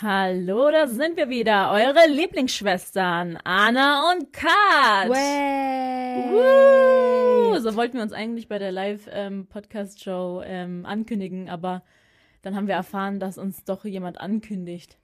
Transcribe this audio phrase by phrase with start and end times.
[0.00, 5.08] Hallo, da sind wir wieder, eure Lieblingsschwestern, Anna und Kat.
[6.30, 7.58] Woo!
[7.58, 11.82] So wollten wir uns eigentlich bei der Live-Podcast-Show ähm, ankündigen, aber
[12.42, 14.98] dann haben wir erfahren, dass uns doch jemand ankündigt.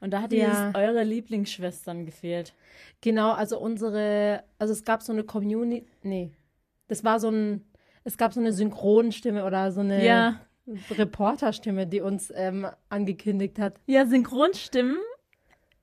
[0.00, 0.72] Und da hat Ja.
[0.74, 2.52] eure Lieblingsschwestern gefehlt.
[3.00, 6.32] Genau, also unsere, also es gab so eine Community, nee,
[6.88, 7.64] das war so ein,
[8.02, 10.40] es gab so eine Synchronstimme oder so eine Ja.
[10.66, 13.80] Reporterstimme, die uns ähm, angekündigt hat.
[13.86, 14.96] Ja, Synchronstimmen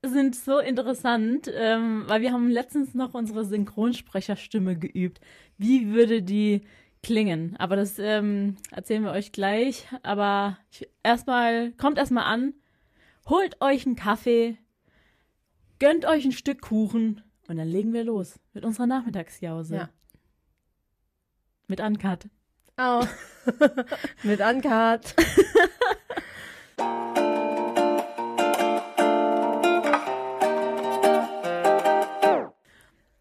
[0.05, 5.19] sind so interessant, ähm, weil wir haben letztens noch unsere Synchronsprecherstimme geübt.
[5.57, 6.61] Wie würde die
[7.03, 7.55] klingen?
[7.57, 9.87] Aber das ähm, erzählen wir euch gleich.
[10.03, 10.57] Aber
[11.03, 12.53] erstmal, kommt erstmal an,
[13.27, 14.57] holt euch einen Kaffee,
[15.79, 19.75] gönnt euch ein Stück Kuchen und dann legen wir los mit unserer Nachmittagsjause.
[19.75, 19.89] Ja.
[21.67, 22.29] Mit Uncut.
[22.81, 23.05] Oh.
[24.23, 25.13] Mit Uncut.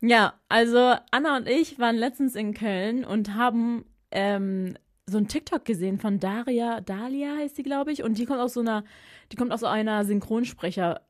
[0.01, 5.65] Ja, also Anna und ich waren letztens in Köln und haben ähm, so ein TikTok
[5.65, 8.85] gesehen von Daria, Dalia heißt sie, glaube ich, und die kommt aus so einer,
[9.33, 11.01] die kommt aus so einer Synchronsprecher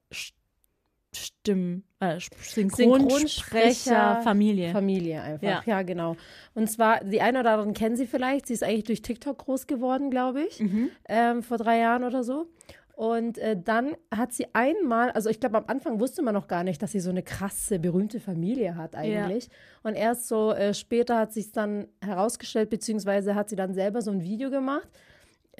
[1.14, 4.72] Stimmen, äh, Synchronsprecher-Familie.
[4.72, 5.62] Familie einfach, Ja.
[5.64, 5.82] ja.
[5.82, 6.16] genau.
[6.54, 9.66] Und zwar, die eine oder anderen kennen sie vielleicht, sie ist eigentlich durch TikTok groß
[9.66, 10.90] geworden, glaube ich, Mhm.
[11.08, 12.46] ähm, vor drei Jahren oder so.
[12.94, 16.64] Und äh, dann hat sie einmal, also ich glaube, am Anfang wusste man noch gar
[16.64, 19.48] nicht, dass sie so eine krasse, berühmte Familie hat eigentlich.
[19.84, 24.10] Und erst so äh, später hat sich dann herausgestellt, beziehungsweise hat sie dann selber so
[24.10, 24.88] ein Video gemacht,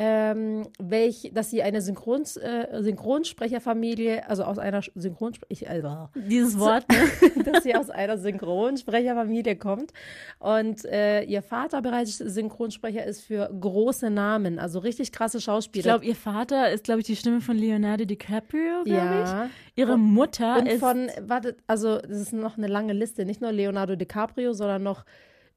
[0.01, 6.85] ähm, welch, dass sie eine Synchrons, äh, Synchronsprecherfamilie, also aus einer Synchronsprecher, also, Dieses Wort,
[6.89, 7.43] ne?
[7.45, 9.93] dass sie aus einer Synchronsprecherfamilie kommt.
[10.39, 15.83] Und äh, ihr Vater bereits Synchronsprecher ist für große Namen, also richtig krasse Ich Schauspieler.
[15.83, 19.47] glaube, ihr Vater ist, glaube ich, die Stimme von Leonardo DiCaprio, glaube ja.
[19.47, 19.51] ich.
[19.75, 23.51] Ihre Mutter Und ist von, warte, also das ist noch eine lange Liste, nicht nur
[23.51, 25.05] Leonardo DiCaprio, sondern noch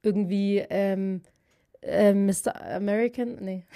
[0.01, 1.21] irgendwie ähm,
[1.83, 2.59] äh, Mr.
[2.75, 3.65] American, nee.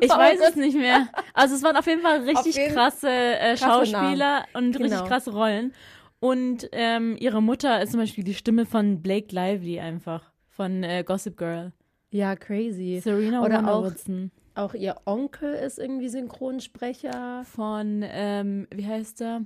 [0.00, 0.50] Ich Oh weiß Gott.
[0.50, 1.08] es nicht mehr.
[1.34, 5.04] Also es waren auf jeden Fall richtig jeden- krasse, äh, krasse Schauspieler und richtig Genau.
[5.06, 5.72] krasse Rollen.
[6.20, 10.32] Und ähm, ihre Mutter ist zum Beispiel die Stimme von Blake Lively einfach.
[10.48, 11.72] Von äh, Gossip Girl.
[12.10, 13.00] Ja, crazy.
[13.02, 14.30] Serena Oder Wonder auch- Woodson.
[14.56, 17.44] Auch ihr Onkel ist irgendwie Synchronsprecher.
[17.44, 19.44] Von, ähm, wie heißt er?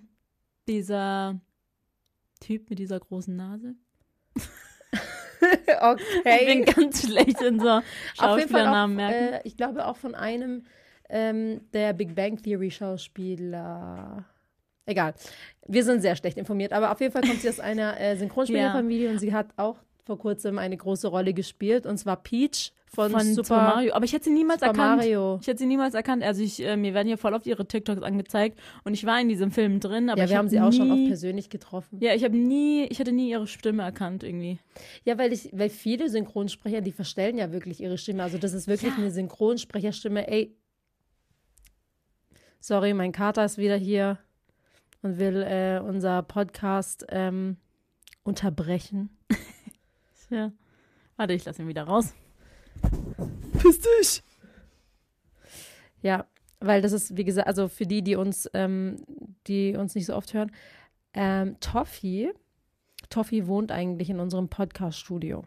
[0.68, 1.40] Dieser
[2.40, 3.74] Typ mit dieser großen Nase.
[6.24, 7.80] Ich bin ganz schlecht in so
[8.18, 9.34] Schauspielernamen merken.
[9.34, 10.64] äh, ich glaube auch von einem
[11.08, 14.24] ähm, der Big Bang Theory Schauspieler.
[14.86, 15.14] Egal.
[15.66, 19.10] Wir sind sehr schlecht informiert, aber auf jeden Fall kommt sie aus einer äh, Synchronsprecherfamilie
[19.10, 23.20] und sie hat auch vor kurzem eine große Rolle gespielt und zwar Peach von, von
[23.20, 23.94] Super, Super Mario.
[23.94, 24.96] Aber ich hätte sie niemals Super erkannt.
[24.98, 25.38] Mario.
[25.40, 26.22] Ich hätte sie niemals erkannt.
[26.22, 29.28] Also ich, äh, mir werden hier voll oft ihre TikToks angezeigt und ich war in
[29.28, 31.98] diesem Film drin, aber Ja, wir hab haben sie auch schon oft nie- persönlich getroffen.
[32.00, 34.58] Ja, ich habe nie, ich hatte nie ihre Stimme erkannt irgendwie.
[35.04, 38.22] Ja, weil ich, weil viele Synchronsprecher, die verstellen ja wirklich ihre Stimme.
[38.22, 38.98] Also das ist wirklich Ja.
[38.98, 40.26] eine Synchronsprecherstimme.
[40.28, 40.56] Ey,
[42.60, 44.18] sorry, mein Kater ist wieder hier
[45.02, 47.56] und will äh, unser Podcast ähm,
[48.24, 49.10] unterbrechen.
[50.30, 50.52] Ja.
[51.16, 52.12] Warte, ich lasse ihn wieder raus.
[53.58, 54.22] Piss dich!
[56.02, 56.26] Ja,
[56.60, 58.96] weil das ist, wie gesagt, also für die, die uns, ähm,
[59.46, 60.52] die uns nicht so oft hören,
[61.14, 62.32] ähm, Toffi,
[63.10, 65.44] Toffi wohnt eigentlich in unserem Podcast-Studio.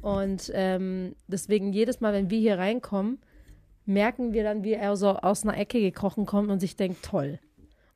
[0.00, 3.18] Und ähm, deswegen jedes Mal, wenn wir hier reinkommen,
[3.84, 7.38] merken wir dann, wie er so aus einer Ecke gekrochen kommt und sich denkt, toll.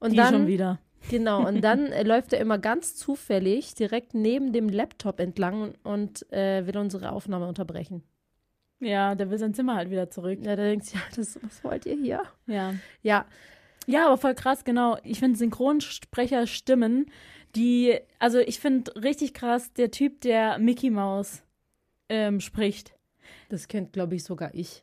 [0.00, 0.80] Und Die dann, schon wieder.
[1.10, 6.30] Genau, und dann äh, läuft er immer ganz zufällig direkt neben dem Laptop entlang und
[6.32, 8.02] äh, will unsere Aufnahme unterbrechen.
[8.80, 10.38] Ja, der will sein Zimmer halt wieder zurück.
[10.42, 12.22] Ja, da denkst du, ja, das, was wollt ihr hier?
[12.46, 12.74] Ja.
[13.02, 13.24] Ja,
[13.86, 14.98] Ja, aber voll krass, genau.
[15.04, 17.06] Ich finde Synchronsprecherstimmen,
[17.54, 21.42] die, also ich finde richtig krass, der Typ, der Mickey Mouse
[22.08, 22.92] ähm, spricht.
[23.48, 24.82] das kennt, glaube ich, sogar ich.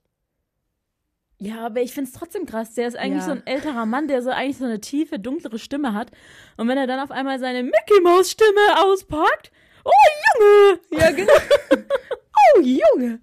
[1.38, 2.76] Ja, aber ich finde es trotzdem krass.
[2.76, 3.26] Der ist eigentlich Ja.
[3.26, 6.12] so ein älterer Mann, der so eigentlich so eine tiefe, dunklere Stimme hat.
[6.56, 9.52] Und wenn er dann auf einmal seine Mickey Mouse Stimme auspackt,
[9.84, 9.92] oh
[10.40, 10.80] Junge!
[10.92, 11.34] Ja, genau.
[12.58, 13.20] oh, Junge.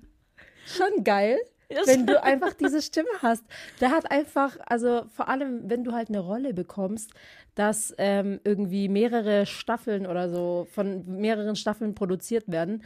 [0.77, 1.39] Schon geil,
[1.87, 3.45] wenn du einfach diese Stimme hast.
[3.81, 7.11] Der hat einfach, also vor allem, wenn du halt eine Rolle bekommst,
[7.55, 12.85] dass ähm, irgendwie mehrere Staffeln oder so von mehreren Staffeln produziert werden.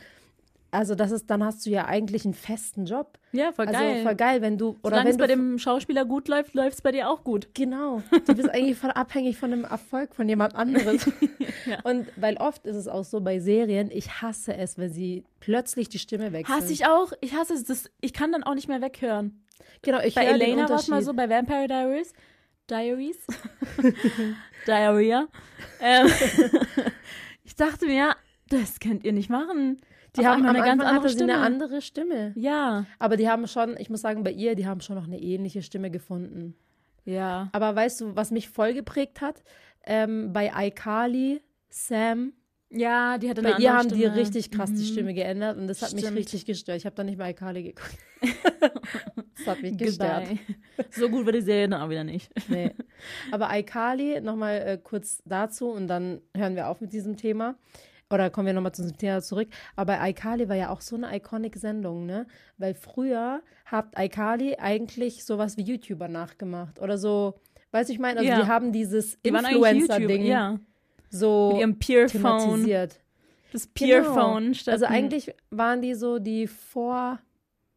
[0.72, 3.18] Also das ist, dann hast du ja eigentlich einen festen Job.
[3.32, 4.02] ja, voll Also geil.
[4.02, 6.80] voll geil, wenn du oder Solange wenn es bei dem Schauspieler gut läuft, läuft es
[6.82, 7.48] bei dir auch gut.
[7.54, 8.02] Genau.
[8.26, 11.08] Du bist eigentlich voll abhängig von dem Erfolg von jemand anderes.
[11.64, 11.78] Ja.
[11.84, 15.88] Und weil oft ist es auch so bei Serien, ich hasse es, wenn sie plötzlich
[15.88, 16.56] die Stimme wechseln.
[16.56, 17.12] Hasse ich auch.
[17.20, 17.62] Ich hasse es.
[17.62, 19.44] Das, ich kann dann auch nicht mehr weghören.
[19.82, 22.12] Genau, ich Bei Elena war es mal so, bei Vampire Diaries.
[22.68, 23.18] Diaries.
[24.66, 25.28] Diarrhea.
[25.80, 26.06] Ähm,
[27.44, 28.16] ich dachte mir,
[28.48, 29.80] das könnt ihr nicht machen.
[30.16, 31.46] Die haben am eine ganz Anfang andere hatte sie eine Stimme.
[31.46, 32.32] andere Stimme.
[32.36, 35.18] Ja, Aber die haben schon, ich muss sagen, bei ihr, die haben schon noch eine
[35.20, 36.54] ähnliche Stimme gefunden.
[37.04, 37.48] ja.
[37.52, 39.42] Aber weißt du, was mich voll geprägt hat?
[39.84, 42.32] Ähm, bei iCarly, Sam,
[42.70, 44.16] Ja, die hatte bei eine ihr andere haben die Stimme.
[44.16, 44.86] richtig krass die Mhm.
[44.92, 46.18] Stimme geändert und das hat mich Stimmt.
[46.18, 46.76] richtig gestört.
[46.78, 47.98] Ich habe dann nicht bei iCarly geguckt.
[48.60, 50.28] das hat mich gestört.
[50.90, 52.30] So gut war die Serie dann auch wieder nicht.
[52.48, 52.70] Nee.
[53.30, 57.56] Aber iCarly, nochmal äh, kurz dazu und dann hören wir auf mit diesem Thema.
[58.12, 59.48] Oder kommen wir nochmal zu diesem Thema zurück.
[59.76, 62.26] Aber iCarly war ja auch so eine iconic-Sendung, ne?
[62.58, 66.80] Weil früher hat iCarly eigentlich sowas wie YouTuber nachgemacht.
[66.80, 67.34] Oder so,
[67.70, 68.40] weißt du, ich meine, also Ja.
[68.42, 70.58] die haben dieses Die Influencer-Ding ja.
[71.10, 72.20] so Mit ihrem Peerphone.
[72.22, 73.00] thematisiert.
[73.52, 74.02] Das Genau.
[74.02, 77.18] Peerphone statt Also eigentlich waren die so die Vor...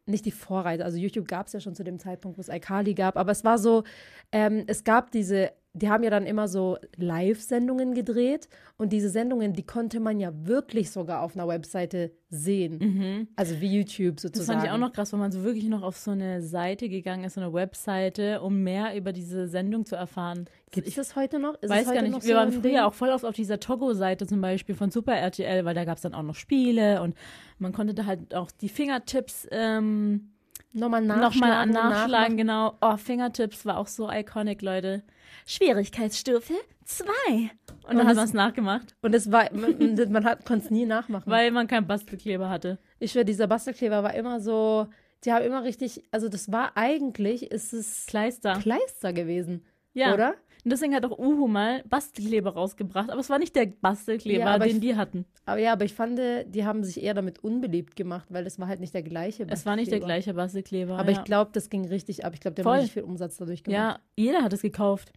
[0.07, 2.93] Nicht die Vorreiter, also YouTube gab es ja schon zu dem Zeitpunkt, wo es iCarly
[2.93, 3.83] gab, aber es war so,
[4.31, 9.53] ähm, es gab diese, die haben ja dann immer so Live-Sendungen gedreht und diese Sendungen,
[9.53, 12.77] die konnte man ja wirklich sogar auf einer Webseite sehen.
[12.79, 13.27] Mhm.
[13.35, 14.59] Also wie YouTube Das sozusagen.
[14.59, 17.25] fand ich auch noch krass, wenn man so wirklich noch auf so eine Seite gegangen
[17.25, 20.45] ist, so eine Webseite, um mehr über diese Sendung zu erfahren.
[20.71, 21.55] Gibt es das heute noch?
[21.61, 22.25] Ist weiß heute gar nicht.
[22.25, 22.77] Wir waren früher Ding?
[22.79, 26.03] auch voll oft auf dieser Togo-Seite zum Beispiel von Super RTL, weil da gab es
[26.03, 27.15] dann auch noch Spiele und
[27.59, 30.31] man konnte da halt auch die Fingertips ähm,
[30.75, 31.71] nochmal nachschlagen.
[31.71, 32.37] nochmal nachschlagen, nachmachen.
[32.37, 32.77] genau.
[32.81, 35.03] Oh, Fingertips war auch so iconic, Leute.
[35.47, 36.53] Schwierigkeitsstufe
[36.85, 37.05] 2.
[37.37, 37.49] Und,
[37.89, 41.29] Und dann hat man es nachgemacht, Und es war, man, man konnte es nie nachmachen.
[41.31, 42.77] weil man keinen Bastelkleber hatte.
[42.99, 44.87] ich schwöre, dieser Bastelkleber war immer so,
[45.23, 48.59] die haben immer richtig, also das war eigentlich, ist es Kleister.
[48.59, 50.13] Kleister gewesen, Ja.
[50.13, 50.35] oder?
[50.65, 53.11] Und deswegen hat auch Uhu mal Bastelkleber rausgebracht.
[53.11, 55.25] Aber es war nicht der Bastelkleber, Ja, den ich- die hatten.
[55.45, 58.67] Aber ja, aber ich fand, die haben sich eher damit unbeliebt gemacht, weil das war
[58.67, 59.45] halt nicht der gleiche.
[59.47, 60.05] Es war nicht der Bastelkleber.
[60.07, 60.97] gleiche Bastelkleber.
[60.97, 61.19] Aber ja.
[61.19, 62.33] ich glaube, das ging richtig ab.
[62.33, 62.73] Ich glaube, der Voll.
[62.73, 63.79] hat richtig viel Umsatz dadurch gemacht.
[63.79, 65.13] Ja, jeder hat es gekauft.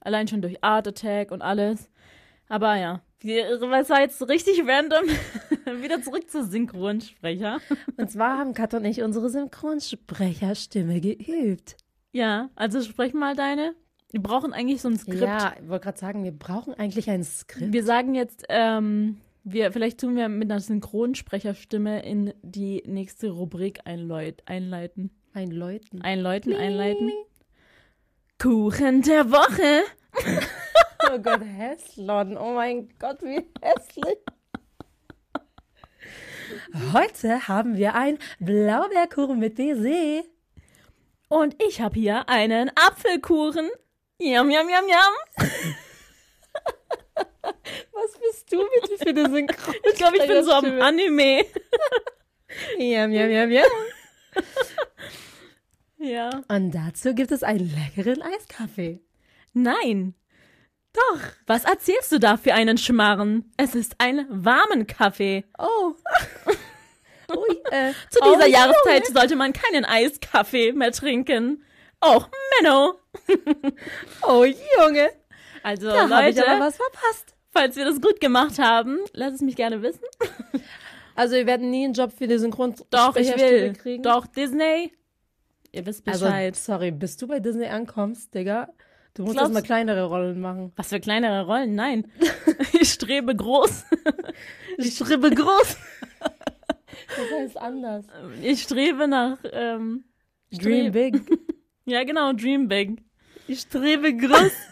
[0.00, 1.90] Allein schon durch Art Attack und alles.
[2.48, 5.04] Aber ja, wir- es war jetzt richtig random.
[5.82, 7.58] Wieder zurück zu Synchronsprecher.
[7.96, 11.76] Und zwar haben Kat und ich unsere Synchronsprecherstimme geübt.
[12.12, 13.74] Ja, also sprech mal deine.
[14.14, 15.22] Wir brauchen eigentlich so ein Skript.
[15.22, 17.72] Ja, ich wollte gerade sagen, wir brauchen eigentlich ein Skript.
[17.72, 23.80] Wir sagen jetzt, ähm, wir, vielleicht tun wir mit einer Synchronsprecherstimme in die nächste Rubrik
[23.86, 25.10] einläut, einleiten.
[25.32, 26.00] Ein Leuten.
[26.02, 27.10] Einläuten, einleiten.
[28.40, 29.82] Kuchen der Woche.
[31.12, 32.38] Oh Gott, Häslon.
[32.38, 34.18] Oh mein Gott, wie hässlich.
[36.94, 40.22] Heute haben wir ein Blaubeerkuchen mit Baiser.
[41.28, 43.68] Und ich habe hier einen Apfelkuchen.
[44.18, 45.14] Yum, yum, yum, yum.
[47.92, 49.74] Was bist du bitte für eine Synchron?
[49.90, 51.44] Ich glaube, ich bin so am Anime.
[52.78, 53.64] Yum, yum, yum, yum.
[55.98, 56.42] Ja.
[56.48, 59.00] Und dazu gibt es einen leckeren Eiskaffee.
[59.54, 60.14] Nein.
[60.92, 61.18] Doch.
[61.46, 63.50] Was erzählst du da für einen Schmarren?
[63.56, 65.44] Es ist ein warmen Kaffee.
[65.58, 65.94] Oh.
[67.34, 71.64] Ui, äh, Zu dieser oh, Jahreszeit sollte man keinen Eiskaffee mehr trinken.
[72.04, 72.22] Oh,
[72.60, 72.94] Menno.
[74.22, 75.10] Oh, Junge.
[75.62, 77.34] Also, Da habe ich Leute, aber was verpasst.
[77.50, 80.04] falls wir das gut gemacht haben, lass es mich gerne wissen.
[81.16, 83.72] Also, wir werden nie einen Job für die Synchron Doch, ich will.
[83.74, 84.02] kriegen.
[84.02, 84.92] Doch, Disney.
[85.70, 86.56] Ihr wisst Also, Bescheid.
[86.56, 88.68] sorry, bis du bei Disney ankommst, Digga,
[89.14, 90.72] du musst Glaubst- erstmal kleinere Rollen machen.
[90.74, 91.76] Was für kleinere Rollen?
[91.76, 92.10] Nein.
[92.80, 93.84] ich strebe groß.
[94.78, 95.76] Ich strebe groß.
[96.20, 98.06] Das heißt anders.
[98.42, 99.38] Ich strebe nach.
[99.52, 100.02] Ähm,
[100.50, 101.14] Dream big.
[101.86, 103.02] Ja, genau, Dream Big.
[103.46, 104.52] Ich strebe groß.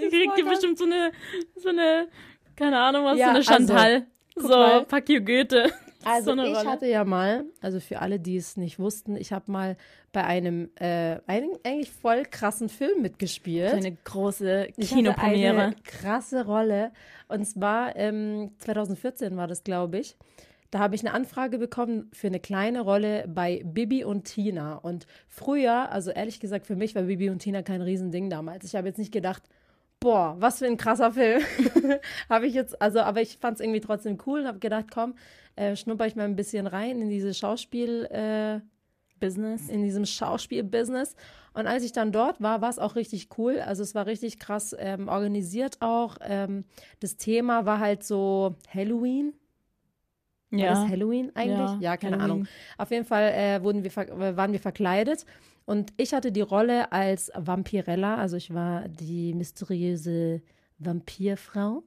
[0.00, 0.48] ich krieg das.
[0.48, 1.12] bestimmt so eine,
[1.56, 2.08] so eine,
[2.56, 4.06] keine Ahnung was, Ja, so eine Chantal.
[4.34, 4.86] guck so, mal.
[4.86, 5.72] fuck you Goethe.
[6.02, 6.66] Also so ich Rolle.
[6.66, 9.76] hatte ja mal, also für alle, die es nicht wussten, ich habe mal
[10.12, 13.74] bei einem äh, einen, eigentlich voll krassen Film mitgespielt.
[13.74, 15.60] Eine große Kinopremiere.
[15.60, 16.92] eine krasse Rolle.
[17.28, 20.16] Und zwar ähm, 2014 war das, glaube ich.
[20.70, 24.74] Da habe ich eine Anfrage bekommen für eine kleine Rolle bei Bibi und Tina.
[24.74, 28.64] Und früher, also ehrlich gesagt, für mich war Bibi und Tina kein Riesending damals.
[28.64, 29.42] Ich habe jetzt nicht gedacht,
[29.98, 31.42] boah, was für ein krasser Film.
[32.28, 35.14] habe ich jetzt, also, aber ich fand es irgendwie trotzdem cool und habe gedacht, komm,
[35.56, 38.60] äh, schnupper ich mal ein bisschen rein in diese Schauspiel- äh,
[39.20, 39.68] Business.
[39.68, 41.14] in diesem Schauspiel-Business.
[41.52, 43.60] Und als ich dann dort war, war es auch richtig cool.
[43.60, 46.16] Also es war richtig krass ähm, organisiert auch.
[46.22, 46.64] Ähm,
[47.00, 49.34] das Thema war halt so Halloween.
[50.50, 50.70] War Ja.
[50.70, 51.80] das Halloween eigentlich?
[51.80, 52.30] Ja, keine Halloween.
[52.42, 52.48] Ahnung.
[52.78, 55.24] Auf jeden Fall äh, wurden wir, äh, waren wir verkleidet.
[55.66, 58.16] Und ich hatte die Rolle als Vampirella.
[58.16, 60.42] Also ich war die mysteriöse
[60.78, 61.82] Vampirfrau.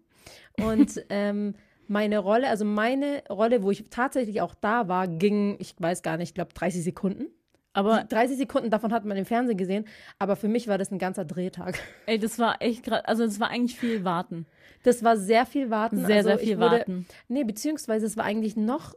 [0.61, 1.55] Und ähm,
[1.87, 6.17] meine Rolle, also meine Rolle, wo ich tatsächlich auch da war, ging, ich weiß gar
[6.17, 7.25] nicht, ich glaube 30 Sekunden.
[7.73, 9.85] Aber, Die 30 Sekunden davon hat man im Fernsehen gesehen,
[10.19, 11.79] aber für mich war das ein ganzer Drehtag.
[12.05, 14.45] ey, das war echt gerade, also es war eigentlich viel Warten.
[14.83, 16.05] Das war sehr viel Warten.
[16.05, 17.07] Sehr, also sehr viel wurde, Warten.
[17.27, 18.93] Nee, beziehungsweise es war eigentlich noch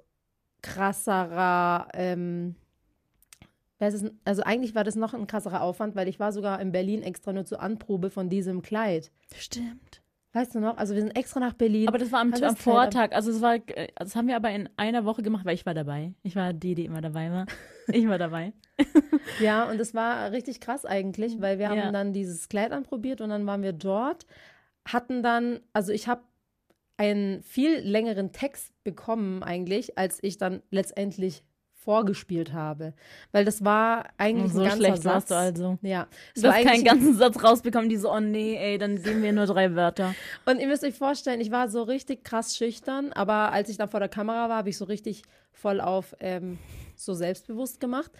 [0.62, 2.56] krasserer, ähm,
[3.78, 7.33] also eigentlich war das noch ein krasserer Aufwand, weil ich war sogar in Berlin extra
[7.33, 9.11] nur zur Anprobe von diesem Kleid.
[9.35, 10.02] Stimmt.
[10.37, 10.76] Weißt du noch?
[10.76, 11.88] Also wir sind extra nach Berlin.
[11.88, 13.12] Aber das war am, am Vortag.
[13.12, 15.73] Also es war, äh, das haben wir aber in einer Woche gemacht, weil ich war
[15.73, 16.12] dabei.
[16.25, 17.47] Ich war die, die immer dabei war.
[17.88, 18.52] Ich war dabei.
[19.40, 21.90] Ja, und es war richtig krass eigentlich, weil wir haben Ja.
[21.90, 24.26] dann dieses Kleid anprobiert und dann waren wir dort,
[24.87, 26.23] hatten dann, also ich habe
[26.99, 31.45] einen viel längeren Text bekommen eigentlich, als ich dann letztendlich
[31.87, 32.95] vorgespielt habe,
[33.31, 35.05] weil das war eigentlich so ein ganzer schlecht Satz.
[35.05, 35.78] warst du also.
[35.83, 39.23] Ja, es Du hast keinen ganzen Satz rausbekommen, die so, oh nee, ey, dann geben
[39.23, 40.12] wir nur drei Wörter.
[40.47, 43.88] Und ihr müsst euch vorstellen, ich war so richtig krass schüchtern, aber als ich dann
[43.88, 46.59] vor der Kamera war, habe ich so richtig voll auf ähm,
[46.97, 48.11] so selbstbewusst gemacht.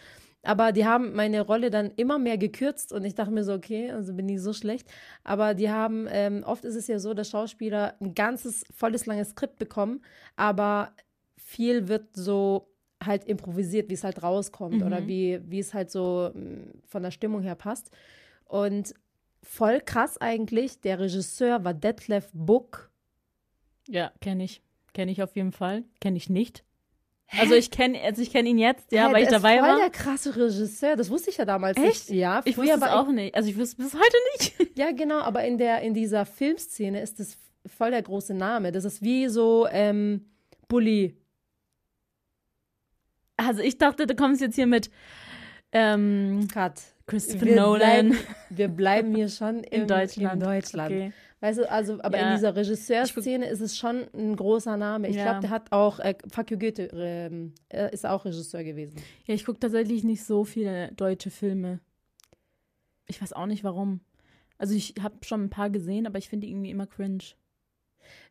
[0.45, 3.91] Aber die haben meine Rolle dann immer mehr gekürzt und ich dachte mir so, okay,
[3.91, 4.89] also bin ich so schlecht.
[5.25, 9.31] Aber die haben, ähm, oft ist es ja so, dass Schauspieler ein ganzes, volles, langes
[9.31, 10.05] Skript bekommen,
[10.37, 10.93] aber
[11.37, 12.69] viel wird so
[13.05, 17.11] halt improvisiert, wie es halt rauskommt oder wie, wie es halt so mh, von der
[17.11, 17.91] Stimmung her passt.
[18.45, 18.95] Und
[19.43, 22.91] voll krass eigentlich, der Regisseur war Detlef Buck.
[23.89, 24.63] Ja, kenne ich.
[24.95, 25.85] Kenne ich auf jeden Fall.
[26.01, 26.65] Kenne ich nicht.
[27.39, 29.69] Also ich kenne also ich kenn ihn jetzt, ja, Hä, weil ich dabei ist voll
[29.69, 29.79] war.
[29.81, 32.09] der krasse Regisseur, das wusste ich ja damals Echt?
[32.09, 32.11] nicht.
[32.11, 33.35] Ja, Ich wusste es war auch nicht.
[33.35, 34.77] Also ich wusste es bis heute nicht.
[34.79, 37.37] Ja, genau, aber in, der, in dieser Filmszene ist das
[37.67, 38.71] voll der große Name.
[38.73, 40.27] Das ist wie so ähm,
[40.69, 41.17] Bully.
[43.47, 44.91] Also ich dachte, du kommst jetzt hier mit
[45.73, 46.81] ähm, Cut.
[47.07, 48.19] Christopher Wir Nolan bleiben,
[48.51, 50.35] wir bleiben hier schon im, in Deutschland.
[50.35, 50.91] In Deutschland.
[50.93, 51.13] Okay.
[51.41, 52.31] Weißt du, also, aber Ja.
[52.31, 55.09] in dieser Regisseurszene ist es schon ein großer Name.
[55.09, 55.25] Ich Ja.
[55.25, 56.89] glaube, der hat auch, äh, Fuck you Goethe,
[57.69, 58.97] er ist auch Regisseur gewesen.
[59.27, 61.79] Ja, ich gucke tatsächlich nicht so viele deutsche Filme.
[63.07, 64.01] Ich weiß auch nicht warum.
[64.59, 67.23] Also ich habe schon ein paar gesehen, aber ich finde die irgendwie immer cringe.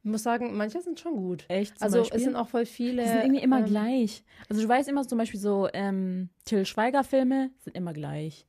[0.03, 1.45] Ich muss sagen, manche sind schon gut.
[1.47, 1.81] Echt?
[1.81, 2.17] Also Beispiel?
[2.17, 3.01] es sind auch voll viele.
[3.03, 4.23] die sind irgendwie immer ähm, gleich.
[4.49, 8.45] Also du weißt immer zum Beispiel so ähm, Till Schweiger Filme sind immer gleich.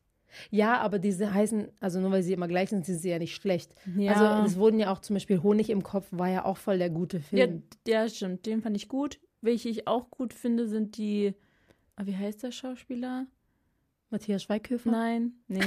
[0.51, 3.35] Ja, aber diese heißen, also nur weil sie immer gleich sind, sind sie ja nicht
[3.35, 3.75] schlecht.
[3.97, 4.13] Ja.
[4.13, 6.91] Also es wurden ja auch zum Beispiel Honig im Kopf war ja auch voll der
[6.91, 7.63] gute Ja, Film.
[7.87, 8.45] ja, stimmt.
[8.47, 9.19] Den fand ich gut.
[9.41, 11.35] Welche ich auch gut finde, sind die.
[11.95, 13.27] Ah, wie heißt der Schauspieler?
[14.11, 14.91] Matthias Schweighöfer.
[14.91, 15.33] Nein.
[15.49, 15.61] Nee.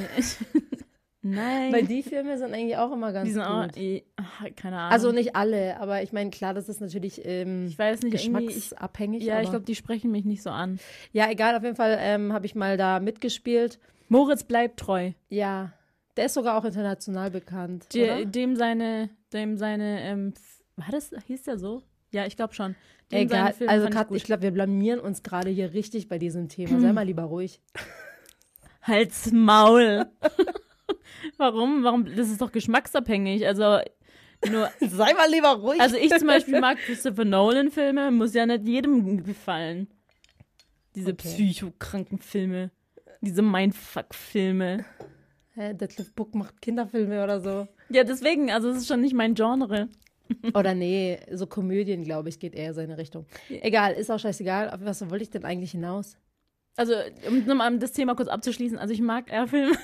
[1.21, 1.73] Nein.
[1.73, 3.63] Weil die Filme sind eigentlich auch immer ganz die sind auch.
[3.63, 3.77] gut.
[3.77, 4.93] eh, ach, keine Ahnung.
[4.93, 8.45] Also nicht alle, aber ich meine, klar, das ist natürlich ähm, ich weiß nicht, irgendwie.
[8.45, 9.23] Ich, geschmacksabhängig.
[9.23, 10.79] ja, ich glaube, die sprechen mich nicht so an.
[11.11, 13.79] ja, egal, auf jeden Fall ähm, habe ich mal da mitgespielt.
[14.07, 15.11] Moritz bleibt treu.
[15.27, 15.73] Ja,
[16.15, 17.87] der ist sogar auch international bekannt.
[17.93, 20.33] Die, dem seine, dem seine, ähm,
[20.77, 21.83] war das, hieß der so?
[22.11, 22.75] Ja, ich glaube schon.
[23.11, 26.07] Dem Egal, seine Filme also Kat, ich ich glaube, wir blamieren uns gerade hier richtig
[26.07, 26.79] bei diesem Thema.
[26.79, 27.61] Sei mal lieber ruhig.
[28.81, 30.05] Halt's Maul.
[31.37, 31.83] Warum?
[31.83, 32.05] Warum?
[32.15, 33.45] Das ist doch geschmacksabhängig.
[33.47, 33.79] Also
[34.49, 35.81] nur, Sei mal lieber ruhig.
[35.81, 39.87] also ich zum Beispiel mag Christopher Nolan Filme, muss ja nicht jedem gefallen.
[40.95, 41.27] Diese Okay.
[41.27, 42.71] psychokranken Filme,
[43.21, 44.85] diese Mindfuck-Filme.
[45.55, 47.67] Hä, Detlef Book macht Kinderfilme oder so.
[47.89, 49.89] Ja, deswegen, also es ist schon nicht mein Genre.
[50.53, 53.25] Oder nee, so Komödien, glaube ich, geht eher seine Richtung.
[53.49, 54.69] Egal, ist auch scheißegal.
[54.69, 56.17] Auf was wollte ich denn eigentlich hinaus?
[56.75, 56.93] Also,
[57.27, 59.75] um nochmal das Thema kurz abzuschließen, also ich mag eher Filme.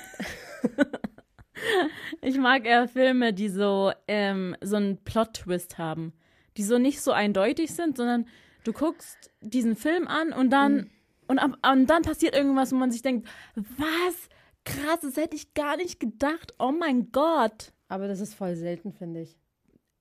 [2.22, 6.12] ich mag eher Filme, die so, ähm, so einen Plot-Twist haben.
[6.56, 8.26] Die so nicht so eindeutig sind, sondern
[8.64, 10.90] du guckst diesen Film an und dann,
[11.28, 14.28] und, ab, und dann passiert irgendwas, wo man sich denkt, was?
[14.64, 16.54] Krass, das hätte ich gar nicht gedacht.
[16.58, 17.72] Oh mein Gott.
[17.88, 19.38] Aber das ist voll selten, finde ich.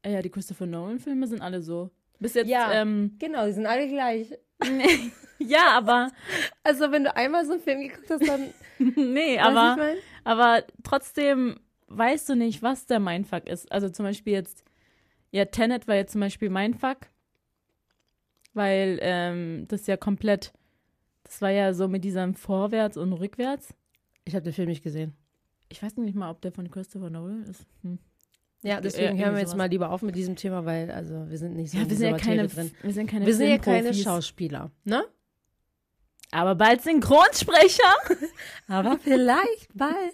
[0.02, 1.92] Äh, Ja, die Christopher Nolan-Filme sind alle so.
[2.20, 2.72] Bis jetzt, Ja.
[2.74, 4.34] ähm, Genau, die sind alle gleich.
[5.40, 6.10] ja, aber,
[6.64, 8.54] Also, wenn du einmal so einen Film geguckt hast, dann.
[9.14, 9.72] nee, aber.
[9.72, 9.98] ich mein?
[10.26, 13.72] Aber trotzdem weißt du nicht, was der Mindfuck ist.
[13.72, 14.66] Also zum Beispiel jetzt,
[15.32, 16.98] ja, Tenet war jetzt zum Beispiel Mindfuck,
[18.54, 20.52] weil ähm, das ja komplett,
[21.24, 23.74] das war ja so mit diesem Vorwärts und Rückwärts.
[24.26, 25.14] Ich habe den Film nicht gesehen.
[25.70, 27.66] Ich weiß nicht mal, ob der von Christopher Nolan ist.
[27.84, 28.00] Hm.
[28.64, 31.56] Ja, deswegen hören wir jetzt mal lieber auf mit diesem Thema, weil also wir sind
[31.56, 32.72] nicht so Ja, wir sind ja keine, drin.
[32.82, 33.94] wir sind keine Wir sind ja keine.
[33.94, 35.04] Schauspieler, ne?
[36.32, 37.94] Aber bald Synchronsprecher.
[38.68, 40.14] Aber vielleicht bald.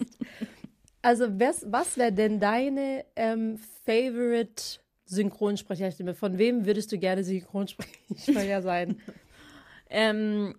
[1.02, 6.14] Also, was, was wäre denn deine ähm, Favorite Synchronsprecherstimme?
[6.14, 9.02] Von wem würdest du gerne Synchronsprecher sein?
[9.94, 10.56] Ähm,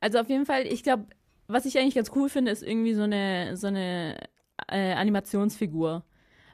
[0.00, 1.06] also auf jeden Fall, ich glaube,
[1.48, 4.18] was ich eigentlich ganz cool finde, ist irgendwie so eine, so eine
[4.68, 6.04] äh, Animationsfigur.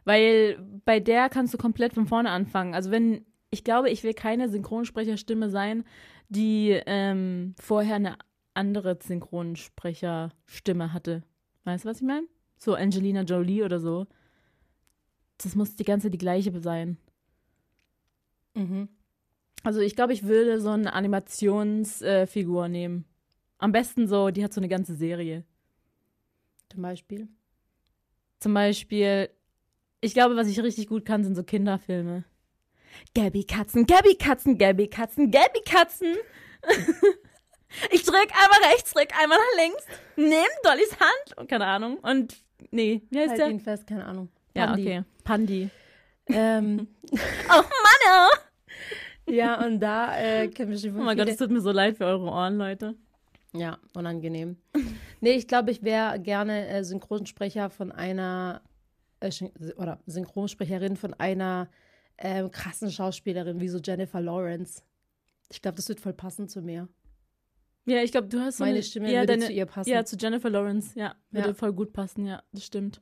[0.04, 2.74] Weil bei der kannst du komplett von vorne anfangen.
[2.74, 5.84] Also wenn, ich glaube, ich will keine Synchronsprecherstimme sein,
[6.28, 8.18] die ähm, vorher eine
[8.54, 11.22] andere Synchronsprecherstimme hatte.
[11.64, 12.26] Weißt du, was ich meine?
[12.56, 14.06] So Angelina Jolie oder so.
[15.38, 16.96] Das muss die ganze die gleiche sein.
[18.54, 18.88] Mhm.
[19.62, 23.04] Also ich glaube, ich würde so eine Animationsfigur nehmen.
[23.58, 25.44] Am besten so, die hat so eine ganze Serie.
[26.70, 27.28] Zum Beispiel.
[28.38, 29.30] Zum Beispiel,
[30.00, 32.24] ich glaube, was ich richtig gut kann, sind so Kinderfilme.
[33.14, 36.14] Gabby Katzen, Gabby Katzen, Gabby Katzen, Gabby Katzen.
[37.90, 39.84] ich drück einmal rechts, drück einmal nach links,
[40.16, 41.98] nimm Dollys Hand und keine Ahnung.
[41.98, 42.36] Und
[42.70, 43.50] nee, wie heißt Halt der?
[43.50, 44.28] ihn fest, keine Ahnung.
[44.54, 44.82] Ja, Pandi.
[44.82, 45.02] okay.
[45.24, 45.70] Pandi.
[46.28, 48.30] Ähm, Oh Mann!
[49.32, 51.98] ja, und da äh, können wir schon Oh mein Gott, es tut mir so leid
[51.98, 52.96] für eure Ohren, Leute.
[53.52, 54.56] Ja, unangenehm.
[55.20, 58.60] nee, ich glaube, ich wäre gerne äh, Synchronsprecher von einer
[59.20, 59.30] äh,
[59.76, 61.68] oder Synchronsprecherin von einer
[62.18, 64.82] ähm, krassen Schauspielerin wie so Jennifer Lawrence.
[65.50, 66.88] Ich glaube, das wird voll passen zu mir.
[67.84, 69.90] Ja, ich glaube, du hast so Meine eine, Stimme ja, würde deine, zu ihr passen.
[69.90, 71.14] Ja, zu Jennifer Lawrence, ja.
[71.30, 71.54] Würde Ja.
[71.54, 73.00] voll gut passen, ja, das stimmt.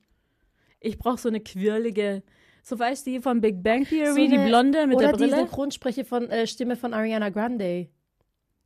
[0.81, 2.23] Ich brauche so eine quirlige,
[2.63, 5.17] so weißt du, die von Big Bang Theory, So die eine- Blonde mit oder der
[5.17, 5.37] die Brille.
[5.37, 7.89] Synchronspreche von äh, Stimme von Ariana Grande.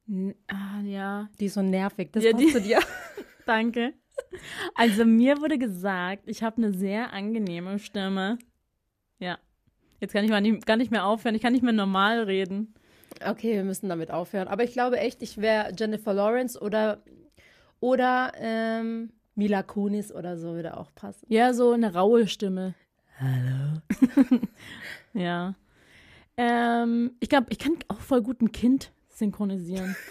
[0.08, 2.10] N- Ah, ja, Die ist so nervig.
[2.12, 2.80] Das Ja, passt die- zu dir.
[3.46, 3.92] danke.
[4.74, 8.38] Also mir wurde gesagt, ich habe eine sehr angenehme Stimme.
[9.20, 9.38] Ja.
[10.00, 11.34] Jetzt kann ich mal nicht, gar nicht mehr aufhören.
[11.34, 12.74] Ich kann nicht mehr normal reden.
[13.24, 14.48] Okay, wir müssen damit aufhören.
[14.48, 17.02] Aber ich glaube echt, ich wäre Jennifer Lawrence oder,
[17.80, 21.26] oder ähm, Mila Kunis oder so würde auch passen.
[21.28, 22.74] Ja, so eine raue Stimme.
[23.18, 23.80] Hallo.
[25.14, 25.54] Ja.
[26.36, 29.96] Ähm, ich glaube, ich kann auch voll gut ein Kind synchronisieren.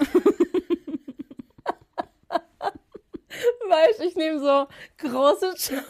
[3.70, 4.68] Weißt ich nehme so
[4.98, 5.82] große, Schau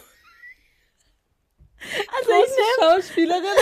[2.15, 3.43] Also große Schauspielerin.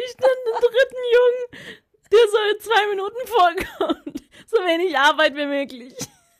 [0.00, 1.74] Ich nenne den dritten Jungen,
[2.12, 4.22] der so in zwei Minuten vorkommt.
[4.46, 5.94] So wenig Arbeit wie möglich.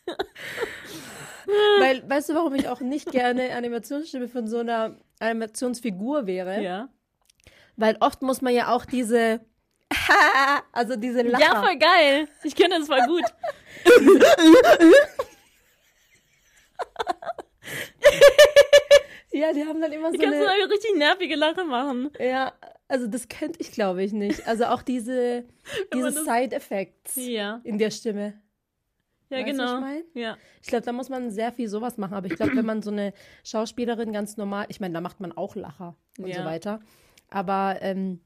[1.79, 6.61] Weil, weißt du, warum ich auch nicht gerne Animationsstimme von so einer Animationsfigur wäre?
[6.61, 6.89] Ja.
[7.75, 9.41] Weil oft muss man ja auch diese,
[10.71, 11.43] also diese Lacher.
[11.43, 12.27] Ja, voll geil.
[12.43, 13.25] Ich kenne das voll gut.
[19.31, 22.09] Ja, die haben dann immer Du so kannst so eine, eine richtig nervige Lache machen.
[22.19, 22.53] ja,
[22.87, 24.47] also das könnte ich glaube ich nicht.
[24.47, 25.45] Also auch diese,
[25.93, 27.61] diese das- Side-Effects Ja.
[27.63, 28.33] in der Stimme.
[29.31, 29.75] Ja, Weißt du, genau.
[29.75, 30.03] ich mein?
[30.15, 30.37] Ja.
[30.61, 32.15] Ich glaube, da muss man sehr viel sowas machen.
[32.15, 33.13] Aber ich glaube, wenn man so eine
[33.43, 36.39] Schauspielerin ganz normal, ich meine, da macht man auch Lacher und Ja.
[36.39, 36.79] so weiter.
[37.29, 38.21] Aber, ähm,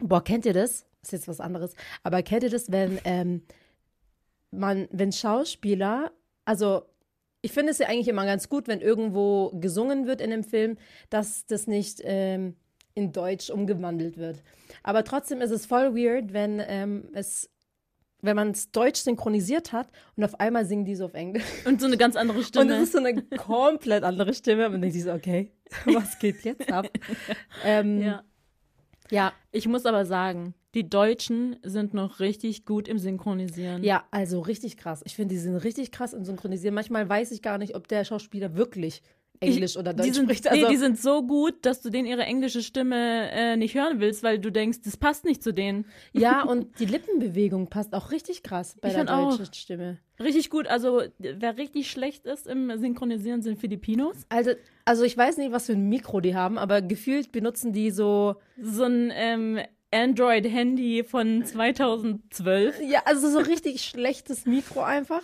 [0.00, 0.86] boah, kennt ihr das?
[1.02, 1.76] Ist jetzt was anderes.
[2.02, 3.42] Aber kennt ihr das, wenn ähm,
[4.50, 6.10] man, wenn Schauspieler,
[6.44, 6.82] also
[7.42, 10.76] ich finde es ja eigentlich immer ganz gut, wenn irgendwo gesungen wird in einem Film,
[11.08, 12.56] dass das nicht ähm,
[12.94, 14.42] in Deutsch umgewandelt wird.
[14.82, 17.50] Aber trotzdem ist es voll weird, wenn ähm, es
[18.22, 21.44] wenn man es deutsch synchronisiert hat und auf einmal singen die so auf Englisch.
[21.64, 22.74] Und so eine ganz andere Und Stimme.
[22.74, 24.66] es ist so eine komplett andere Stimme.
[24.66, 25.52] Und man denkt sich so, okay,
[25.86, 26.86] was geht jetzt ab?
[27.64, 28.22] ähm, ja.
[29.10, 29.32] ja.
[29.52, 33.82] Ich muss aber sagen, die Deutschen sind noch richtig gut im Synchronisieren.
[33.82, 35.02] Ja, also richtig krass.
[35.04, 36.74] Ich finde, die sind richtig krass im Synchronisieren.
[36.74, 39.02] Manchmal weiß ich gar nicht, ob der Schauspieler wirklich
[39.42, 40.44] Englisch oder Deutsch die sind, spricht.
[40.44, 43.98] nee, Also, die sind so gut, dass du denen ihre englische Stimme äh, nicht hören
[43.98, 45.86] willst, weil du denkst, das passt nicht zu denen.
[46.12, 49.38] ja, und die Lippenbewegung passt auch richtig krass bei Ich der find auch.
[49.38, 49.98] deutschen Stimme.
[50.20, 50.66] Richtig gut.
[50.66, 54.14] Also, wer richtig schlecht ist im Synchronisieren, sind Filipinos.
[54.28, 54.50] Also,
[54.84, 58.36] also ich weiß nicht, was für ein Mikro die haben, aber gefühlt benutzen die so,
[58.60, 59.58] So ein ähm,
[59.92, 62.80] Android-Handy von 2012.
[62.82, 65.22] ja, also so richtig schlechtes Mikro einfach.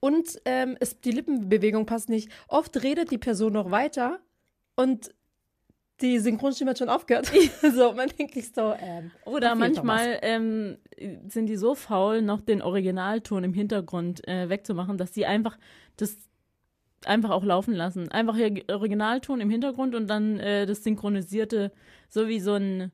[0.00, 2.30] Und ähm, es, die Lippenbewegung passt nicht.
[2.48, 4.20] Oft redet die Person noch weiter
[4.76, 5.14] und
[6.00, 7.32] die Synchronstimme hat schon aufgehört.
[7.74, 10.78] so, man denkt sich so, ähm, Oder manchmal ähm,
[11.28, 15.58] sind die so faul, noch den Originalton im Hintergrund äh, wegzumachen, dass sie einfach
[15.96, 16.16] das
[17.06, 18.10] einfach auch laufen lassen.
[18.10, 21.70] Einfach hier Originalton im Hintergrund und dann äh, das synchronisierte,
[22.08, 22.92] so wie so ein,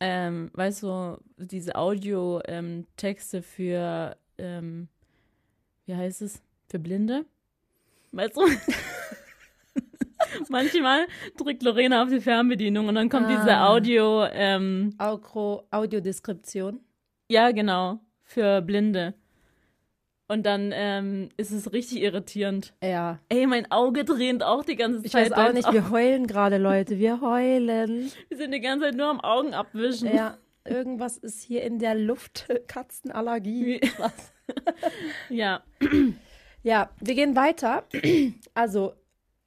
[0.00, 4.88] ähm, weißt du, diese Audio-Texte für, ähm,
[5.86, 7.24] wie heißt es, für Blinde?
[8.12, 8.42] Weißt du?
[10.48, 11.06] Manchmal
[11.36, 13.68] drückt Lorena auf die Fernbedienung und dann kommt diese Ah.
[13.68, 16.80] Audio, ähm, Audiodeskription.
[17.28, 19.14] ja, genau, für Blinde.
[20.30, 22.74] Und dann ähm, ist es richtig irritierend.
[22.82, 23.18] Ja.
[23.30, 25.30] Ey, mein Auge dreht auch die ganze Ich Zeit.
[25.30, 26.98] weiß auch nicht, wir heulen gerade, Leute.
[26.98, 28.12] Wir heulen.
[28.28, 30.14] Wir sind die ganze Zeit nur am Augen abwischen.
[30.14, 30.36] Ja,
[30.66, 32.46] irgendwas ist hier in der Luft.
[32.66, 33.80] Katzenallergie.
[33.98, 34.32] Was?
[35.30, 35.62] Ja.
[36.62, 37.84] Ja, wir gehen weiter.
[38.54, 38.92] Also,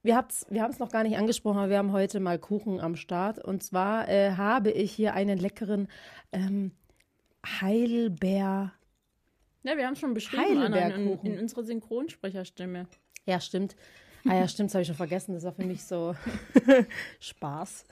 [0.03, 2.79] wir, habt's, wir haben es noch gar nicht angesprochen, aber wir haben heute mal Kuchen
[2.79, 3.37] am Start.
[3.37, 5.89] Und zwar äh, habe ich hier einen leckeren
[6.31, 6.71] ähm,
[7.45, 8.71] Heidelbeer
[9.63, 12.87] Ja, wir haben schon beschrieben, Anna, in, in unserer Synchronsprecherstimme.
[13.25, 13.75] Ja, stimmt.
[14.25, 15.33] Ah ja, stimmt, das habe ich schon vergessen.
[15.33, 16.15] Das war für mich so
[17.19, 17.85] Spaß.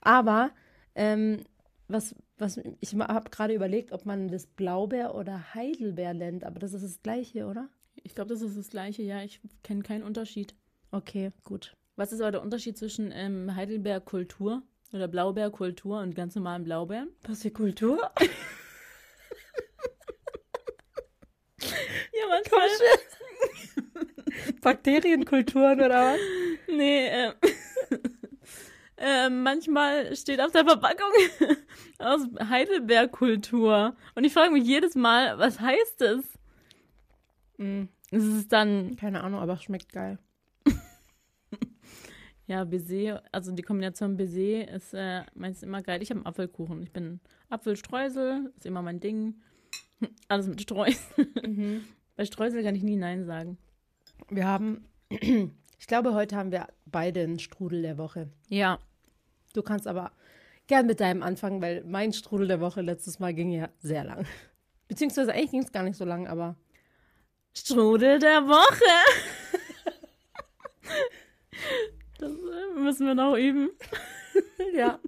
[0.00, 0.50] Aber
[0.94, 1.44] ähm,
[1.88, 6.72] was, was ich habe gerade überlegt, ob man das Blaubeer oder Heidelbeer nennt, aber das
[6.72, 7.68] ist das gleiche, oder?
[8.02, 9.02] Ich glaube, das ist das Gleiche.
[9.02, 10.54] Ja, ich kenne keinen Unterschied.
[10.90, 11.74] Okay, gut.
[11.96, 14.62] Was ist aber der Unterschied zwischen ähm, Heidelbeerkultur
[14.92, 17.08] oder Blaubeerkultur und ganz normalen Blaubeeren?
[17.26, 17.98] Was für Kultur?
[22.18, 22.68] Ja, manchmal.
[24.60, 26.18] Bakterienkulturen oder was?
[26.68, 27.32] Nee, äh,
[28.96, 31.10] äh, manchmal steht auf der Verpackung
[31.98, 33.96] aus Heidelbeerkultur.
[34.14, 36.24] Und ich frage mich jedes Mal, was heißt das?
[37.56, 40.18] Hm, Es ist dann, Keine Ahnung, aber es schmeckt geil.
[42.46, 46.02] ja, Baiser, also die Kombination Baiser ist äh, meistens immer geil.
[46.02, 46.82] Ich habe einen Apfelkuchen.
[46.82, 49.40] Ich bin Apfelstreusel, ist immer mein Ding.
[50.28, 51.26] Alles mit Streusel.
[52.18, 53.56] Bei Streusel kann ich nie Nein sagen.
[54.28, 58.28] Wir haben, ich glaube, heute haben wir beide einen Strudel der Woche.
[58.48, 58.78] Ja,
[59.54, 60.12] Du kannst aber
[60.66, 64.26] gern mit deinem anfangen, weil mein Strudel der Woche letztes Mal ging ja sehr lang.
[64.86, 66.56] Beziehungsweise eigentlich ging es gar nicht so lang, aber
[67.54, 68.84] Strudel der Woche.
[72.18, 73.70] Das äh, müssen wir noch üben.
[74.74, 74.98] ja.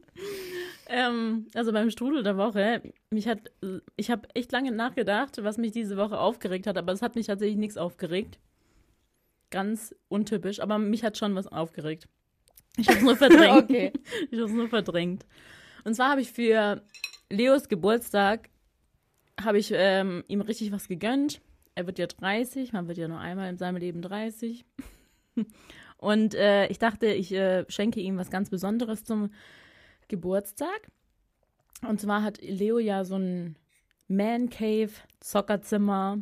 [0.93, 3.53] Ähm, also beim Strudel der Woche, mich hat,
[3.97, 7.29] ich habe echt lange nachgedacht, was mich diese Woche aufgeregt hat, aber es hat mich
[7.29, 8.41] tatsächlich nichts aufgeregt.
[9.51, 12.09] Ganz untypisch, aber mich hat schon was aufgeregt.
[12.77, 13.71] Ich habe es nur verdrängt.
[13.71, 13.93] Okay.
[14.33, 15.27] Ich habe es nur verdrängt.
[15.85, 16.83] Und zwar habe ich für
[17.31, 18.51] Leos Geburtstag
[19.41, 21.41] habe ich ähm, ihm richtig was gegönnt.
[21.77, 24.65] Er wird ja 30, man wird ja nur einmal in seinem Leben 30.
[25.99, 29.31] Und äh, ich dachte, ich äh, schenke ihm was ganz Besonderes zum
[30.11, 30.91] Geburtstag.
[31.89, 33.57] Und zwar hat Leo ja so ein
[34.09, 36.19] Man Cave, Zockerzimmer,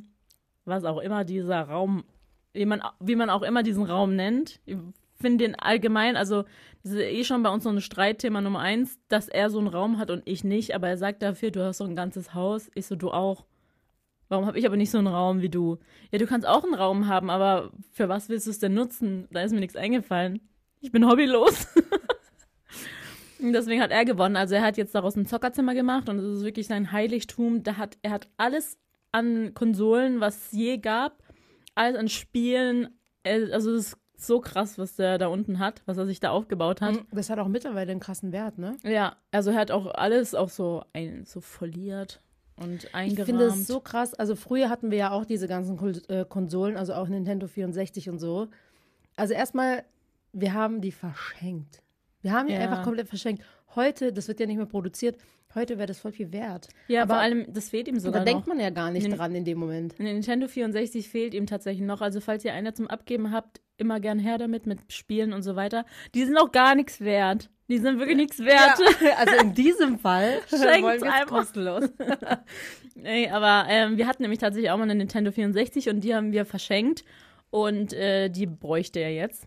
[0.65, 2.05] was auch immer dieser Raum,
[2.53, 4.61] wie man, wie man auch immer diesen Raum nennt.
[4.67, 4.77] Ich
[5.21, 6.45] finde den allgemein, also
[6.83, 9.69] das ist eh schon bei uns so ein Streitthema Nummer eins, dass er so einen
[9.69, 12.71] Raum hat und ich nicht, aber er sagt dafür, du hast so ein ganzes Haus.
[12.75, 13.45] Ich so, du auch.
[14.29, 15.79] Warum habe ich aber nicht so einen Raum wie du?
[16.13, 19.27] Ja, du kannst auch einen Raum haben, aber für was willst du es denn nutzen?
[19.31, 20.41] Da ist mir nichts eingefallen.
[20.81, 21.67] Ich bin hobbylos.
[23.41, 24.37] Deswegen hat er gewonnen.
[24.37, 27.63] Also er hat jetzt daraus ein Zockerzimmer gemacht und es ist wirklich sein Heiligtum.
[27.63, 28.79] Da hat, er hat alles
[29.13, 31.23] an Konsolen, was es je gab,
[31.75, 32.89] alles an Spielen.
[33.25, 36.81] Also es ist so krass, was der da unten hat, was er sich da aufgebaut
[36.81, 36.99] hat.
[37.13, 38.77] Das hat auch mittlerweile einen krassen Wert, ne?
[38.83, 42.21] Ja, also er hat auch alles auch so, ein, so foliert
[42.57, 43.27] und Ich eingerahmt.
[43.27, 44.15] finde es so krass.
[44.15, 48.19] Also früher hatten wir ja auch diese ganzen äh, Konsolen, also auch Nintendo 64 und
[48.19, 48.49] so.
[49.15, 49.85] Also erstmal,
[50.33, 51.83] wir haben die verschenkt.
[52.23, 52.59] Wir haben Ja.
[52.61, 53.43] einfach komplett verschenkt.
[53.75, 55.17] Heute, das wird ja nicht mehr produziert,
[55.55, 56.69] heute wäre das voll viel wert.
[56.89, 58.25] ja, aber vor allem, das fehlt ihm Da sogar noch.
[58.27, 59.95] denkt man ja gar nicht Nin- dran in dem Moment.
[59.99, 62.01] Eine Nintendo 64 fehlt ihm tatsächlich noch.
[62.01, 65.55] Also falls ihr eine zum Abgeben habt, immer gern her damit, mit Spielen und so
[65.55, 65.85] weiter.
[66.15, 67.51] Die sind auch gar nichts wert.
[67.69, 68.79] Die sind wirklich nichts wert.
[69.19, 71.27] also in diesem Fall es einfach.
[71.27, 71.85] kostenlos.
[72.95, 76.33] nee, aber ähm, wir hatten nämlich tatsächlich auch mal eine Nintendo 64 und die haben
[76.33, 77.05] wir verschenkt.
[77.51, 79.47] Und äh, die bräuchte er jetzt.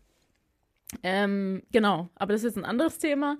[1.04, 3.38] Ähm, genau, aber das ist jetzt ein anderes Thema.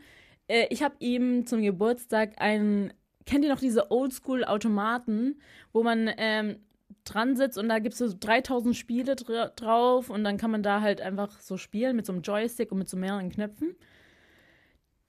[0.48, 2.94] Äh, ich habe ihm zum Geburtstag einen,
[3.26, 5.42] kennt ihr noch diese Oldschool-Automaten,
[5.74, 6.58] wo man ähm,
[7.04, 10.64] dran sitzt und da gibt es so 3000 Spiele dra drauf und dann kann man
[10.64, 13.76] da halt einfach so spielen mit so einem Joystick und mit so mehreren Knöpfen.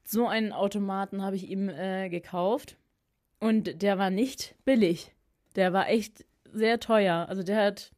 [0.05, 2.77] So einen Automaten habe ich ihm äh, gekauft
[3.41, 5.15] und der war nicht billig.
[5.57, 7.27] Der war echt sehr teuer.
[7.29, 7.93] Also der hat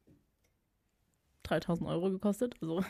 [1.45, 2.55] 3000 Euro gekostet.
[2.61, 2.85] Also,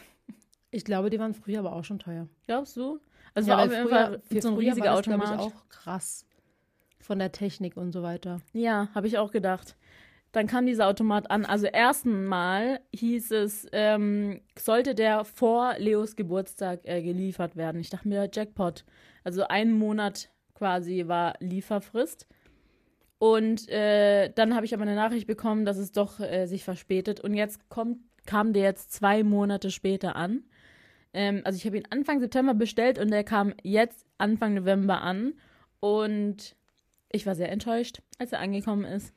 [0.74, 2.28] Ich glaube, die waren früher aber auch schon teuer.
[2.46, 2.98] glaubst du?
[3.34, 5.34] Also Ja, war auf jeden Fall für so ein riesiger war das, Automat.
[5.34, 6.26] Ich, auch krass.
[6.98, 8.40] Von der Technik und so weiter.
[8.52, 9.76] Ja, habe ich auch gedacht.
[10.32, 11.44] Dann kam dieser Automat an.
[11.44, 17.80] Also ersten Mal hieß es, ähm, sollte der vor Leos Geburtstag äh, geliefert werden.
[17.80, 18.84] Ich dachte mir, Jackpot.
[19.22, 22.26] Also einen Monat quasi war Lieferfrist.
[23.18, 27.20] Und äh, dann habe ich aber eine Nachricht bekommen, dass es doch äh, sich verspätet.
[27.20, 30.42] Und jetzt kommt, kam der jetzt zwei Monate später an.
[31.14, 35.34] Ähm, also ich habe ihn Anfang September bestellt und der kam jetzt Anfang November an.
[35.80, 36.56] Und
[37.10, 39.12] ich war sehr enttäuscht, als er angekommen ist.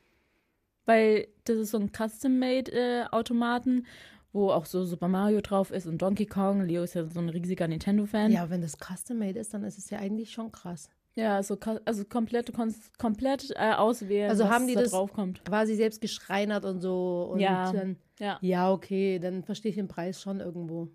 [0.85, 3.85] Weil das ist so ein Custom-Made-Automaten,
[4.33, 6.61] wo auch so Super Mario drauf ist und Donkey Kong.
[6.65, 8.31] Leo ist ja so ein riesiger Nintendo-Fan.
[8.31, 10.89] Ja, wenn das custom-made ist, dann ist es ja eigentlich schon krass.
[11.15, 12.51] Ja, so, also komplett,
[12.99, 15.43] komplett äh, auswählen, Also was haben die da das- drauf kommt.
[15.45, 17.29] Quasi selbst geschreinert und so.
[17.33, 17.71] Und Ja.
[17.71, 18.37] Dann, Ja.
[18.41, 20.89] ja, okay, dann verstehe ich den Preis schon irgendwo.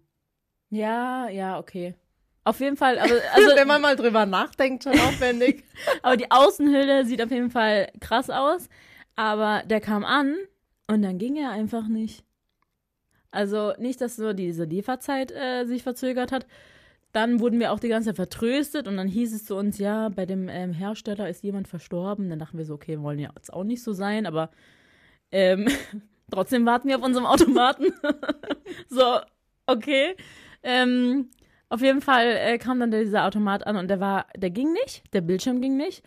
[0.73, 1.95] Ja, ja, okay.
[2.45, 5.65] Auf jeden Fall, also, also wenn man mal drüber nachdenkt, schon aufwendig.
[6.03, 8.71] aber die Außenhülle sieht auf jeden Fall krass aus.
[9.15, 10.35] Aber der kam an
[10.87, 12.25] und dann ging er einfach nicht.
[13.31, 16.47] Also nicht, dass so diese Lieferzeit äh, sich verzögert hat.
[17.13, 20.09] Dann wurden wir auch die ganze Zeit vertröstet und dann hieß es zu uns, ja,
[20.09, 22.31] bei dem ähm, Hersteller ist jemand verstorben.
[22.31, 24.51] Dann dachten wir so, okay, wollen ja jetzt auch nicht so sein, aber
[25.33, 25.69] ähm,
[26.31, 27.93] trotzdem warten wir auf unserem Automaten.
[28.89, 29.19] so,
[29.67, 30.17] okay.
[30.63, 31.31] Ähm,
[31.69, 35.03] auf jeden Fall äh, kam dann dieser Automat an und der war, der ging nicht,
[35.15, 36.03] der Bildschirm ging nicht.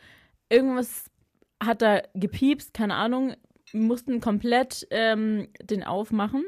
[0.49, 1.09] Irgendwas
[1.63, 3.33] hat da gepiepst, keine Ahnung.
[3.71, 6.45] Wir mussten komplett ähm, den aufmachen.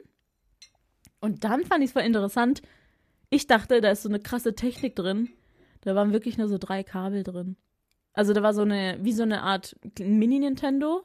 [1.19, 2.61] Und dann fand ich es voll interessant.
[3.29, 5.29] Ich dachte, da ist so eine krasse Technik drin.
[5.81, 7.57] Da waren wirklich nur so drei Kabel drin.
[8.13, 11.03] Also da war so eine, wie so eine Art Mini-Nintendo.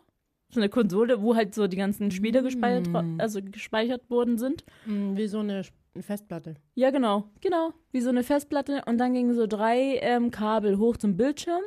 [0.50, 3.18] So eine Konsole, wo halt so die ganzen Spiele gespeichert, Mm.
[3.18, 4.64] also gespeichert worden sind.
[4.84, 5.62] Hm, Wie so eine
[6.00, 6.54] Festplatte.
[6.74, 7.72] Ja, genau, genau.
[7.90, 8.82] Wie so eine Festplatte.
[8.86, 11.62] Und dann gingen so drei ähm, Kabel hoch zum Bildschirm.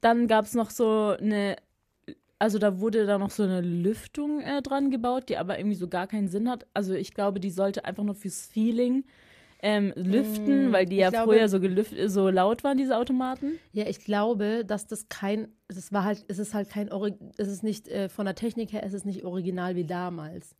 [0.00, 1.56] Dann gab es noch so eine,
[2.38, 5.88] also da wurde da noch so eine Lüftung äh, dran gebaut, die aber irgendwie so
[5.88, 6.66] gar keinen Sinn hat.
[6.74, 9.04] Also ich glaube, die sollte einfach nur fürs Feeling
[9.62, 12.96] ähm, lüften, Mm, weil die ich ja glaube- früher so, gelüft, so laut waren, diese
[12.98, 13.58] Automaten.
[13.72, 16.90] Ja, ich glaube, dass das kein, es war halt, es ist halt kein,
[17.38, 20.54] es ist nicht, äh, von der Technik her, es ist nicht original wie damals.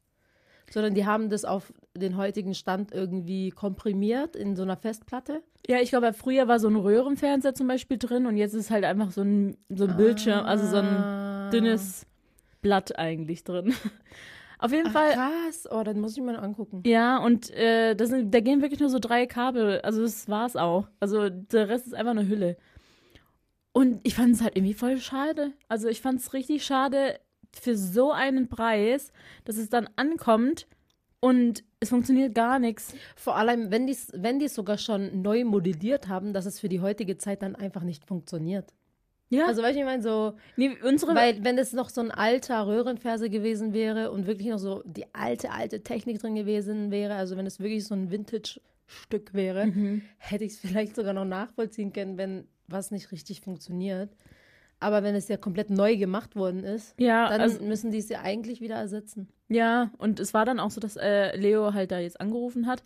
[0.71, 5.43] Sondern die haben das auf den heutigen Stand irgendwie komprimiert in so einer Festplatte.
[5.69, 8.85] Ja, ich glaube, früher war so ein Röhrenfernseher zum Beispiel drin und jetzt ist halt
[8.85, 11.51] einfach so ein, so ein Bildschirm, also so ein Ah.
[11.51, 12.07] dünnes
[12.63, 13.75] Blatt eigentlich drin.
[14.59, 15.69] Auf jeden Ach, Fall krass.
[15.71, 16.83] Oh, dann muss ich mir mal angucken.
[16.87, 19.81] Ja, und äh, das sind, da gehen wirklich nur so drei Kabel.
[19.83, 20.89] Also das war's auch.
[20.99, 22.57] Also der Rest ist einfach eine Hülle.
[23.73, 25.53] Und ich fand es halt irgendwie voll schade.
[25.69, 27.19] Also ich fand es richtig schade
[27.59, 29.13] für so einen Preis,
[29.45, 30.67] dass es dann ankommt
[31.21, 32.95] und es funktioniert gar nichts.
[33.17, 36.69] Vor allem, wenn die es wenn die's sogar schon neu modelliert haben, dass es für
[36.69, 38.73] die heutige Zeit dann einfach nicht funktioniert.
[39.29, 41.15] Ja, Also, weißt du, ich meine, so, nee, unsere.
[41.17, 45.13] weil, wenn es noch so ein alter Röhrenfernseher gewesen wäre und wirklich noch so die
[45.15, 50.03] alte, alte Technik drin gewesen wäre, also wenn es wirklich so ein Vintage-Stück wäre, Mhm.
[50.19, 54.11] hätte ich es vielleicht sogar noch nachvollziehen können, wenn was nicht richtig funktioniert.
[54.79, 58.09] Aber wenn es ja komplett neu gemacht worden ist, ja, dann also, müssen die es
[58.09, 59.29] ja eigentlich wieder ersetzen.
[59.49, 62.83] ja, und es war dann auch so, dass äh, Leo halt da jetzt angerufen hat.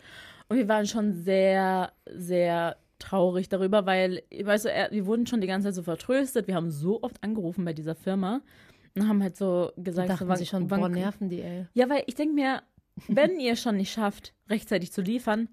[0.49, 5.41] Und wir waren schon sehr, sehr traurig darüber, weil, weißt du, er, wir wurden schon
[5.41, 6.47] die ganze Zeit so vertröstet.
[6.47, 8.43] Wir haben so oft angerufen bei dieser Firma
[8.95, 11.67] und haben halt so gesagt, dachten so, wann, sie schon, wann, boah, nerven die, ey.
[11.75, 12.63] Ja, weil ich denke mir,
[13.09, 15.49] wenn ihr schon nicht schafft, rechtzeitig zu liefern,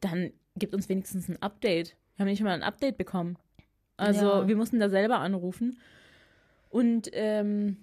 [0.00, 1.96] dann gebt uns wenigstens ein Update.
[2.16, 3.36] Wir haben nicht mal ein Update bekommen.
[4.02, 4.48] Also Ja.
[4.48, 5.78] wir mussten da selber anrufen.
[6.70, 7.76] Und ähm,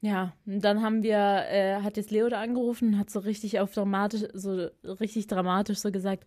[0.00, 3.58] ja, und dann haben wir, äh, hat jetzt Leo da angerufen und hat so richtig
[3.60, 4.68] auf dramatisch, so
[5.00, 6.26] richtig dramatisch so gesagt,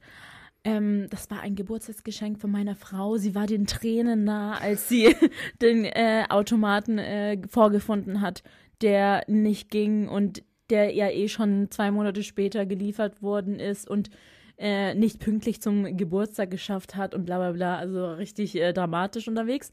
[0.64, 3.18] ähm, das war ein Geburtstagsgeschenk von meiner Frau.
[3.18, 5.16] Sie war den Tränen nah, als sie
[5.62, 8.42] den äh, Automaten äh, vorgefunden hat,
[8.82, 14.10] der nicht ging und der ja eh schon zwei Monate später geliefert worden ist und
[14.58, 17.78] äh, nicht pünktlich zum Geburtstag geschafft hat und bla bla bla.
[17.78, 19.72] Also richtig äh, dramatisch unterwegs.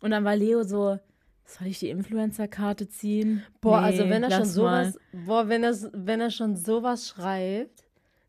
[0.00, 0.98] Und dann war Leo so,
[1.44, 3.42] soll ich die Influencer-Karte ziehen?
[3.60, 4.46] Boah, Nee, also wenn er schon mal.
[4.46, 7.84] sowas, boah, wenn er, wenn er schon sowas schreibt,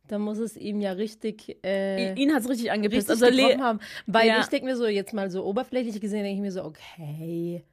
[0.08, 3.10] dann muss es ihm ja richtig, äh, Ihn hat es richtig angepisst.
[3.12, 3.80] richtig also Le haben.
[4.08, 4.40] Weil Ja.
[4.40, 7.64] ich denke mir so, jetzt mal so oberflächlich gesehen, denke ich mir so, okay.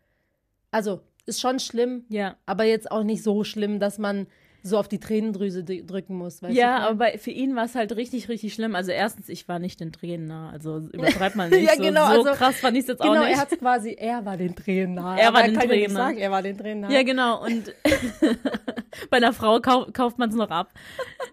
[0.71, 2.37] Also, ist schon schlimm, ja.
[2.45, 4.27] aber jetzt auch nicht so schlimm, dass man
[4.67, 6.43] so auf die Tränendrüse dr- drücken muss.
[6.43, 6.91] Weißt Ja, du?
[6.91, 8.75] aber für ihn war es halt richtig, richtig schlimm.
[8.75, 10.51] Also erstens, ich war nicht den Tränen nah.
[10.51, 11.63] Also übertreibt man nicht.
[11.67, 13.39] Ja, so, genau, so also- krass fand ich es jetzt Genau, auch er nicht.
[13.39, 15.17] hat quasi, er war den Tränen nah.
[15.17, 16.05] Er war Aber den kann ja nicht Tränen nah.
[16.07, 16.91] sagen, er war den Tränen nah.
[16.91, 17.45] Ja, genau.
[17.45, 17.73] Und
[19.11, 20.73] bei einer Frau kau kauft man es noch ab.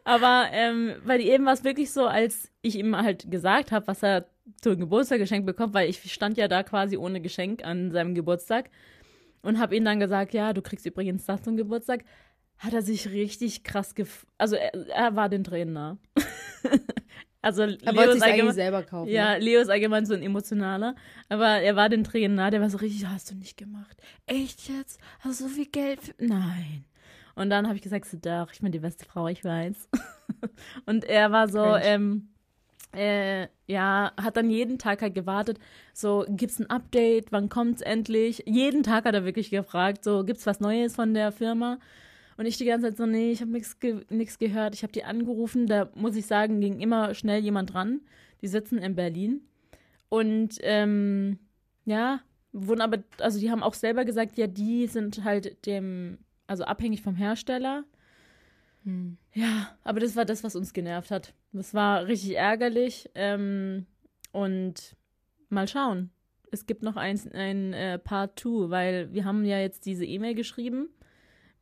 [0.03, 4.03] Aber ähm, bei ihm war es wirklich so, als ich ihm halt gesagt habe, was
[4.03, 4.25] er
[4.61, 8.69] zum Geburtstag geschenkt bekommt, weil ich stand ja da quasi ohne Geschenk an seinem Geburtstag
[9.41, 12.03] und habe ihm dann gesagt, ja, du kriegst übrigens das zum Geburtstag.
[12.63, 14.25] Hat er sich richtig krass gef...
[14.37, 15.97] Also er, er war den Tränen nah.
[17.41, 19.09] also er Leo wollte sich eigentlich selber kaufen.
[19.11, 20.95] ja, Leo ist allgemein so ein emotionaler,
[21.27, 24.01] aber er war den Tränen nah, der war so richtig, hast du nicht gemacht.
[24.27, 24.97] Echt jetzt?
[25.19, 25.99] Hast du so viel Geld?
[25.99, 26.13] Für...
[26.19, 26.85] Nein.
[27.35, 29.89] Und dann habe ich gesagt, so, doch, ich bin die beste Frau, ich weiß.
[30.85, 31.83] und er war so, Cringe.
[31.83, 32.29] ähm,
[32.95, 35.59] äh, ja, hat dann jeden Tag halt gewartet,
[35.93, 38.43] so, gibt's ein Update, wann kommt's endlich?
[38.45, 41.79] Jeden Tag hat er wirklich gefragt, so, gibt's was Neues von der Firma?
[42.37, 44.75] Und ich die ganze Zeit so, nee, ich habe nichts ge nix gehört.
[44.75, 48.01] Ich habe die angerufen, da muss ich sagen, ging immer schnell jemand dran.
[48.41, 49.41] Die sitzen in Berlin.
[50.09, 51.39] Und ähm,
[51.85, 56.63] ja, wurden aber, also die haben auch selber gesagt, ja, die sind halt dem, also
[56.63, 57.83] abhängig vom Hersteller.
[58.83, 59.17] Hm.
[59.33, 61.33] Ja, aber das war das, was uns genervt hat.
[61.51, 63.09] Das war richtig ärgerlich.
[63.15, 63.85] Ähm,
[64.31, 64.95] und
[65.49, 66.09] mal schauen.
[66.51, 70.35] es gibt noch ein, ein äh, Part 2, weil wir haben ja jetzt diese E-Mail
[70.35, 70.89] geschrieben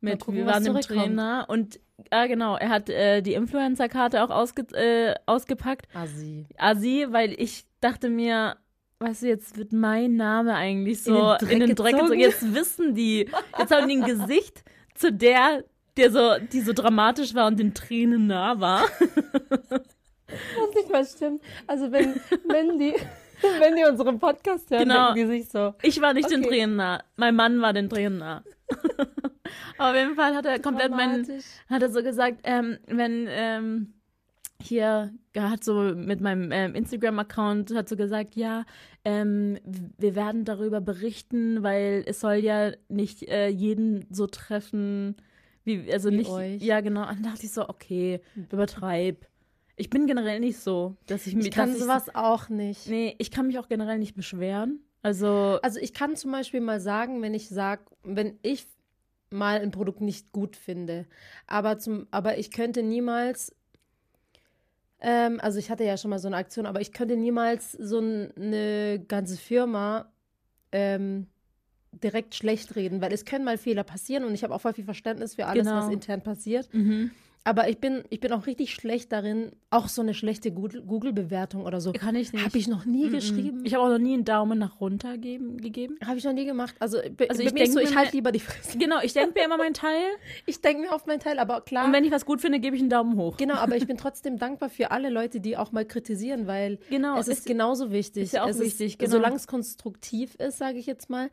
[0.02, 0.80] mit gucken, wir waren im.
[0.80, 5.86] Trainer und ah genau, er hat äh, die Influencer-Karte auch ausge, äh, ausgepackt.
[5.94, 6.46] Assi.
[6.58, 8.56] Asi, weil ich dachte mir,
[9.00, 12.18] weißt du, jetzt wird mein Name eigentlich so In den Dreck in den Dreck gezogen.
[12.18, 12.20] gezogen.
[12.20, 15.64] Jetzt wissen die, jetzt haben die ein Gesicht zu der,
[15.96, 18.82] der so, die so dramatisch war und den Tränen nah war.
[20.58, 21.42] Was nicht mal stimmt.
[21.66, 22.14] Also wenn,
[22.48, 22.94] wenn die,
[23.60, 25.12] wenn die unseren Podcast hören, Genau.
[25.14, 25.74] die sich so.
[25.82, 26.48] Ich war nicht den Okay.
[26.48, 27.02] Tränen nah.
[27.16, 28.42] Mein Mann war den Tränen nah.
[29.90, 31.26] Auf jeden Fall hat er komplett meinen,
[31.68, 33.94] hat er so gesagt, ähm, wenn ähm,
[34.60, 38.64] hier er hat so mit meinem ähm, Instagram-Account hat so gesagt, ja,
[39.04, 45.16] ähm, wir werden darüber berichten, weil es soll ja nicht äh, jeden so treffen,
[45.64, 46.62] wie also Wie nicht, euch.
[46.62, 47.08] ja genau.
[47.08, 49.26] Und dachte ich so, okay, übertreib.
[49.76, 52.88] Ich bin generell nicht so, dass ich mir Ich kann sowas auch nicht.
[52.88, 54.80] nee, ich kann mich auch generell nicht beschweren.
[55.02, 58.66] Also Also ich kann zum Beispiel mal sagen, wenn ich sag, wenn ich
[59.32, 61.06] mal ein Produkt nicht gut finde,
[61.46, 63.54] aber zum, aber ich könnte niemals,
[65.00, 67.98] ähm, also ich hatte ja schon mal so eine Aktion, aber ich könnte niemals so
[67.98, 70.12] eine ganze Firma
[70.70, 71.26] ähm,
[71.92, 74.84] direkt schlecht reden, weil es können mal Fehler passieren und ich habe auch voll viel
[74.84, 75.78] Verständnis für alles, Genau.
[75.78, 76.72] was intern passiert.
[76.72, 77.10] mhm.
[77.44, 81.64] Aber ich bin, ich bin auch richtig schlecht darin, auch so eine schlechte Google- Google-Bewertung
[81.66, 81.92] oder so.
[81.92, 82.44] kann ich nicht.
[82.44, 83.10] Habe ich noch nie Mhm.
[83.12, 83.60] geschrieben.
[83.64, 85.96] Ich habe auch noch nie einen Daumen nach runter geben, gegeben.
[86.06, 86.76] Habe ich noch nie gemacht.
[86.78, 88.78] Also, also ich, ich so, ich halte lieber die Fresse.
[88.78, 90.04] Genau, ich denke mir immer meinen Teil
[90.46, 91.84] Ich denke mir auf meinen Teil, aber klar.
[91.86, 93.36] und wenn ich was gut finde, gebe ich einen Daumen hoch.
[93.38, 97.18] genau, aber ich bin trotzdem dankbar für alle Leute, die auch mal kritisieren, weil Genau,
[97.18, 98.22] es ist ist- genauso wichtig.
[98.24, 99.10] ist ja auch es wichtig, ist, genau.
[99.10, 101.28] Solange es konstruktiv ist, sage ich jetzt mal,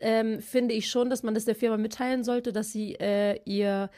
[0.00, 3.88] ähm, finde ich schon, dass man das der Firma mitteilen sollte, dass sie äh, ihr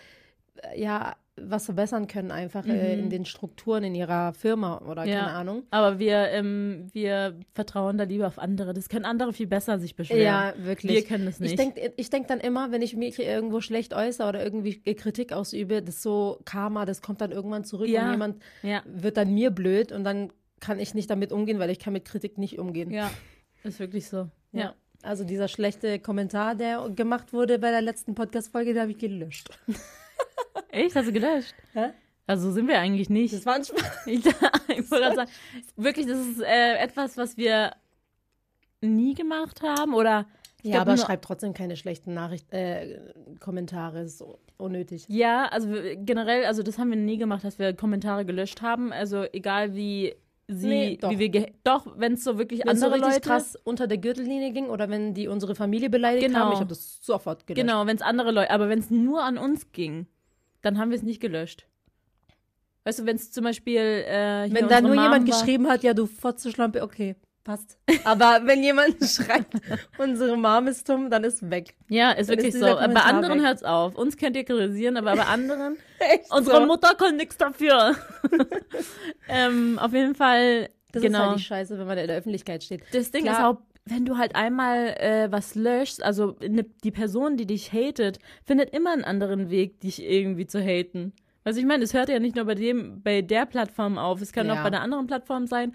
[0.77, 5.09] ja was verbessern können einfach äh, in den Strukturen in ihrer Firma oder Mhm.
[5.09, 5.21] Ja.
[5.21, 5.63] keine Ahnung.
[5.71, 8.75] Aber wir, ähm, wir vertrauen da lieber auf andere.
[8.75, 10.23] Das können andere viel besser sich beschweren.
[10.23, 10.93] Ja, wirklich.
[10.97, 11.53] Wir können das nicht.
[11.53, 15.33] Ich denke ich denk dann immer, wenn ich mich irgendwo schlecht äußere oder irgendwie Kritik
[15.33, 18.05] ausübe, das ist so Karma, das kommt dann irgendwann zurück Ja.
[18.07, 21.71] und jemand ja, wird dann mir blöd und dann kann ich nicht damit umgehen, weil
[21.71, 22.91] ich kann mit Kritik nicht umgehen.
[22.91, 23.11] ja,
[23.65, 24.29] ist wirklich so.
[24.53, 24.61] Ja.
[24.61, 24.75] Ja.
[25.03, 29.49] Also dieser schlechte Kommentar, der gemacht wurde bei der letzten Podcast-Folge, den habe ich gelöscht.
[30.73, 30.95] Echt?
[30.97, 31.55] Hast du gelöscht?
[31.73, 31.91] Hä?
[32.27, 33.35] Also sind wir eigentlich nicht.
[33.35, 33.83] Das war ein Spaß.
[34.07, 35.31] Ich, ich wollte sagen,
[35.77, 37.73] wirklich, das ist äh, etwas, was wir
[38.81, 40.27] nie gemacht haben oder
[40.63, 42.99] Ja, glaub aber schreibt trotzdem keine schlechten Nachricht, äh,
[43.41, 45.05] Kommentare, ist so unnötig.
[45.09, 48.93] Ja, also generell, also das haben wir nie gemacht, dass wir Kommentare gelöscht haben.
[48.93, 50.15] Also egal wie
[50.49, 51.11] sie, Nee, doch.
[51.11, 53.87] wie wir doch, wenn es so wirklich Wenn es so andere richtig Leute krass unter
[53.87, 56.39] der Gürtellinie ging oder wenn die unsere Familie beleidigt Genau.
[56.41, 57.61] haben, ich habe das sofort gelöscht.
[57.67, 60.07] Genau, wenn es andere Leute, aber wenn es nur an uns ging,
[60.63, 61.67] dann haben wir es nicht gelöscht.
[62.85, 65.83] Weißt du, wenn es zum Beispiel äh, Wenn da nur Mom jemand war, geschrieben hat,
[65.83, 67.79] ja, du Fotze-Schlampe, okay, passt.
[68.05, 69.55] Aber wenn jemand schreibt,
[69.99, 71.75] unsere Mom ist dumm, dann ist weg.
[71.89, 72.67] Ja, ist dann wirklich ist so.
[72.67, 73.47] Bei anderen weg.
[73.47, 73.97] hört's auf.
[73.97, 76.67] Uns könnt ihr kritisieren, aber bei anderen, Echt unsere so.
[76.67, 77.97] Mutter kann nichts dafür.
[79.29, 81.19] ähm, auf jeden Fall, Das genau.
[81.19, 82.83] ist halt die Scheiße, wenn man in der Öffentlichkeit steht.
[82.93, 83.35] Das Ding Klar.
[83.35, 87.73] ist auch, wenn du halt einmal äh, was löschst, also ne, die Person, die dich
[87.73, 91.13] hatet, findet immer einen anderen Weg, dich irgendwie zu haten.
[91.45, 94.33] Also ich meine, es hört ja nicht nur bei dem, bei der Plattform auf, es
[94.33, 94.55] kann Ja.
[94.59, 95.75] auch bei der anderen Plattform sein.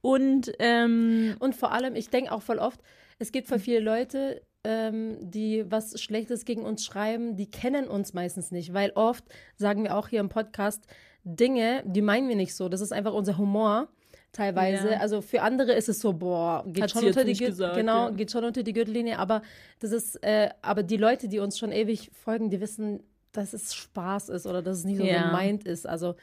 [0.00, 2.80] Und ähm, Und vor allem, ich denke auch voll oft,
[3.18, 8.12] es gibt voll viele Leute, ähm, die was Schlechtes gegen uns schreiben, die kennen uns
[8.12, 9.24] meistens nicht, weil oft
[9.56, 10.86] sagen wir auch hier im Podcast
[11.22, 12.68] Dinge, die meinen wir nicht so.
[12.68, 13.88] Das ist einfach unser Humor
[14.34, 14.90] teilweise.
[14.92, 14.98] Ja.
[14.98, 18.10] Also für andere ist es so, boah, geht Hat schon unter die gesagt, genau, ja.
[18.10, 19.40] geht schon unter die Gürtellinie, aber
[19.80, 23.74] das ist, äh, aber die Leute, die uns schon ewig folgen, die wissen, dass es
[23.74, 25.26] Spaß ist oder dass es nicht so Ja.
[25.26, 25.86] gemeint ist.
[25.86, 26.14] Also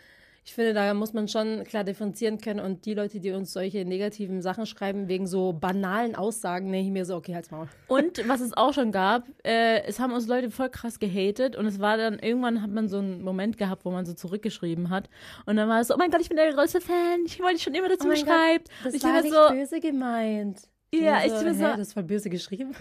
[0.43, 3.86] ich finde, da muss man schon klar differenzieren können und die Leute, die uns solche
[3.86, 7.67] negativen Sachen schreiben, wegen so banalen Aussagen, nehme ich mir so, okay, halt's Maul.
[7.88, 11.67] Und was es auch schon gab, äh, es haben uns Leute voll krass gehatet und
[11.67, 15.10] es war dann, irgendwann hat man so einen Moment gehabt, wo man so zurückgeschrieben hat
[15.45, 17.60] und dann war es so, oh mein Gott, ich bin der größte Fan, ich wollte
[17.60, 18.69] schon immer, dass du Oh Gott, schreibt.
[18.84, 20.62] Das ich war war nicht so, böse gemeint.
[20.91, 22.73] Ja, ich bin so- hä, das voll böse geschrieben.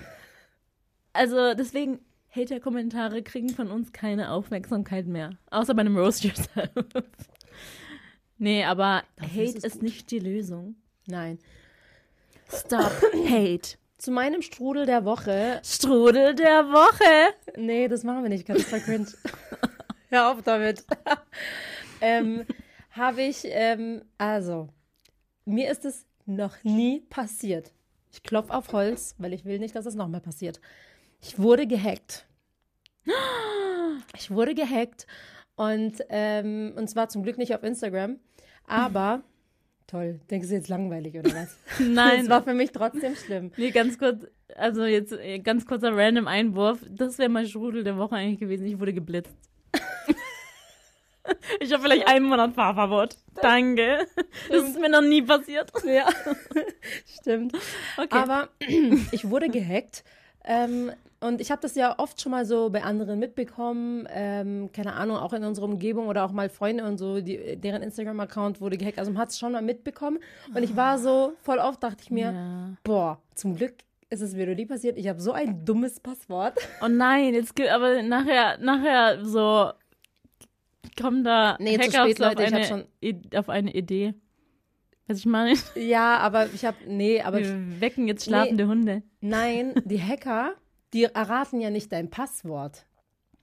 [1.12, 2.00] also deswegen,
[2.34, 5.30] Hater-Kommentare kriegen von uns keine Aufmerksamkeit mehr.
[5.50, 6.70] Außer bei einem Roast Yourself.
[8.40, 9.82] nee, aber Dafür ist Hate ist gut.
[9.82, 10.74] nicht die Lösung.
[11.06, 11.38] Nein.
[12.52, 12.90] Stop
[13.28, 13.76] Hate.
[13.98, 15.60] Zu meinem Strudel der Woche.
[15.62, 17.34] Strudel der Woche.
[17.56, 19.06] Nee, das machen wir nicht, das ist cringe.
[20.08, 20.84] Hör auf damit.
[22.00, 22.44] ähm,
[22.90, 24.68] Habe ich, ähm, also,
[25.44, 27.72] mir ist es noch nie passiert.
[28.12, 30.60] Ich klopfe auf Holz, weil ich will nicht, dass es nochmal passiert.
[31.20, 32.26] Ich wurde gehackt.
[34.16, 35.06] Ich wurde gehackt
[35.56, 38.18] und, ähm, und zwar zum Glück nicht auf Instagram,
[38.70, 39.22] aber
[39.90, 40.20] Toll.
[40.30, 41.56] Denkst du jetzt langweilig oder was?
[41.80, 42.20] Nein.
[42.20, 43.50] Das war für mich trotzdem schlimm.
[43.56, 46.78] Nee, ganz kurz, also jetzt äh, ganz kurzer random Einwurf.
[46.88, 48.66] Das wäre mein Strudel der Woche eigentlich gewesen.
[48.66, 49.34] Ich wurde geblitzt.
[51.60, 53.16] ich habe vielleicht einen Monat Fahrverbot.
[53.42, 54.06] Danke.
[54.48, 55.72] Das ist mir noch nie passiert.
[55.84, 56.08] Ja,
[57.20, 57.52] stimmt.
[57.96, 58.08] Okay.
[58.10, 58.48] Aber
[59.10, 60.04] ich wurde gehackt.
[60.44, 64.94] Ähm, und ich habe das ja oft schon mal so bei anderen mitbekommen, ähm, keine
[64.94, 68.76] Ahnung, auch in unserer Umgebung oder auch mal Freunde und so, die, deren Instagram-Account wurde
[68.78, 68.98] gehackt.
[68.98, 70.18] Also man hat es schon mal mitbekommen.
[70.54, 72.70] Und ich war so, voll oft dachte ich mir, ja.
[72.84, 73.74] boah, zum Glück
[74.08, 74.96] ist es mir noch nie passiert.
[74.98, 76.54] Ich habe so ein dummes Passwort.
[76.82, 79.70] Oh nein, jetzt gibt aber nachher, nachher so
[81.00, 84.14] kommen da Nee, Hacker spät, so auf, Leute, ich eine, schon- I- auf eine Idee.
[85.06, 89.02] Was ich meine, Ja, aber ich habe, nee, aber wir wecken jetzt schlafende Hunde.
[89.20, 90.54] nein, die Hacker,
[90.92, 92.84] die erraten ja nicht dein Passwort.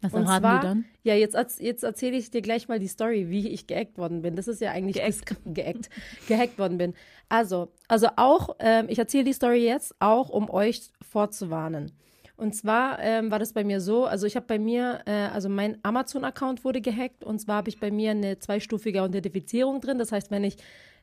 [0.01, 0.85] Was Und erraten zwar, die dann?
[1.03, 4.35] ja, jetzt, jetzt erzähle ich dir gleich mal die Story, wie ich geackt worden bin.
[4.35, 5.31] Das ist ja eigentlich Geackt.
[5.31, 5.89] das- geackt,
[6.27, 6.93] gehackt worden bin.
[7.29, 11.91] Also, also auch, ähm, ich erzähle die Story jetzt auch, um euch vorzuwarnen.
[12.35, 15.49] Und zwar ähm, war das bei mir so, also ich habe bei mir, äh, also
[15.49, 19.97] mein Amazon-Account wurde gehackt und zwar habe ich bei mir eine zweistufige Authentifizierung drin.
[19.97, 20.57] Das heißt, wenn ich,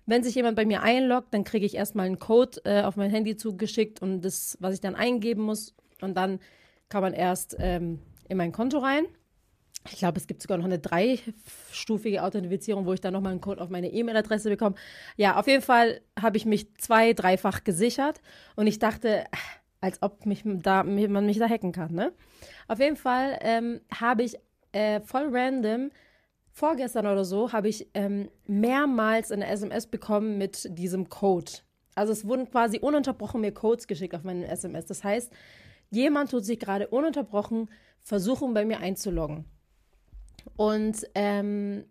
[0.06, 3.10] wenn sich jemand bei mir einloggt, dann kriege ich erstmal einen Code äh, auf mein
[3.10, 6.40] Handy zugeschickt und das, was ich dann eingeben muss und dann
[6.88, 9.04] kann man erst ähm, in mein Konto rein.
[9.90, 13.60] Ich glaube, es gibt sogar noch eine dreistufige Authentifizierung, wo ich dann nochmal einen Code
[13.60, 14.76] auf meine E-Mail-Adresse bekomme.
[15.16, 18.22] Ja, auf jeden Fall habe ich mich zwei-, dreifach gesichert
[18.56, 19.24] und ich dachte,
[19.80, 22.12] als ob mich da, man mich da hacken kann, ne?
[22.68, 24.36] Auf jeden Fall ähm, habe ich
[24.72, 25.90] äh, voll random,
[26.50, 31.52] vorgestern oder so, habe ich ähm, mehrmals eine SMS bekommen mit diesem Code.
[31.94, 34.86] Also es wurden quasi ununterbrochen mir Codes geschickt auf meinen SMS.
[34.86, 35.32] Das heißt,
[35.94, 37.70] jemand tut sich gerade ununterbrochen
[38.02, 39.44] versuchen, bei mir einzuloggen.
[40.56, 41.84] Und ähm,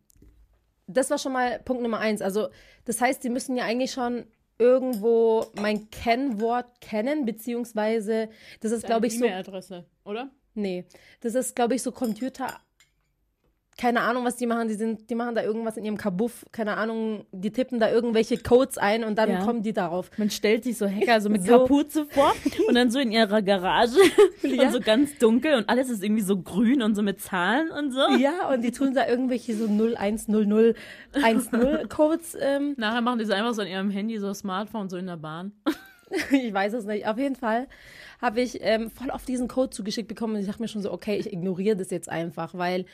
[0.87, 2.21] das war schon mal Punkt Nummer eins.
[2.21, 2.49] Also,
[2.85, 4.25] das heißt, sie müssen ja eigentlich schon
[4.59, 8.29] irgendwo mein Kennwort kennen, beziehungsweise
[8.61, 9.25] das ist, glaube ich, so.
[9.25, 10.29] E-Mail-Adresse, oder?
[10.53, 10.85] Nee,
[11.21, 12.59] das ist, glaube ich, so Computer.
[13.77, 14.67] Keine Ahnung, was die machen.
[14.67, 16.45] Die, sind, die machen da irgendwas in ihrem Kabuff.
[16.51, 19.43] Keine Ahnung, die tippen da irgendwelche Codes ein und dann Ja.
[19.43, 20.11] kommen die darauf.
[20.17, 21.59] Man stellt sich so Hacker so mit So.
[21.59, 22.33] Kapuze vor
[22.67, 23.97] und dann so in ihrer Garage
[24.43, 24.67] Ja.
[24.67, 27.91] und so ganz dunkel und alles ist irgendwie so grün und so mit Zahlen und
[27.91, 28.01] so.
[28.19, 32.37] Ja, und die tun da irgendwelche so 010010 Codes.
[32.39, 35.17] Ähm, Nachher machen die so einfach so in ihrem Handy so Smartphone so in der
[35.17, 35.51] Bahn.
[36.31, 37.07] ich weiß es nicht.
[37.07, 37.67] Auf jeden Fall
[38.21, 40.91] habe ich ähm, voll auf diesen Code zugeschickt bekommen und ich dachte mir schon so,
[40.91, 42.85] okay, ich ignoriere das jetzt einfach, weil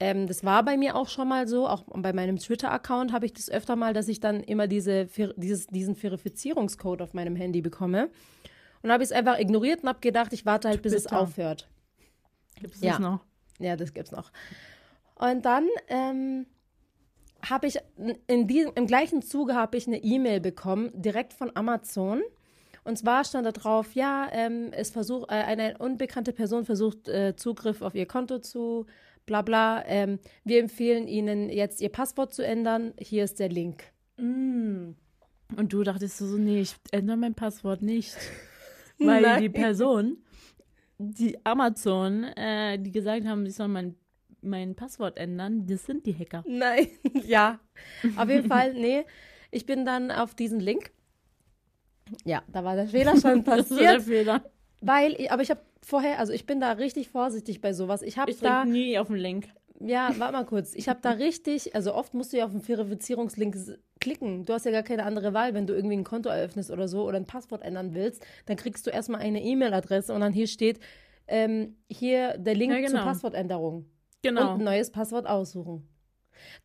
[0.00, 3.32] ähm, das war bei mir auch schon mal so, auch bei meinem Twitter-Account habe ich
[3.32, 8.10] das öfter mal, dass ich dann immer diese, dieses, diesen Verifizierungscode auf meinem Handy bekomme.
[8.82, 11.20] Und habe ich es einfach ignoriert und habe gedacht, ich warte halt, bis es Twitter.
[11.20, 11.68] aufhört.
[12.60, 12.92] Gibt es Ja.
[12.92, 13.24] das noch?
[13.58, 14.30] Ja, das gibt's noch.
[15.16, 16.46] Und dann ähm,
[17.48, 17.78] habe ich
[18.28, 22.22] in diesem, im gleichen Zuge habe ich eine E-Mail bekommen, direkt von Amazon.
[22.84, 27.34] Und zwar stand da drauf, ja, ähm, es versucht, äh, eine unbekannte Person versucht, äh,
[27.34, 28.86] Zugriff auf ihr Konto zu
[29.28, 29.84] bla bla.
[29.86, 32.94] Ähm, wir empfehlen Ihnen jetzt Ihr Passwort zu ändern.
[32.98, 33.84] Hier ist der Link.
[34.16, 34.94] Mm.
[35.56, 38.16] Und du dachtest so, nee, ich ändere mein Passwort nicht.
[38.98, 39.42] Weil Nein.
[39.42, 40.16] die Person,
[40.98, 43.94] die Amazon, äh, die gesagt haben, ich soll mein,
[44.40, 46.42] mein Passwort ändern, das sind die Hacker.
[46.48, 46.88] Nein,
[47.24, 47.60] ja.
[48.16, 49.04] Auf jeden Fall, nee.
[49.50, 50.90] Ich bin dann auf diesen Link.
[52.24, 54.02] Ja, da war der Fehler schon Das ist der passiert.
[54.02, 54.42] Fehler.
[54.80, 58.02] Weil, aber ich habe vorher, also ich bin da richtig vorsichtig bei sowas.
[58.02, 59.48] Ich habe da, nie auf den Link.
[59.80, 60.74] ja, warte mal kurz.
[60.74, 63.56] Ich habe da richtig, also oft musst du ja auf den Verifizierungslink
[64.00, 64.44] klicken.
[64.44, 67.06] Du hast ja gar keine andere Wahl, wenn du irgendwie ein Konto eröffnest oder so
[67.06, 68.24] oder ein Passwort ändern willst.
[68.46, 70.78] Dann kriegst du erstmal eine E-Mail-Adresse und dann hier steht,
[71.26, 72.90] ähm, hier der Link Ja, genau.
[72.90, 73.86] zur Passwortänderung.
[74.22, 74.52] Genau.
[74.54, 75.88] Und ein neues Passwort aussuchen.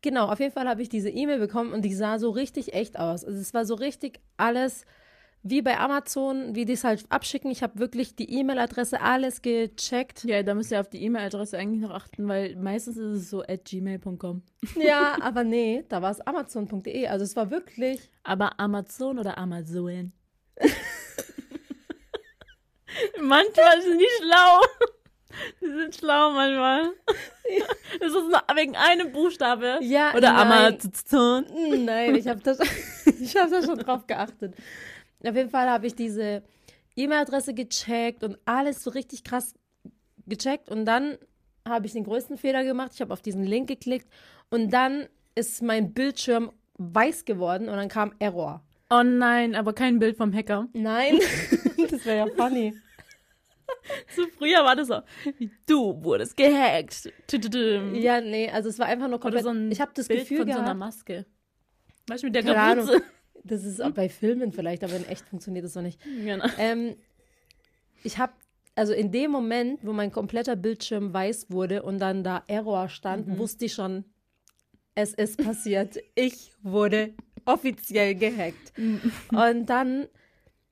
[0.02, 2.98] Genau, auf jeden Fall habe ich diese E-Mail bekommen und die sah so richtig echt
[2.98, 3.24] aus.
[3.24, 4.84] Also es war so richtig alles
[5.46, 7.50] wie bei Amazon, wie die es halt abschicken.
[7.50, 10.24] Ich habe wirklich die E-Mail-Adresse, alles gecheckt.
[10.24, 13.42] Ja, da müsst ihr auf die E-Mail-Adresse eigentlich noch achten, weil meistens ist es so
[13.42, 14.42] at gmail.com.
[14.80, 17.06] Ja, aber nee, da war es amazon.de.
[17.08, 18.10] Also es war wirklich.
[18.22, 20.12] Aber Amazon oder Amazon?
[23.20, 24.60] manchmal sind die schlau.
[25.60, 26.92] Die sind schlau manchmal.
[28.00, 29.78] Das ist nur wegen einem Buchstabe.
[29.82, 30.78] Ja, Oder nein.
[30.80, 31.44] Amazon.
[31.84, 32.58] Nein, ich habe das,
[33.20, 34.54] ich hab da schon drauf geachtet.
[35.26, 36.42] Auf jeden Fall habe ich diese
[36.96, 39.54] E-Mail-Adresse gecheckt und alles so richtig krass
[40.26, 40.68] gecheckt.
[40.68, 41.18] Und dann
[41.66, 42.92] habe ich den größten Fehler gemacht.
[42.94, 44.08] Ich habe auf diesen Link geklickt
[44.50, 48.62] und dann ist mein Bildschirm weiß geworden und dann kam Error.
[48.90, 50.68] Oh nein, aber kein Bild vom Hacker.
[50.72, 51.18] Nein,
[51.90, 52.74] das wäre ja funny.
[54.14, 55.00] So früher war das so,
[55.66, 57.10] du wurdest gehackt.
[57.94, 59.44] Ja, nee, also es war einfach nur Oder komplett.
[59.44, 60.78] so ein ich habe das Bild Gefühl von so einer gehabt.
[60.78, 61.26] Maske.
[62.06, 63.02] Weißt du, mit der Keine Kapuze.
[63.44, 66.00] Das ist auch bei Filmen vielleicht, aber in echt funktioniert das noch nicht.
[66.02, 66.46] Genau.
[66.58, 66.96] Ähm,
[68.02, 68.32] ich habe,
[68.74, 73.38] also in dem Moment, wo mein kompletter Bildschirm weiß wurde und dann da Error stand,
[73.38, 74.04] wusste ich schon,
[74.94, 75.98] es ist passiert.
[76.14, 77.14] ich wurde
[77.44, 78.72] offiziell gehackt.
[79.30, 80.08] und dann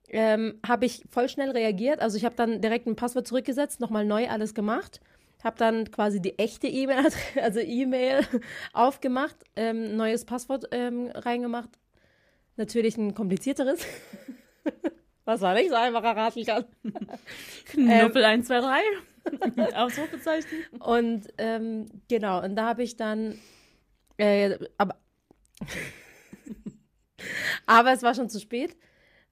[0.09, 2.01] ähm, habe ich voll schnell reagiert.
[2.01, 5.01] Also ich habe dann direkt ein Passwort zurückgesetzt, nochmal neu alles gemacht.
[5.43, 7.09] Habe dann quasi die echte E-Mail,
[7.43, 8.21] also E-Mail
[8.73, 11.71] aufgemacht, ähm, neues Passwort ähm, reingemacht.
[12.63, 13.85] Natürlich ein komplizierteres.
[15.25, 16.65] Was man nicht so einfach erraten kann.
[17.65, 19.77] Knuppel 1, 2, 3.
[19.77, 20.49] Ausrufezeichen.
[20.79, 23.37] Und ähm, genau, und da habe ich dann,
[24.17, 24.95] äh, aber,
[27.67, 28.77] aber es war schon zu spät,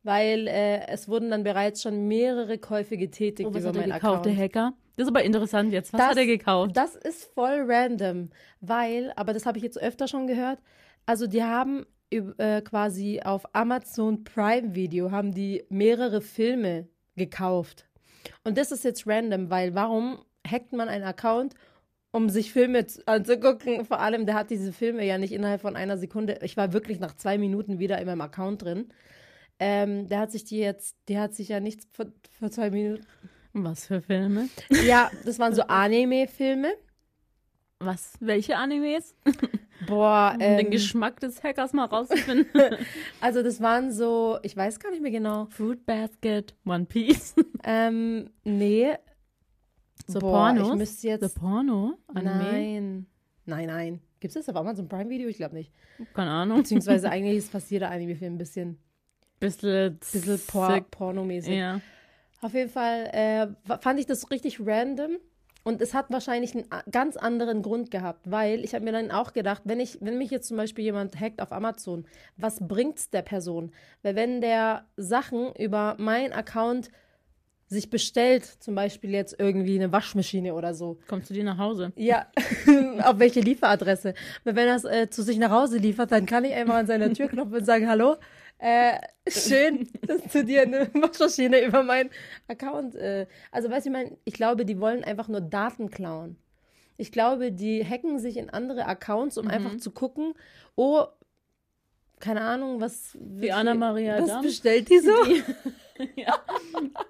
[0.02, 3.92] weil äh, es wurden dann bereits schon mehrere Käufe getätigt Oh, was über hat meinen
[3.92, 4.54] gekauft, der Account.
[4.54, 4.72] Hacker?
[4.96, 5.92] Das ist aber interessant jetzt.
[5.92, 6.76] Was Das- hat er gekauft?
[6.76, 10.58] Das ist voll random, weil, aber das habe ich jetzt öfter schon gehört,
[11.06, 17.86] also die haben äh, quasi auf Amazon Prime Video haben die mehrere Filme gekauft.
[18.44, 21.54] Und das ist jetzt random, weil warum hackt man einen Account,
[22.12, 23.84] um sich Filme zu- anzugucken?
[23.84, 26.38] Vor allem, der hat diese Filme ja nicht innerhalb von einer Sekunde.
[26.42, 28.88] Ich war wirklich nach zwei Minuten wieder in meinem Account drin.
[29.58, 32.06] Ähm, der hat sich die jetzt, der hat sich ja nichts vor,
[32.38, 33.04] vor zwei Minuten.
[33.52, 34.48] Was für Filme?
[34.86, 36.72] Ja, das waren so Anime-Filme.
[37.80, 38.12] Was?
[38.20, 39.14] Welche Animes?
[39.86, 42.46] Boah, Um den ähm, Geschmack des Hackers mal rauszufinden.
[43.22, 45.46] also das waren so, ich weiß gar nicht mehr genau.
[45.46, 47.34] Fruit Basket, One Piece.
[47.62, 48.94] Ähm, nee.
[50.06, 50.68] So Boah, Pornos?
[50.70, 51.38] ich müsste The jetzt.
[51.38, 51.98] Porno?
[52.06, 52.34] Anime?
[52.36, 53.06] Nein.
[53.44, 54.00] Nein, nein.
[54.18, 55.28] Gibt es das auf Amazon Prime Video?
[55.28, 55.70] Ich glaube nicht.
[56.14, 56.58] Keine Ahnung.
[56.58, 58.78] Beziehungsweise eigentlich ist fast jeder Anime-Film ein bisschen,
[59.40, 61.54] Bisschen, bisschen por pornomäßig.
[61.54, 61.80] Ja.
[62.40, 65.18] Auf jeden Fall äh, fand ich das richtig random.
[65.62, 69.32] Und es hat wahrscheinlich einen ganz anderen Grund gehabt, weil ich habe mir dann auch
[69.32, 72.06] gedacht, wenn ich, wenn mich jetzt zum Beispiel jemand hackt auf Amazon,
[72.36, 73.72] was bringt's der Person?
[74.02, 76.90] Weil wenn der Sachen über meinen Account
[77.66, 81.92] sich bestellt, zum Beispiel jetzt irgendwie eine Waschmaschine oder so, Kommt zu dir nach Hause.
[81.94, 82.26] ja,
[83.04, 84.14] auf welche Lieferadresse?
[84.42, 86.86] Weil wenn er es äh, zu sich nach Hause liefert, dann kann ich einfach an
[86.88, 88.16] seiner Tür klopfen und sagen, hallo,
[88.60, 92.10] äh, schön, dass zu dir eine Waschmaschine über meinen
[92.46, 92.94] Account.
[92.94, 96.36] Äh, also weißt du, ich meine, ich glaube, die wollen einfach nur Daten klauen.
[96.98, 100.34] Ich glaube, die hacken sich in andere Accounts, um einfach zu gucken,
[100.76, 101.04] oh,
[102.18, 104.42] keine Ahnung, was Wie Anna-Maria was Damm.
[104.42, 105.24] bestellt die so?
[106.16, 106.38] ja.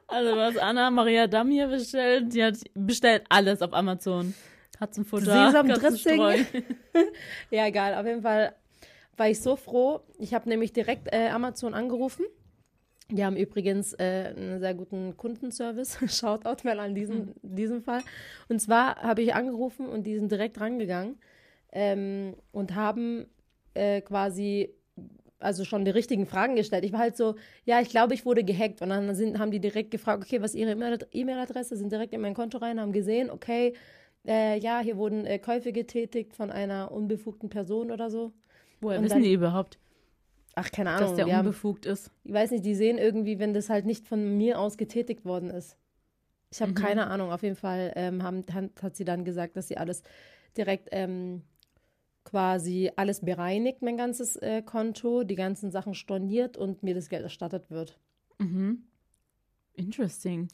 [0.06, 4.34] Also was Anna Maria Damm hier bestellt, die hat bestellt alles auf Amazon.
[4.78, 6.38] Katzenfutter, Sesam Katzenstreu.
[7.50, 7.94] Ja, egal.
[7.94, 8.54] Auf jeden Fall
[9.16, 10.00] war ich so froh.
[10.18, 12.24] Ich habe nämlich direkt äh, Amazon angerufen.
[13.10, 15.98] Die haben übrigens äh, einen sehr guten Kundenservice.
[16.06, 18.02] Shoutout mal an diesen, diesem Fall.
[18.48, 21.18] Und zwar habe ich angerufen und die sind direkt rangegangen
[21.72, 23.26] ähm, und haben
[23.74, 24.74] äh, quasi
[25.40, 26.84] also schon die richtigen Fragen gestellt.
[26.84, 27.34] Ich war halt so,
[27.64, 28.82] ja, ich glaube, ich wurde gehackt.
[28.82, 31.76] Und dann sind, haben die direkt gefragt, okay, was ist ihre E-Mail- E-Mail-Adresse?
[31.76, 33.74] Sind direkt in mein Konto rein, haben gesehen, okay,
[34.26, 38.32] äh, ja, hier wurden äh, Käufe getätigt von einer unbefugten Person oder so.
[38.80, 39.78] Woher Und wissen dann- die überhaupt,
[40.54, 41.16] Ach, keine dass Ahnung.
[41.16, 42.10] der die haben, unbefugt ist?
[42.24, 45.50] ich weiß nicht, die sehen irgendwie, wenn das halt nicht von mir aus getätigt worden
[45.50, 45.76] ist.
[46.52, 46.76] Ich habe Mhm.
[46.76, 47.30] keine Ahnung.
[47.32, 50.02] Auf jeden Fall ähm, haben, hat, hat sie dann gesagt, dass sie alles
[50.56, 51.42] direkt ähm,
[52.24, 57.22] quasi alles bereinigt, mein ganzes äh, Konto, die ganzen Sachen storniert und mir das Geld
[57.22, 57.98] erstattet wird.
[58.38, 58.82] Mhm.
[59.74, 60.48] Interesting.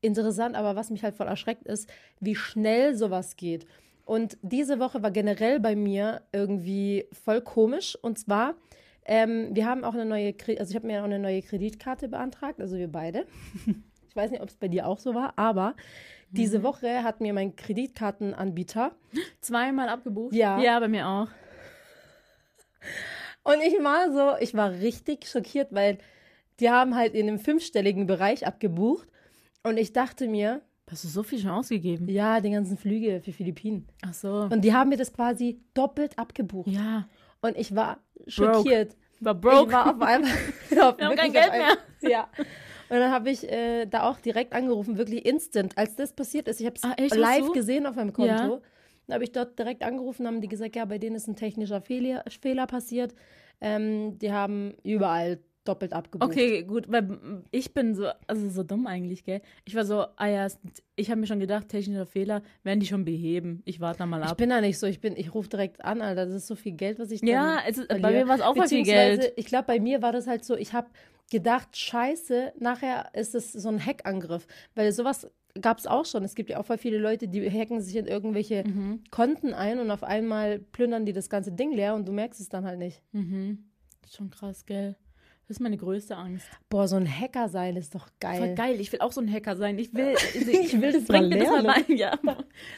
[0.00, 1.88] Interessant, aber was mich halt voll erschreckt ist,
[2.20, 3.66] wie schnell sowas geht.
[4.12, 7.96] Und diese Woche war generell bei mir irgendwie voll komisch.
[8.02, 8.56] Und zwar,
[9.06, 12.60] ähm, wir haben auch eine neue, also ich habe mir auch eine neue Kreditkarte beantragt,
[12.60, 13.26] also wir beide.
[14.10, 15.74] Ich weiß nicht, ob es bei dir auch so war, aber
[16.28, 18.94] diese Woche hat mir mein Kreditkartenanbieter
[19.40, 20.34] Zweimal abgebucht?
[20.34, 20.60] Ja.
[20.60, 21.28] Ja, bei mir auch.
[23.42, 25.96] und ich war so, ich war richtig schockiert, weil
[26.60, 29.08] die haben halt in einem fünfstelligen Bereich abgebucht.
[29.62, 30.60] Und ich dachte mir,
[30.90, 32.08] Hast du so viel schon ausgegeben?
[32.08, 33.86] ja, die ganzen Flüge für Philippinen.
[34.02, 34.48] Ach so.
[34.50, 36.68] Und die haben mir das quasi doppelt abgebucht.
[36.68, 37.08] ja.
[37.44, 38.96] Und ich war schockiert.
[39.18, 39.72] War Ich broke.
[39.72, 40.30] war auf einmal.
[40.70, 42.28] ja, Wir haben kein Geld auf einmal- Ja.
[42.88, 46.60] Und dann habe ich äh, da auch direkt angerufen, wirklich instant, als das passiert ist.
[46.60, 46.94] Ich habe es Ah?
[47.00, 48.30] Hast live gesehen auf meinem Konto.
[48.30, 48.60] Ja.
[49.06, 51.80] Dann habe ich dort direkt angerufen, haben die gesagt, ja, bei denen ist ein technischer
[51.80, 53.14] Fehler, Fehler passiert.
[53.60, 56.30] Ähm, die haben überall doppelt abgebucht.
[56.30, 59.40] Okay, gut, weil ich bin so, also so dumm eigentlich, gell?
[59.64, 60.46] Ich war so, ah ja,
[60.96, 63.62] ich habe mir schon gedacht, technischer Fehler werden die schon beheben.
[63.64, 64.36] Ich warte da mal Ich ab.
[64.38, 66.26] bin da nicht so, ich bin, ich rufe direkt an, Alter.
[66.26, 68.56] Das ist so viel Geld, was ich Ja, es ist, bei mir war es auch
[68.56, 69.32] voll viel Geld.
[69.36, 70.88] Ich glaube, bei mir war das halt so, ich habe
[71.30, 74.46] gedacht, scheiße, nachher ist es so ein Hackangriff.
[74.74, 76.24] Weil sowas gab es auch schon.
[76.24, 79.04] Es gibt ja auch voll viele Leute, die hacken sich in irgendwelche Mhm.
[79.10, 82.48] Konten ein und auf einmal plündern die das ganze Ding leer und du merkst es
[82.48, 83.02] dann halt nicht.
[83.12, 83.64] Mhm.
[84.10, 84.96] Schon krass, gell?
[85.52, 86.46] Das ist meine größte Angst.
[86.70, 88.38] Boah, so ein Hacker sein ist doch geil.
[88.38, 88.80] Voll geil.
[88.80, 89.78] Ich will auch so ein Hacker sein.
[89.78, 91.84] Ich will, Ich will das bring mal mir das mal lernen.
[91.88, 91.94] bei.
[91.94, 92.18] Ja.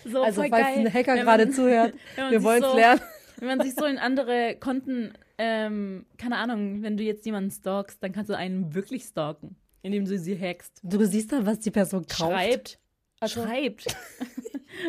[0.05, 0.79] So, Also, falls geil.
[0.81, 3.01] ein Hacker Wenn gerade man- zuhört, man wir wollen es so, lernen.
[3.39, 8.03] Wenn man sich so in andere Konten, ähm, keine Ahnung, wenn du jetzt jemanden stalkst,
[8.03, 10.81] dann kannst du einen wirklich stalken, indem du sie hackst.
[10.83, 12.33] Du siehst dann, was die Person kauft.
[12.33, 12.79] Schreibt.
[13.21, 13.87] Also- Schreibt.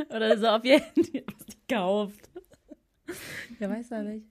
[0.10, 2.32] Oder so auf ihr Handy, was die kauft.
[3.60, 4.26] Ja, weiß ja nicht.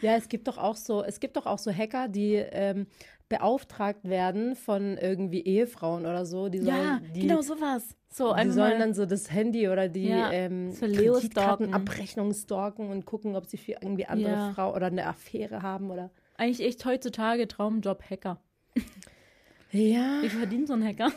[0.00, 2.86] ja, es gibt doch auch so, es gibt doch auch so Hacker, die ähm,
[3.28, 6.48] beauftragt werden von irgendwie Ehefrauen oder so.
[6.48, 7.94] Die sollen, Ja, die, genau sowas.
[8.12, 13.04] So, die sollen dann so das Handy oder die Ja, ähm, so Kreditkartenabrechnung stalken und
[13.06, 14.52] gucken, ob sie für irgendwie andere Ja.
[14.52, 16.10] Frau oder eine Affäre haben oder.
[16.36, 18.40] eigentlich echt heutzutage Traumjob Hacker.
[19.70, 20.18] Ja.
[20.22, 21.12] Wie verdient so ein Hacker?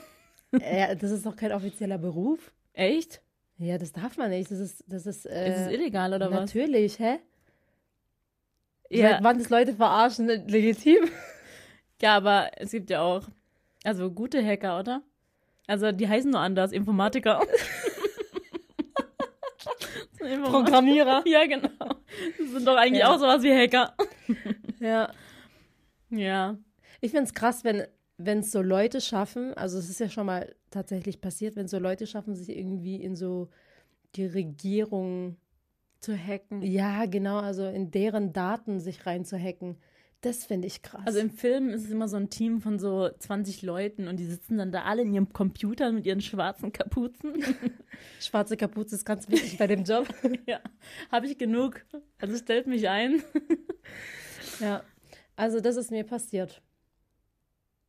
[0.51, 2.51] ja, das ist doch kein offizieller Beruf.
[2.73, 3.22] Echt?
[3.63, 4.51] Ja, das darf man nicht.
[4.51, 6.39] Das ist, das ist, Ist äh, es illegal oder was?
[6.41, 7.19] natürlich, hä?
[8.89, 9.09] Ja.
[9.11, 11.09] Seit wann das Leute verarschen, legitim?
[12.01, 13.23] ja, aber es gibt ja auch,
[13.83, 15.01] also gute Hacker, oder?
[15.67, 17.41] Also die heißen nur anders, Informatiker.
[20.19, 21.23] So Informa- Programmierer.
[21.25, 21.69] Ja, genau.
[22.39, 23.13] Das sind doch eigentlich Ja.
[23.13, 23.93] auch sowas wie Hacker.
[24.79, 25.11] Ja.
[26.09, 26.57] Ja.
[27.01, 27.85] Ich finde es krass, wenn
[28.17, 31.79] wenn es so Leute schaffen, also es ist ja schon mal tatsächlich passiert, wenn so
[31.79, 33.49] Leute schaffen, sich irgendwie in so
[34.15, 35.37] die Regierung,
[35.99, 36.61] Zu hacken.
[36.61, 39.77] ja genau, also in deren Daten sich reinzuhacken,
[40.23, 41.01] das finde ich krass.
[41.05, 44.25] Also im Film ist es immer so ein Team von so 20 Leuten und die
[44.25, 47.43] sitzen dann da alle in ihrem Computer mit ihren schwarzen Kapuzen.
[48.21, 50.07] Schwarze Kapuze ist ganz wichtig bei dem Job.
[50.47, 50.61] ja,
[51.11, 51.85] habe ich genug.
[52.21, 53.21] Also stellt mich ein.
[54.61, 54.81] ja.
[55.35, 56.61] Also das ist mir passiert.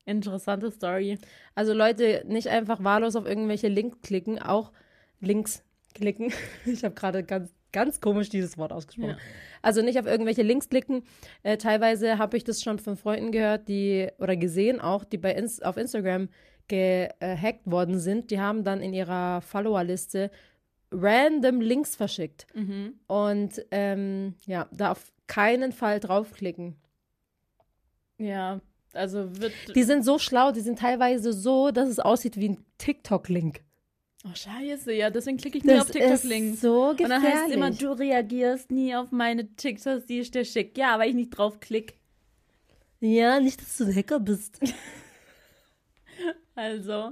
[0.06, 1.18] Interessante Story.
[1.54, 4.72] Also Leute, nicht einfach wahllos auf irgendwelche Links klicken, auch
[5.20, 5.62] Links
[5.94, 6.32] klicken.
[6.66, 9.10] Ich habe gerade ganz, ganz komisch dieses Wort ausgesprochen.
[9.10, 9.18] Ja.
[9.62, 11.04] Also nicht auf irgendwelche Links klicken.
[11.42, 15.32] Äh, teilweise habe ich das schon von Freunden gehört, die oder gesehen auch, die bei
[15.32, 16.28] Ins auf Instagram
[16.68, 18.30] gehackt worden sind.
[18.30, 20.30] Die haben dann in ihrer Followerliste
[20.90, 22.46] random Links verschickt.
[22.54, 22.94] Mhm.
[23.06, 26.76] Und ähm, ja, da auf keinen Fall draufklicken.
[28.18, 28.60] Ja,
[28.94, 29.52] also wird.
[29.74, 33.60] Die sind so schlau, die sind teilweise so, dass es aussieht wie ein TikTok-Link.
[34.26, 36.54] oh, scheiße, ja, deswegen klicke ich nie auf TikTok-Links.
[36.54, 37.22] ist so Und gefährlich.
[37.22, 40.80] dann heißt es immer, du reagierst nie auf meine TikToks, die ich dir schicke.
[40.80, 41.94] Ja, weil ich nicht drauf klick.
[43.00, 44.60] ja, nicht, dass du ein Hacker bist.
[46.56, 47.10] Also,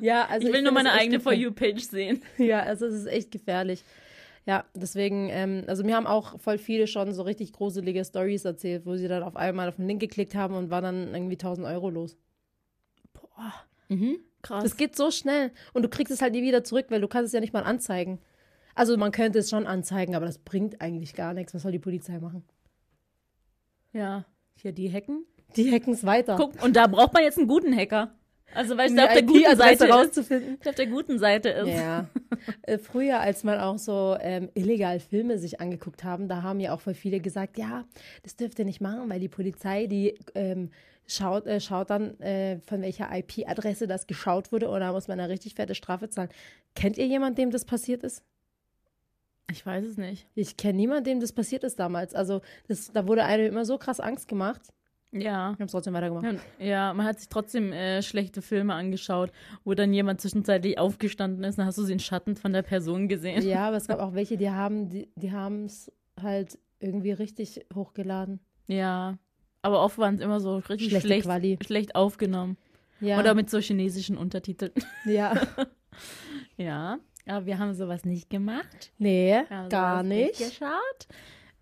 [0.00, 1.32] ja, also ich will nur find meine eigene For.
[1.32, 2.20] You-Page sehen.
[2.36, 3.84] Ja, also es ist echt gefährlich.
[4.44, 8.84] Ja, deswegen, ähm, also mir haben auch voll viele schon so richtig gruselige Stories erzählt,
[8.86, 11.66] wo sie dann auf einmal auf den Link geklickt haben und war dann irgendwie 1000
[11.66, 12.16] Euro los.
[13.12, 13.52] Boah,
[13.88, 14.16] Mhm.
[14.42, 14.64] krass.
[14.64, 17.28] Das geht so schnell und du kriegst es halt nie wieder zurück, weil du kannst
[17.28, 18.18] es ja nicht mal anzeigen.
[18.74, 21.54] Also man könnte es schon anzeigen, aber das bringt eigentlich gar nichts.
[21.54, 22.42] Was soll die Polizei machen?
[23.92, 24.24] ja,
[24.54, 25.24] hier die Hacken.
[25.56, 26.36] Die hacken es weiter.
[26.36, 28.14] Guck, und da braucht man jetzt einen guten Hacker.
[28.54, 29.92] Also, weil es auf der guten Seite ist.
[29.92, 30.58] rauszufinden.
[30.64, 31.68] Auf der guten Seite ist.
[31.68, 32.08] Ja.
[32.62, 36.74] Äh, Früher, als man auch so ähm, illegal Filme sich angeguckt haben, da haben ja
[36.74, 37.84] auch voll viele gesagt, ja,
[38.22, 40.70] das dürft ihr nicht machen, weil die Polizei, die ähm,
[41.06, 45.20] schaut, äh, schaut dann, äh, von welcher IP-Adresse das geschaut wurde und da muss man
[45.20, 46.30] eine richtig fette Strafe zahlen.
[46.74, 48.22] Kennt ihr jemanden, dem das passiert ist?
[49.50, 50.26] Ich weiß es nicht.
[50.34, 52.14] Ich kenne niemanden, dem das passiert ist damals.
[52.14, 54.62] Also das, da wurde einem immer so krass Angst gemacht.
[55.12, 55.52] Ja.
[55.52, 56.40] Ich es trotzdem weitergemacht.
[56.58, 59.30] Ja, man hat sich trotzdem äh, schlechte Filme angeschaut,
[59.62, 63.46] wo dann jemand zwischenzeitlich aufgestanden ist, dann hast du den Schatten von der Person gesehen.
[63.46, 67.64] Ja, aber es gab auch welche, die haben die, die haben es halt irgendwie richtig
[67.74, 68.40] hochgeladen.
[68.66, 69.18] Ja.
[69.60, 71.58] Aber oft waren es immer so richtig Schlechte schlecht, Quali.
[71.64, 72.56] schlecht aufgenommen.
[73.00, 73.18] Ja.
[73.18, 74.72] Oder mit so chinesischen Untertiteln.
[75.04, 75.34] ja.
[76.56, 76.98] ja.
[77.26, 78.92] Aber wir haben sowas nicht gemacht.
[78.98, 80.38] Nee, Wir haben gar sowas nicht.
[80.38, 81.06] geschaut.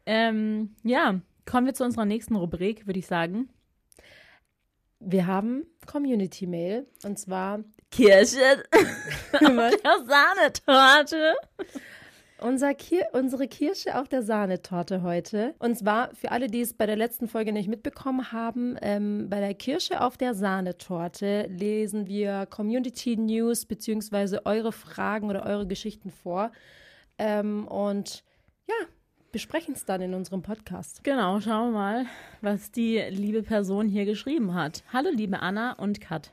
[0.06, 3.48] Ähm, ja, kommen wir zu unserer nächsten Rubrik, würde ich sagen.
[4.98, 7.60] Wir haben Community Mail und zwar
[7.90, 8.62] Kirsche
[9.40, 11.34] der Sahnetorte.
[12.40, 15.54] unser Kir unsere Kirsche auf der Sahnetorte heute.
[15.58, 19.40] Und zwar für alle, die es bei der letzten Folge nicht mitbekommen haben, ähm, bei
[19.40, 26.10] der Kirsche auf der Sahnetorte lesen wir Community News beziehungsweise eure Fragen oder eure Geschichten
[26.10, 26.52] vor.
[27.18, 28.24] Ähm, und
[28.68, 28.86] ja,
[29.32, 31.04] besprechen es dann in unserem Podcast.
[31.04, 32.06] Genau, schauen wir mal,
[32.40, 34.82] was die liebe Person hier geschrieben hat.
[34.92, 36.32] Hallo, liebe Anna und Kat.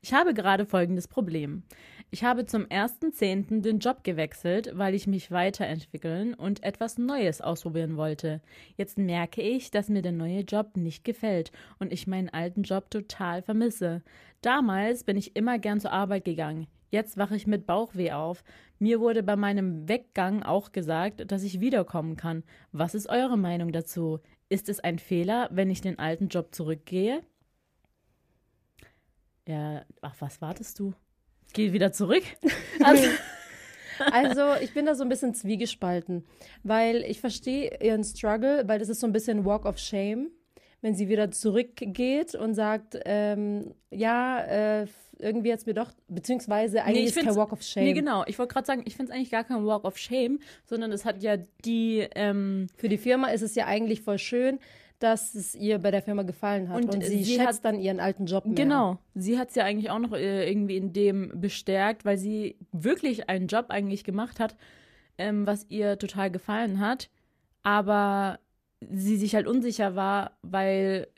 [0.00, 1.62] Ich habe gerade folgendes Problem.
[2.10, 3.62] Ich habe zum 1.10.
[3.62, 8.42] den Job gewechselt, weil ich mich weiterentwickeln und etwas Neues ausprobieren wollte.
[8.76, 12.90] Jetzt merke ich, dass mir der neue Job nicht gefällt und ich meinen alten Job
[12.90, 14.02] total vermisse.
[14.42, 16.66] Damals bin ich immer gern zur Arbeit gegangen.
[16.92, 18.44] Jetzt wache ich mit Bauchweh auf.
[18.78, 22.44] Mir wurde bei meinem Weggang auch gesagt, dass ich wiederkommen kann.
[22.70, 24.20] Was ist eure Meinung dazu?
[24.52, 27.22] ist es ein Fehler, wenn ich den alten Job zurückgehe?
[29.48, 30.92] Ja, ach, was wartest du?
[31.54, 32.22] Geh wieder zurück.
[32.84, 33.08] Also,
[34.10, 36.24] also, ich bin da so ein bisschen zwiegespalten,
[36.64, 40.30] weil ich verstehe ihren Struggle, weil das ist so ein bisschen Walk of Shame,
[40.80, 44.86] wenn sie wieder zurückgeht und sagt, ähm, ja, äh,
[45.22, 47.84] irgendwie jetzt mir doch, beziehungsweise eigentlich Nee, ist kein Walk of Shame.
[47.84, 48.24] Nee, genau.
[48.26, 51.04] Ich wollte gerade sagen, ich finde es eigentlich gar kein Walk of Shame, sondern es
[51.04, 54.58] hat ja die, ähm, Für die Firma ist es ja eigentlich voll schön,
[54.98, 56.76] dass es ihr bei der Firma gefallen hat.
[56.84, 58.54] Und, Und sie, sie schätzt hat- dann ihren alten Job mehr.
[58.54, 58.98] Genau.
[59.14, 63.28] Sie hat es ja eigentlich auch noch äh, irgendwie in dem bestärkt, weil sie wirklich
[63.28, 64.56] einen Job eigentlich gemacht hat,
[65.18, 67.10] ähm, was ihr total gefallen hat,
[67.62, 68.38] aber
[68.90, 71.08] sie sich halt unsicher war, weil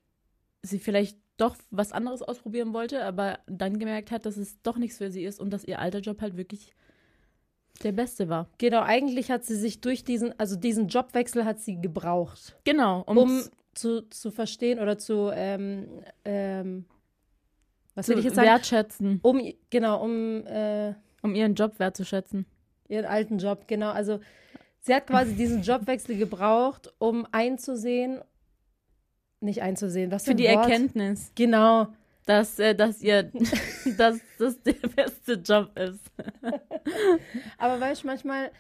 [0.62, 4.98] sie vielleicht doch was anderes ausprobieren wollte, aber dann gemerkt hat, dass es doch nichts
[4.98, 6.74] für sie ist und dass ihr alter Job halt wirklich
[7.82, 8.48] der beste war.
[8.58, 13.18] Genau, eigentlich hat sie sich durch diesen, also diesen Jobwechsel hat sie gebraucht, Genau, um,
[13.18, 13.42] um
[13.74, 15.88] zu, zu verstehen oder zu, ähm,
[16.24, 16.84] ähm,
[17.96, 18.46] was will ich jetzt sagen?
[18.48, 22.46] wertschätzen, Um, genau, um äh, um ihren Job wertzuschätzen.
[22.88, 23.90] ihren alten Job, genau.
[23.90, 24.20] Also
[24.80, 28.20] sie hat quasi diesen Jobwechsel gebraucht, um einzusehen,
[29.44, 30.56] nicht einzusehen, was für Für die Wort?
[30.68, 31.88] Erkenntnis, Genau.
[32.26, 33.30] dass, äh, dass ihr,
[33.98, 36.00] dass das der beste Job ist.
[37.58, 38.50] Aber weißt du, manchmal,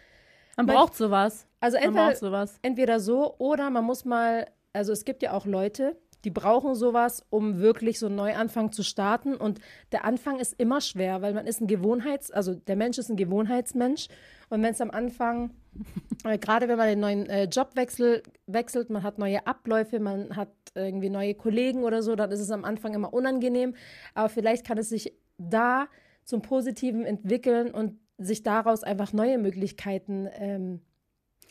[0.56, 1.46] Man Manch- braucht sowas.
[1.60, 2.58] also Man entweder, braucht sowas.
[2.62, 7.24] entweder so oder man muss mal, also es gibt ja auch Leute, die brauchen sowas,
[7.30, 9.34] um wirklich so einen Neuanfang zu starten.
[9.34, 9.60] Und
[9.92, 13.16] der Anfang ist immer schwer, weil man ist ein Gewohnheits-, also der Mensch ist ein
[13.16, 14.08] Gewohnheitsmensch.
[14.48, 15.50] Und wenn es am Anfang,
[16.24, 20.34] äh, gerade wenn man den neuen äh, Job wechsel, wechselt, man hat neue Abläufe, man
[20.36, 23.74] hat irgendwie neue Kollegen oder so, dann ist es am Anfang immer unangenehm.
[24.14, 25.88] Aber vielleicht kann es sich da
[26.24, 30.80] zum Positiven entwickeln und sich daraus einfach neue Möglichkeiten ähm,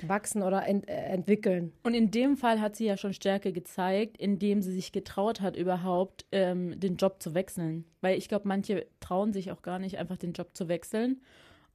[0.08, 1.74] wachsen oder ent äh, entwickeln.
[1.84, 5.56] Und in dem Fall hat sie ja schon Stärke gezeigt, indem sie sich getraut hat,
[5.56, 7.86] überhaupt ähm, den Job zu wechseln.
[8.02, 11.22] Weil ich glaube, manche trauen sich auch gar nicht, einfach den Job zu wechseln.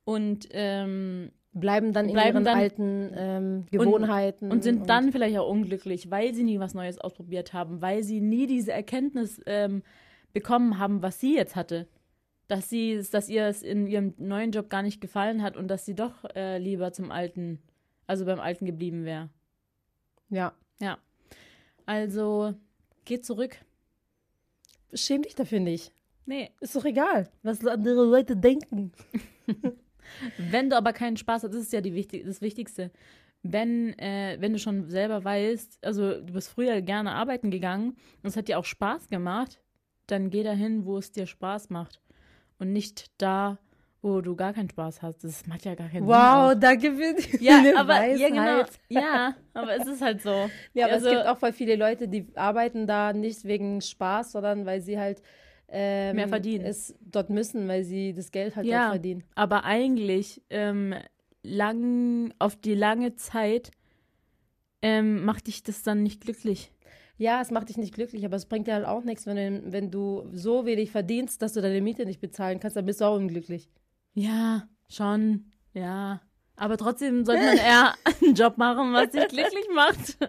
[0.05, 4.53] Und, ähm, Bleiben dann in Bleiben ihren dann- alten ähm, Gewohnheiten.
[4.53, 8.20] und sind dann vielleicht auch unglücklich, weil sie nie was Neues ausprobiert haben, weil sie
[8.20, 9.83] nie diese Erkenntnis ähm,
[10.35, 11.89] bekommen haben, was sie jetzt hatte.
[12.49, 15.85] Dass sie, dass ihr es in ihrem neuen Job gar nicht gefallen hat und dass
[15.85, 17.59] sie doch äh, lieber zum alten,
[18.09, 19.31] also beim alten geblieben wäre.
[20.31, 20.53] Ja.
[20.81, 20.99] Ja.
[21.87, 22.55] Also,
[23.05, 23.57] geht zurück.
[24.93, 25.93] Schäm dich dafür nicht.
[26.27, 28.93] Nee, Ist doch egal, was andere Leute denken.
[30.39, 32.91] Wenn du aber keinen Spaß hast, das ist ja die wichtig, das Wichtigste.
[33.43, 38.29] Wenn, äh, wenn du schon selber weißt, also du bist früher gerne arbeiten gegangen und
[38.29, 39.61] es hat dir auch Spaß gemacht,
[40.07, 42.01] dann geh dahin, wo es dir Spaß macht.
[42.59, 43.59] Und nicht da,
[44.01, 45.24] wo du gar keinen Spaß hast.
[45.24, 46.61] Das macht ja gar keinen Wow, Sinn.
[46.61, 48.42] danke für die Ja, aber ja, genau.
[48.42, 48.70] Weisheit.
[48.88, 50.49] Ja, aber es ist halt so.
[50.74, 54.32] Ja, aber Also- es gibt auch voll viele Leute, die arbeiten da nicht wegen Spaß,
[54.32, 55.20] sondern weil sie halt
[55.70, 56.64] ähm, Mehr verdienen.
[56.64, 58.82] es dort müssen, weil sie das Geld halt Ja.
[58.82, 59.24] dort verdienen.
[59.34, 60.94] Aber eigentlich ähm,
[61.42, 63.70] lang, auf die lange Zeit
[64.82, 66.72] ähm, macht dich das dann nicht glücklich.
[67.16, 69.72] Ja, es macht dich nicht glücklich, aber es bringt dir halt auch nichts, wenn du,
[69.72, 73.07] wenn du so wenig verdienst, dass du deine Miete nicht bezahlen kannst, dann bist du
[73.07, 73.68] auch unglücklich.
[74.15, 75.51] Ja, schon.
[75.75, 76.21] Ja.
[76.57, 80.19] Aber trotzdem sollte man eher einen Job machen, was dich glücklich macht.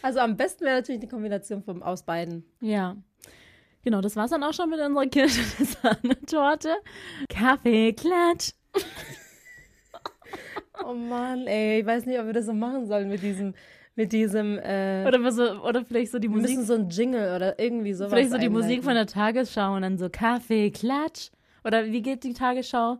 [0.00, 2.44] Also am besten wäre natürlich die Kombination vom, aus beiden.
[2.60, 2.96] Ja.
[3.82, 5.42] Genau, das war's dann auch schon mit unserer Kirsche
[5.82, 6.76] Sahnetorte.
[7.28, 8.52] Kaffee, Klatsch.
[10.86, 13.54] Oh Mann, ey, ich weiß nicht, ob wir das so machen sollen mit diesem,
[13.96, 16.58] mit diesem, äh, Oder, was so, oder vielleicht so die wir Musik.
[16.58, 19.82] müssen so ein Jingle oder irgendwie sowas Vielleicht so die Musik von der Tagesschau und
[19.82, 21.30] dann so Kaffee, Klatsch.
[21.68, 22.96] Oder wie geht die Tagesschau?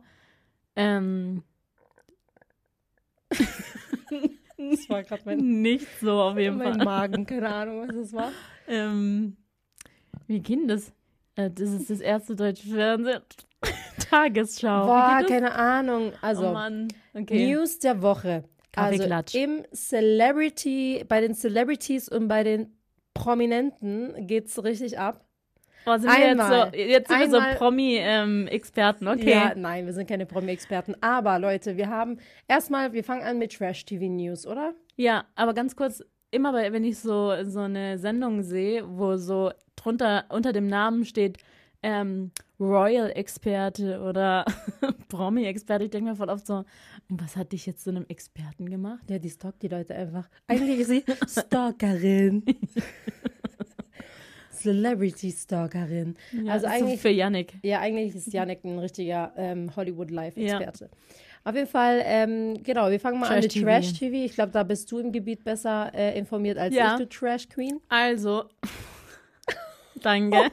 [0.75, 1.43] Ähm,
[4.57, 6.85] Das war gerade mein, nicht so auf jeden mein Fall.
[6.85, 8.31] Magen, keine Ahnung, was das war.
[8.67, 9.37] Ähm,
[10.27, 10.93] wie ging das?
[11.35, 13.21] Äh, das ist das erste deutsche Fernsehen.
[14.09, 14.85] Tagesschau.
[14.85, 16.13] Boah, geht keine Ahnung.
[16.21, 16.89] Also, oh Mann.
[17.15, 17.51] Okay.
[17.51, 18.43] News der Woche.
[18.75, 19.03] Also
[19.33, 22.77] im Celebrity, bei den Celebrities und bei den
[23.15, 25.25] Prominenten geht's richtig ab.
[25.89, 26.71] Oh, sind wir jetzt Einmal.
[26.71, 29.31] so, jetzt sind wir Einmal- so Promi-Experten, okay.
[29.31, 30.95] Ja, nein, wir sind keine Promi-Experten.
[31.01, 32.17] Aber Leute, wir haben
[32.47, 34.73] erstmal, wir fangen an mit Trash-TV-News, oder?
[34.95, 39.51] Ja, aber ganz kurz, immer bei, wenn ich so, so eine Sendung sehe, wo so
[39.75, 41.37] drunter unter dem Namen steht,
[41.81, 44.43] ähm, Royal-Experte oder
[45.07, 46.65] Promi-Experte, ich denke mir voll oft so,
[47.07, 49.09] was hat dich jetzt zu einem Experten gemacht?
[49.09, 50.27] Ja, die stalkt die Leute einfach.
[50.47, 51.03] Eigentlich ist sie
[51.41, 52.43] Stalkerin.
[54.61, 56.15] Celebrity-Stalkerin.
[56.31, 57.53] Also das ist eigentlich für Yannick.
[57.63, 60.89] Ja, eigentlich ist Janik ein richtiger ähm, Hollywood-Life-Experte.
[61.45, 63.65] Auf jeden Fall, ähm, genau, wir fangen mal an Trash mit TV.
[63.65, 64.15] Trash TV.
[64.25, 66.93] Ich glaube, da bist du im Gebiet besser äh, informiert als Ja.
[66.93, 67.79] ich, du Trash Queen.
[67.89, 68.43] Also.
[70.01, 70.37] Danke.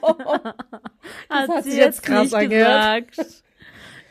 [1.29, 3.09] Das hat sie jetzt krass angehört.
[3.09, 3.43] gesagt.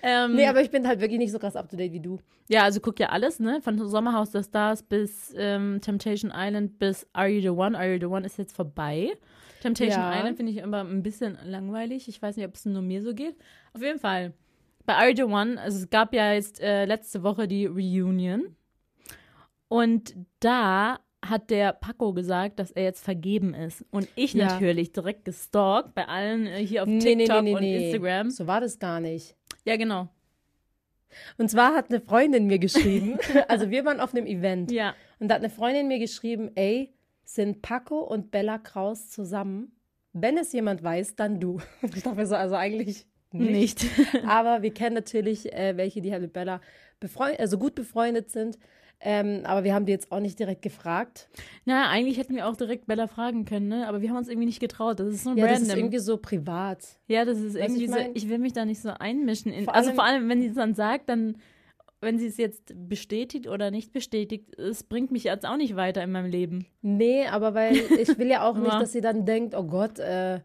[0.03, 2.19] ähm, Nee, aber ich bin halt wirklich nicht so krass up to date wie du.
[2.47, 3.59] ja, also guck ja alles, ne?
[3.61, 7.77] Von Sommerhaus der Stars bis ähm, Temptation Island bis Are You the One?
[7.77, 9.11] Are You the One ist jetzt vorbei.
[9.65, 10.17] Temptation Ja.
[10.17, 12.07] Island finde ich immer ein bisschen langweilig.
[12.07, 13.35] Ich weiß nicht, ob es nur mir so geht.
[13.73, 14.33] Auf jeden Fall.
[14.85, 18.55] Bei the One, also es gab ja jetzt äh, letzte Woche die Reunion.
[19.67, 23.83] Und da hat der Paco gesagt, dass er jetzt vergeben ist.
[23.89, 24.45] Und ich Ja.
[24.45, 27.83] natürlich direkt gestalkt bei allen äh, hier auf Nee, TikTok nee, nee, und.
[27.83, 28.29] Instagram.
[28.29, 29.35] So war das gar nicht.
[29.65, 30.07] Ja, genau.
[31.37, 34.93] Und zwar hat eine Freundin mir geschrieben, also wir waren auf einem Event Ja.
[35.19, 36.93] und da hat eine Freundin mir geschrieben, ey,
[37.25, 39.71] sind Paco und Bella Kraus zusammen?
[40.13, 41.59] Wenn es jemand weiß, dann du.
[41.95, 43.83] Ich dachte so, also eigentlich nicht.
[43.83, 43.85] Nicht.
[44.27, 46.61] Aber wir kennen natürlich äh, welche, die halt mit Bella
[47.37, 48.57] also gut befreundet sind.
[49.01, 51.27] Ähm, aber wir haben die jetzt auch nicht direkt gefragt.
[51.65, 53.87] Na, eigentlich hätten wir auch direkt Bella fragen können, ne?
[53.89, 54.99] Aber wir haben uns irgendwie nicht getraut.
[55.01, 55.67] Das ist so Ja, das random.
[55.69, 56.79] ist irgendwie so privat.
[57.07, 57.97] ja, das ist Weißt irgendwie ich so.
[58.13, 59.51] Ich will mich da nicht so einmischen.
[59.51, 61.35] In, Vor also allem- vor allem, wenn sie es dann sagt, dann,
[62.01, 66.03] wenn sie es jetzt bestätigt oder nicht bestätigt, es bringt mich jetzt auch nicht weiter
[66.03, 66.65] in meinem Leben.
[66.81, 70.39] Nee, aber weil ich will ja auch nicht, dass sie dann denkt, oh Gott, äh,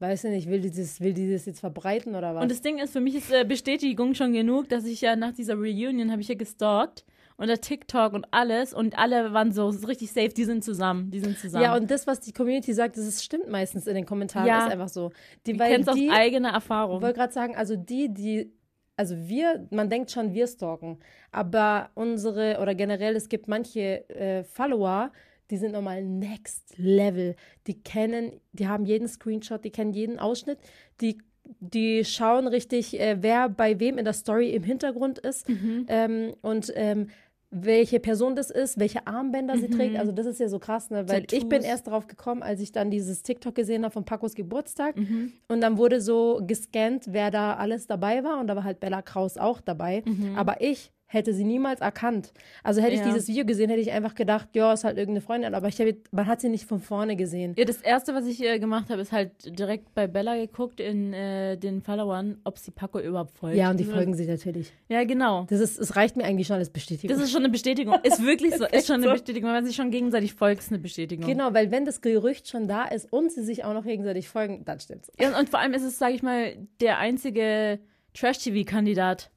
[0.00, 2.42] weiß nicht, will die das, will die das jetzt verbreiten oder was?
[2.42, 5.32] Und das Ding ist, für mich ist äh, Bestätigung schon genug, dass ich ja nach
[5.32, 7.04] dieser Reunion habe ich ja gestalkt
[7.36, 11.10] und der TikTok und alles und alle waren so, so richtig safe, die sind zusammen,
[11.10, 11.64] die sind zusammen.
[11.64, 14.66] ja, und das, was die Community sagt, das ist, stimmt meistens in den Kommentaren, Ja.
[14.66, 15.10] ist einfach so.
[15.46, 17.02] Die, du weil kennst aus eigener ich Erfahrung.
[17.02, 18.52] wollte gerade sagen, also die, die,
[18.96, 20.98] also wir, man denkt schon, wir stalken,
[21.32, 25.10] aber unsere, oder generell, es gibt manche äh, Follower,
[25.50, 27.36] die sind nochmal next level.
[27.66, 30.58] Die kennen, die haben jeden Screenshot, die kennen jeden Ausschnitt,
[31.00, 31.18] die,
[31.60, 35.86] die schauen richtig, äh, wer bei wem in der Story im Hintergrund ist Mhm.
[35.88, 37.08] ähm, und ähm,
[37.56, 39.96] welche Person das ist, welche Armbänder sie trägt.
[39.96, 41.08] Also das ist ja so krass, ne?
[41.08, 41.50] weil ich bin Mhm.
[41.50, 41.66] Tattoos.
[41.66, 44.96] erst drauf gekommen, als ich dann dieses TikTok gesehen habe von Pacos Geburtstag.
[44.96, 45.32] Mhm.
[45.48, 48.40] Und dann wurde so gescannt, wer da alles dabei war.
[48.40, 50.02] Und da war halt Bella Kraus auch dabei.
[50.36, 52.32] Aber ich hätte sie niemals erkannt.
[52.64, 53.00] Also hätte ich.
[53.00, 53.06] Ja.
[53.06, 55.54] dieses Video gesehen, hätte ich einfach gedacht, ja, ist halt irgendeine Freundin.
[55.54, 57.54] Aber ich hab, man hat sie nicht von vorne gesehen.
[57.56, 61.12] Ja, das erste, was ich äh, gemacht habe, ist halt direkt bei Bella geguckt in
[61.12, 63.56] äh, den Followern, ob sie Paco überhaupt folgt.
[63.56, 64.72] Ja, und die Das- folgen sie natürlich.
[64.88, 65.46] Ja, genau.
[65.48, 67.16] Das ist, es reicht mir eigentlich schon als Bestätigung.
[67.16, 67.94] Das ist schon eine Bestätigung.
[68.02, 68.64] Ist wirklich so.
[68.66, 69.12] Ist schon eine.
[69.14, 69.48] Bestätigung.
[69.48, 71.26] Wenn man sich schon gegenseitig folgt, ist eine Bestätigung.
[71.26, 74.64] genau, weil wenn das Gerücht schon da ist und sie sich auch noch gegenseitig folgen,
[74.64, 75.12] dann stimmt's.
[75.20, 77.78] Ja, und vor allem ist es, sage ich mal, der einzige
[78.14, 79.30] Trash-TV-Kandidat,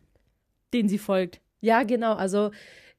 [0.73, 1.41] den sie folgt.
[1.61, 2.13] Ja, genau.
[2.13, 2.51] Also,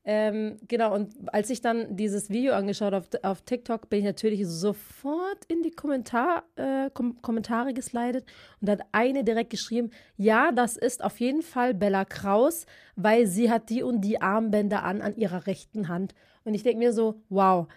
[0.04, 0.94] ähm, genau.
[0.94, 5.62] Und als ich dann dieses Video angeschaut auf, auf TikTok, bin ich natürlich sofort in
[5.62, 8.24] die Kommentar, äh, Kom Kommentare geslidet
[8.60, 13.26] und da hat eine direkt geschrieben: Ja, das ist auf jeden Fall Bella Kraus, weil
[13.26, 16.14] sie hat die und die Armbänder an an ihrer rechten Hand.
[16.44, 17.68] Und ich denke mir so: Wow.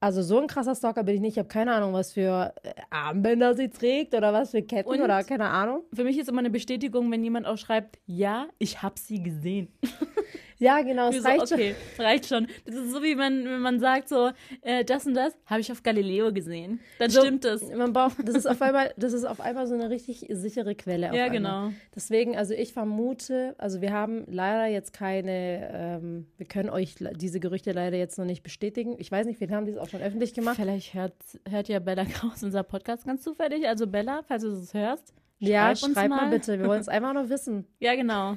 [0.00, 1.32] Also so ein krasser Stalker bin ich nicht.
[1.32, 5.00] Ich habe keine Ahnung, was für äh, Armbänder sie trägt oder was für Ketten Und?
[5.00, 5.82] oder keine Ahnung.
[5.92, 9.68] Für mich ist immer eine Bestätigung, wenn jemand auch schreibt, ja, ich habe sie gesehen.
[10.58, 11.08] Ja, genau.
[11.08, 11.58] Es so, reicht schon.
[11.58, 12.46] okay, reicht schon.
[12.66, 14.30] Das ist so, wie man, wenn man sagt, so,
[14.62, 16.80] äh, das und das habe ich auf Galileo gesehen.
[16.98, 17.62] Dann So, stimmt es.
[17.70, 21.10] Man braucht, das ist auf einmal, das ist auf einmal so eine richtig sichere Quelle.
[21.10, 21.72] Auf Ja, genau.
[21.94, 27.38] Deswegen, also ich vermute, also wir haben leider jetzt keine, ähm, wir können euch diese
[27.38, 28.96] Gerüchte leider jetzt noch nicht bestätigen.
[28.98, 30.56] Ich weiß nicht, wir haben dies auch schon öffentlich gemacht.
[30.56, 31.14] Vielleicht hört,
[31.48, 33.68] hört ja Bella Kraus unser Podcast ganz zufällig.
[33.68, 36.22] Also Bella, falls du es hörst, ja, schreib uns schreib mal.
[36.22, 36.30] mal.
[36.30, 36.58] bitte.
[36.58, 37.66] Wir wollen es einfach nur wissen.
[37.78, 38.36] Ja, genau.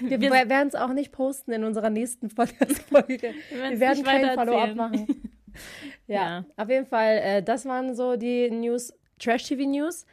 [0.00, 3.34] Wir, Wir- werden es auch nicht posten in unserer nächsten Podcast-Folge.
[3.50, 5.06] Wir werden weiter Follow-up machen.
[6.06, 6.44] Ja, Ja.
[6.56, 10.06] auf jeden Fall, äh, das waren so die News, Trash-TV-News.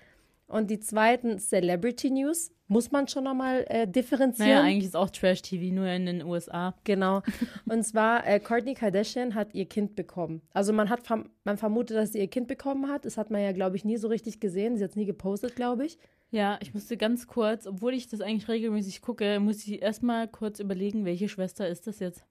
[0.47, 4.49] Und die zweiten Celebrity-News muss man schon nochmal äh, differenzieren.
[4.49, 6.73] Naja, eigentlich ist auch Trash-TV, nur in den USA.
[6.83, 7.21] Genau.
[7.69, 10.41] Und zwar, äh, Kourtney Kardashian hat ihr Kind bekommen.
[10.53, 11.01] Also man hat
[11.43, 13.05] man vermutet, dass sie ihr Kind bekommen hat.
[13.05, 14.75] Das hat man ja, glaube ich, nie so richtig gesehen.
[14.77, 15.97] Sie hat es nie gepostet, glaube ich.
[16.31, 20.59] Ja, ich musste ganz kurz, obwohl ich das eigentlich regelmäßig gucke, muss ich erstmal kurz
[20.59, 22.23] überlegen, welche Schwester ist das jetzt?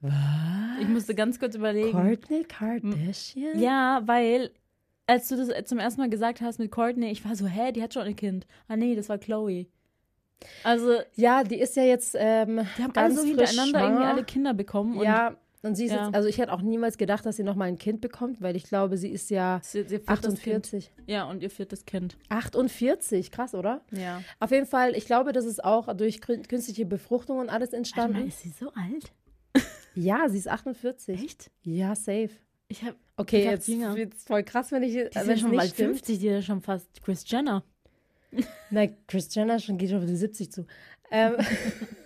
[0.00, 0.14] Was?
[0.80, 1.92] Ich musste ganz kurz überlegen.
[1.92, 3.58] Kourtney Kardashian?
[3.60, 4.50] Ja, weil,
[5.06, 7.82] als du das zum ersten Mal gesagt hast mit Courtney, ich war so, hä, die
[7.82, 8.46] hat schon ein Kind.
[8.68, 9.66] Ah nee, das war Chloe.
[10.64, 13.96] Also, Ja, die ist ja jetzt ähm, die haben alle ganz so frisch hintereinander irgendwie
[13.98, 14.06] schwanger.
[14.14, 14.96] alle Kinder bekommen.
[14.96, 16.06] Und ja, und sie ist Ja.
[16.06, 18.64] jetzt, also ich hätte auch niemals gedacht, dass sie nochmal ein Kind bekommt, weil ich
[18.64, 20.64] glaube, sie ist ja sie, sie viertes Kind.
[20.64, 20.92] 48.
[21.06, 22.16] Ja, und ihr viertes Kind.
[22.30, 23.82] 48, krass, oder?
[23.90, 24.22] Ja.
[24.38, 27.72] Auf jeden Fall, ich glaube, das ist auch durch kün- künstliche Befruchtung und alles Warte
[27.72, 28.28] mal, entstanden.
[28.28, 29.12] ist sie so alt?
[29.96, 31.20] Ja, sie ist 48.
[31.20, 31.50] Echt?
[31.62, 32.30] Ja, safe.
[32.68, 33.96] Ich hab, Okay, Ich jetzt jünger.
[33.96, 35.74] wird's voll krass, wenn ich die wenn schon stimmt.
[35.74, 37.64] 50, die ist schon fast Chris Jenner.
[38.70, 40.64] Nein, Chris Jenner schon geht schon auf die 70 zu.
[41.10, 41.34] Ähm,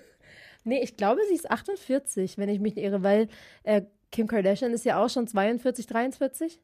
[0.64, 3.28] Nee, ich glaube, sie ist 48, wenn ich mich nicht irre, weil
[3.62, 6.60] äh, Kim Kardashian ist ja auch schon 42, 43.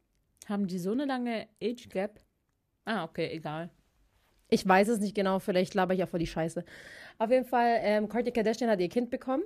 [0.49, 2.21] Haben die so eine lange Age Gap?
[2.85, 3.71] Ah, okay, egal.
[4.49, 6.65] Ich weiß es nicht genau, vielleicht laber ich auch vor die Scheiße.
[7.19, 9.45] Auf jeden Fall, ähm, Kourtney Kardashian hat ihr Kind bekommen.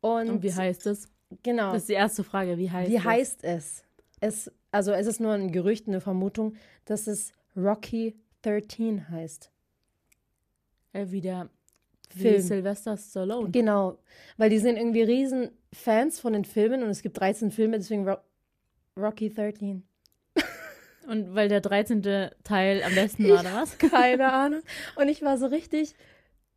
[0.00, 1.08] Und, Und wie heißt es?
[1.42, 1.72] Genau.
[1.72, 2.58] Das ist die erste Frage.
[2.58, 3.04] Wie heißt Wie es?
[3.04, 3.84] heißt es?
[4.20, 4.52] es?
[4.70, 9.50] Also es ist nur ein Gerücht, eine Vermutung, dass es Rocky 13 heißt.
[10.92, 11.20] Äh, wie
[12.10, 12.42] der wie Film.
[12.42, 13.50] Sylvester Stallone.
[13.50, 13.98] Genau,
[14.36, 18.08] weil die sind irgendwie riesen Fans von den Filmen und es gibt 13 Filme, deswegen
[18.08, 18.16] Ro
[18.98, 19.82] Rocky 13.
[21.06, 22.02] Und weil der 13.
[22.42, 23.78] Teil am besten war, oder was?
[23.78, 24.60] Keine Ahnung.
[24.96, 25.94] Und ich war so richtig.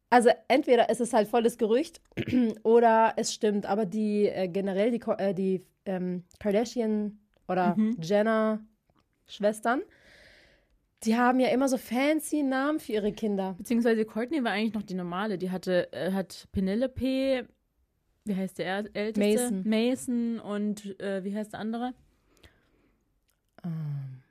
[0.09, 2.01] Also entweder ist es halt volles Gerücht
[2.63, 7.97] oder es stimmt, aber die äh, generell die, äh, die ähm, Kardashian oder Mhm.
[8.01, 8.59] Jenner
[9.27, 9.81] Schwestern,
[11.03, 13.55] die haben ja immer so fancy Namen für ihre Kinder.
[13.57, 15.37] Beziehungsweise Courtney war eigentlich noch die normale.
[15.37, 17.47] Die hatte, äh, hat Penelope,
[18.25, 19.51] wie heißt der äl- älteste?
[19.53, 19.63] Mason.
[19.65, 21.93] Mason und äh, wie heißt der andere?
[23.63, 24.21] Ähm.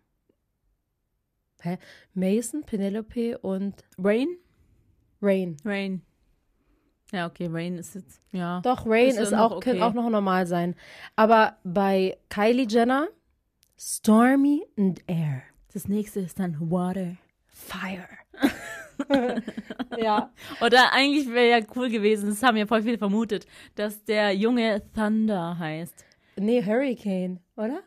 [1.63, 1.79] Hä?
[2.15, 4.29] Mason, Penelope und Rain?
[5.21, 5.57] Rain.
[5.65, 6.03] Rain.
[7.13, 8.61] Ja, okay, Rain ist jetzt, ja.
[8.61, 9.73] Doch, Rain Ist ist, auch, okay.
[9.79, 10.75] kann auch noch normal sein.
[11.17, 13.09] Aber bei Kylie Jenner,
[13.79, 15.43] Stormy and Air.
[15.73, 17.17] Das nächste ist dann Water.
[17.47, 18.09] Fire.
[19.99, 20.33] ja.
[20.61, 24.83] Oder eigentlich wäre ja cool gewesen, das haben ja voll viele vermutet, dass der Junge
[24.95, 26.05] Thunder heißt.
[26.37, 27.81] Nee, Hurricane, oder?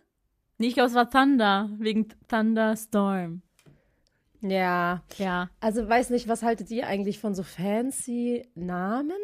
[0.57, 3.41] Nee, ich glaube, es war Thunder, wegen Thunderstorm.
[4.41, 5.03] Ja.
[5.17, 5.49] Ja.
[5.59, 9.17] Also weiß nicht, was haltet ihr eigentlich von so fancy Namen?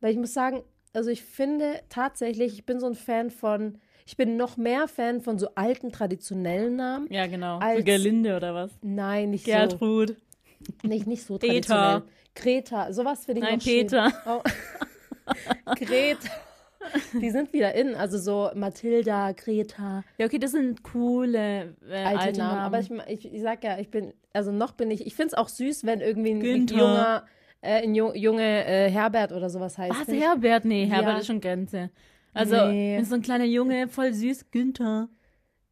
[0.00, 4.16] Weil ich muss sagen, also ich finde tatsächlich, ich bin so ein Fan von, ich
[4.16, 7.06] bin noch mehr Fan von so alten traditionellen Namen.
[7.12, 7.58] Ja, genau.
[7.58, 8.70] Als- so Gerlinde oder was?
[8.82, 10.16] Nein, nicht Gertrud.
[10.80, 10.88] so.
[10.88, 11.60] Nicht, nicht so Peter.
[11.60, 12.02] traditionell.
[12.34, 13.64] Greta, sowas finde ich Nein, noch.
[13.64, 14.12] Peter.
[14.26, 15.74] Oh.
[15.74, 16.28] Greta.
[17.20, 22.18] Die sind wieder in, also so Mathilda, Greta, Ja, okay, das sind coole äh, alte,
[22.20, 22.54] alte, Namen.
[22.56, 22.60] Namen.
[22.60, 22.90] Aber ich,
[23.24, 25.84] ich, ich sag ja, ich bin, also noch bin ich, ich finde es auch süß,
[25.84, 26.76] wenn irgendwie ein Günther.
[26.78, 27.26] junger,
[27.60, 29.98] äh, ein Ju- junge äh, Herbert oder sowas heißt.
[29.98, 30.64] was, Herbert?
[30.64, 31.18] Nee, Herbert Ja.
[31.18, 31.90] ist schon Grenze.
[32.36, 33.02] Also, Nee.
[33.04, 35.08] so ein kleiner Junge, voll süß, Günther.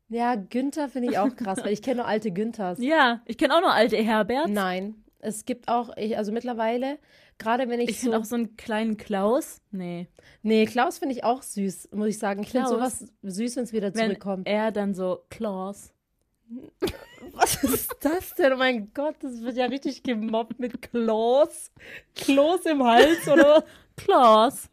[0.08, 2.78] Ja, Günther finde ich auch krass, weil ich kenne nur alte Günthers.
[2.80, 4.50] Ja, ich kenne auch noch alte Herberts.
[4.50, 6.98] Nein, es gibt auch, ich, also mittlerweile,
[7.38, 9.60] gerade wenn ich, Ich so, finde auch so einen kleinen Klaus.
[9.70, 10.08] Nee.
[10.42, 12.42] nee, Klaus finde ich auch süß, muss ich sagen.
[12.42, 12.98] Ich finde Klaus.
[12.98, 14.46] sowas süß, wenn es wieder Wenn zurückkommt.
[14.46, 15.92] er dann so Klaus.
[17.32, 18.52] Was ist das denn?
[18.52, 21.72] Oh mein Gott, das wird ja richtig gemobbt mit Kloß.
[22.14, 23.64] Kloß im Hals, oder?
[23.96, 24.68] Klaus.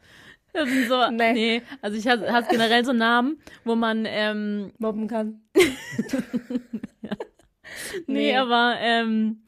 [0.54, 1.34] Das sind so, Nee.
[1.34, 1.62] nee.
[1.82, 5.42] also ich habe hab generell so Namen, wo man, ähm, Mobben kann.
[8.08, 9.44] nee, aber, ähm,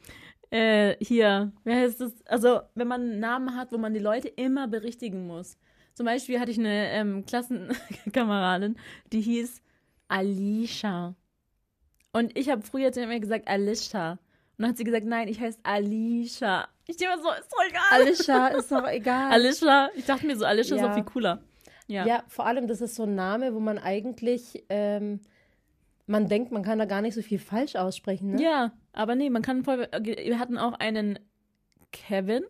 [0.50, 2.14] äh, hier, wer heißt das?
[2.28, 5.58] Also, wenn man einen Namen hat, wo man die Leute immer berichtigen muss.
[5.94, 8.78] Zum Beispiel hatte ich eine ähm, Klassenkameradin,
[9.12, 9.62] die hieß
[10.08, 11.16] Alicia.
[12.12, 14.20] Und ich habe früher zu mir gesagt Alicia.
[14.58, 16.68] Und dann hat sie gesagt, nein, ich heiße Alicia.
[16.88, 17.84] Ich denke mir so, ist doch egal.
[18.02, 19.32] Alicia ist doch egal.
[19.32, 20.88] Alicia, ich dachte mir so, Alicia ist Ja.
[20.90, 21.42] doch viel cooler.
[21.88, 22.06] Ja.
[22.06, 25.22] Ja, vor allem, das ist so ein Name, wo man eigentlich, ähm,
[26.06, 28.42] man denkt, man kann da gar nicht so viel falsch aussprechen, ne?
[28.42, 29.88] Ja, aber nee, man kann voll.
[30.02, 31.20] Wir hatten auch einen
[31.92, 32.44] Kevin,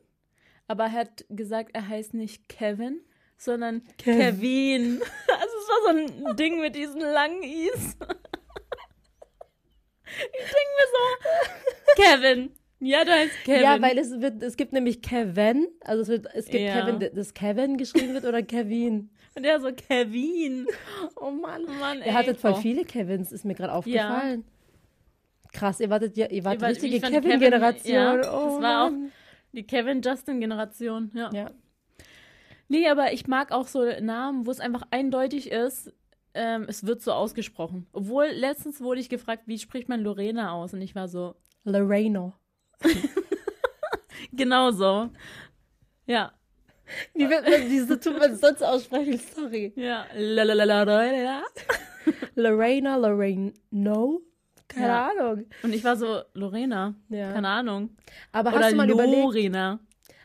[0.68, 2.99] aber er hat gesagt, er heißt nicht Kevin,
[3.38, 4.18] sondern Kev.
[4.18, 5.01] Kevin.
[5.28, 7.95] Also es war so ein Ding mit diesen langen Is.
[10.06, 12.51] Ich denke mir so, Kevin.
[12.79, 13.61] Ja, du heißt Kevin.
[13.63, 16.81] Ja, weil es wird, es gibt nämlich Kevin, also es wird, es gibt Ja.
[16.85, 19.09] Kevin, das Kevin geschrieben wird oder Kevin.
[19.35, 20.67] Und er so, Kevin.
[21.15, 21.63] Oh Mann.
[21.79, 22.07] Mann, ey.
[22.07, 22.55] Ihr hattet voll Oh.
[22.61, 24.43] viele Kevins, ist mir gerade aufgefallen.
[25.53, 27.83] Krass, ihr wartet ja, ihr wart Ihr wart- richtige ich fand Kevin-Generation.
[27.83, 29.11] Kevin- ja, oh, das war auch- Mann.
[29.53, 31.29] Die Kevin-Justin-Generation, ja.
[31.31, 31.51] Ja.
[32.69, 35.93] Nee, aber ich mag auch so Namen, wo es einfach eindeutig ist,
[36.33, 37.85] ähm, es wird so ausgesprochen.
[37.93, 40.73] Obwohl, letztens wurde ich gefragt, wie spricht man Lorena aus?
[40.73, 42.34] Und ich war so, Loreno.
[44.32, 45.09] genau so.
[46.05, 46.34] Ja,
[47.14, 49.20] Wie wird man diese tut man sonst aussprechen?
[49.36, 49.72] Sorry.
[49.76, 50.05] ja.
[50.16, 51.43] Lalalala.
[52.36, 54.22] Lorena, Loreno?
[54.68, 55.09] Keine Ja.
[55.11, 55.45] Ahnung.
[55.61, 57.32] Und ich war so, Lorena, Ja.
[57.32, 57.95] keine Ahnung.
[58.32, 59.80] Aber hast Oder du mal überlegt, Lorena.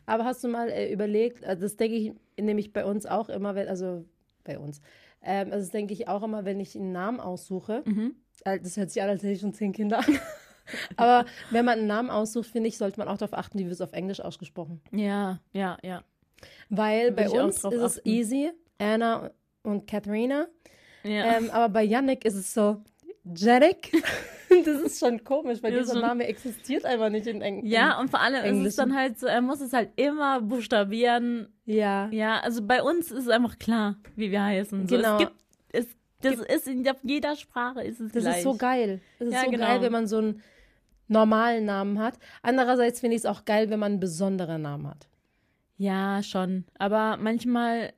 [0.06, 2.12] aber hast du mal äh, überlegt, also das denke ich
[2.42, 4.04] nämlich bei uns auch immer, wenn, also
[4.44, 4.80] bei uns,
[5.22, 8.16] ähm, also das denke ich auch immer, wenn ich einen Namen aussuche, Mhm.
[8.44, 10.00] äh, das hört sich an, als hätte ich schon zehn Kinder.
[10.96, 13.74] Aber wenn man einen Namen aussucht, finde ich, sollte man auch darauf achten, wie wird
[13.74, 14.80] es auf Englisch ausgesprochen.
[14.92, 16.02] Ja, ja, ja.
[16.68, 18.08] Weil bei uns ist es achten.
[18.08, 19.30] easy, Anna
[19.62, 20.46] und Katharina.
[21.02, 21.36] ja.
[21.38, 22.82] Ähm, aber bei Yannick ist es so,
[23.36, 23.90] Janik.
[24.64, 27.70] das ist schon komisch, weil Ja, dieser schon- Name existiert einfach nicht in Englisch.
[27.70, 28.76] Ja, und vor allem ist es Englischen.
[28.76, 31.48] dann halt so, er muss es halt immer buchstabieren.
[31.66, 32.08] Ja.
[32.10, 34.88] Ja, also bei uns ist es einfach klar, wie wir heißen.
[34.88, 35.14] So, Genau.
[35.14, 35.32] Es gibt,
[35.72, 35.86] es,
[36.22, 38.36] das ist in jeder Sprache ist es Das gleich.
[38.38, 39.00] ist so geil.
[39.18, 39.66] Das ist Ja, so genau.
[39.66, 40.42] geil, wenn man so einen
[41.08, 42.18] normalen Namen hat.
[42.42, 45.08] Andererseits finde ich es auch geil, wenn man einen besonderen Namen hat.
[45.76, 46.64] Ja, schon.
[46.78, 47.92] Aber manchmal,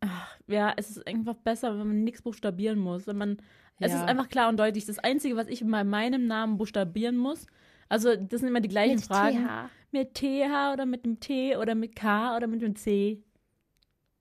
[0.00, 3.06] ach, ja, es ist einfach besser, wenn man nichts buchstabieren muss.
[3.06, 3.38] Wenn man,
[3.80, 3.98] es Ja.
[4.02, 4.86] ist einfach klar und deutlich.
[4.86, 7.46] Das Einzige, was ich bei meinem Namen buchstabieren muss,
[7.88, 9.46] also das sind immer die gleichen Fragen.
[9.46, 9.70] TH.
[9.92, 13.22] Mit TH oder mit dem T oder mit K oder mit dem C.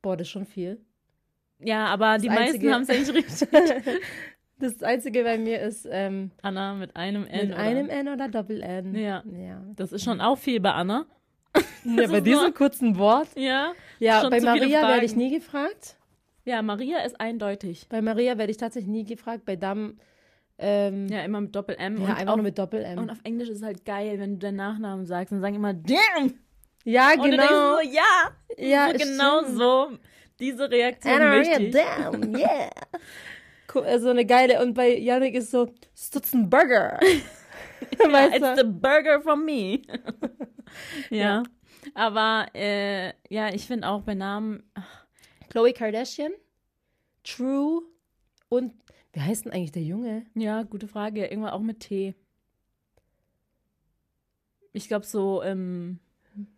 [0.02, 0.80] Boah, das ist schon viel.
[1.60, 3.50] Ja, aber die meisten haben es eigentlich richtig.
[4.60, 7.48] Das Einzige bei mir ist ähm, Anna mit einem N.
[7.50, 7.64] mit oder?
[7.64, 8.96] einem N oder Doppel-N.
[8.96, 9.24] Ja.
[9.26, 9.62] ja.
[9.76, 11.06] Das ist schon auch viel bei Anna.
[11.84, 13.28] ja bei diesem kurzen Wort.
[13.36, 13.74] Ja.
[14.00, 15.98] Ja, bei Maria werde ich nie gefragt.
[16.46, 17.88] Ja, Maria ist eindeutig.
[17.90, 19.46] Bei Maria werde ich tatsächlich nie gefragt.
[19.46, 19.98] Bei Dam
[20.58, 21.98] ähm, Ja, immer mit Doppel-M.
[21.98, 22.98] ja, und einfach auf, nur mit Doppel-M.
[22.98, 25.74] Und auf Englisch ist es halt geil, wenn du deinen Nachnamen sagst und sagen immer
[25.74, 26.34] damn.
[26.86, 27.76] Ja, Und du denkst genau.
[27.76, 28.32] so, ja.
[28.58, 29.58] Ja, so genau stimmt.
[29.58, 29.90] so.
[30.40, 32.70] Diese Reaktion Anna Maria, damn, yeah.
[33.76, 34.62] Cool, also eine geile.
[34.62, 37.00] Und bei Yannick ist so, Stutzen Burger.
[38.00, 39.82] Ja, weißt it's the burger from me.
[41.10, 41.18] ja.
[41.18, 41.44] Ja.
[41.94, 44.64] Aber äh, ja, ich finde auch bei Namen,
[45.50, 46.32] Chloe Kardashian,
[47.24, 47.84] True
[48.50, 48.74] und
[49.14, 50.26] wie heißt denn eigentlich der Junge?
[50.34, 51.28] ja, gute Frage.
[51.28, 52.16] Irgendwann auch mit T.
[54.74, 56.00] Ich glaube so, ähm,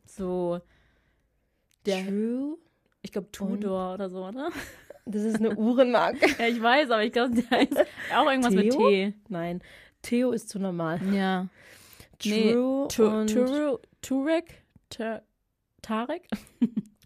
[0.06, 0.60] so,
[1.86, 2.58] der, True?
[3.02, 4.50] ich glaube Tudor oder so, oder?
[5.10, 6.20] Das ist eine Uhrenmarke.
[6.40, 7.78] Ja, ich weiß, aber ich glaube, der heißt
[8.16, 8.90] auch irgendwas mit Theo?
[8.90, 9.14] T.
[9.30, 9.62] Nein,
[10.02, 11.00] Theo ist zu normal.
[11.14, 11.48] Ja.
[12.20, 14.64] True Turu- Turek?
[14.90, 15.22] Ta-
[15.82, 16.28] Tarek?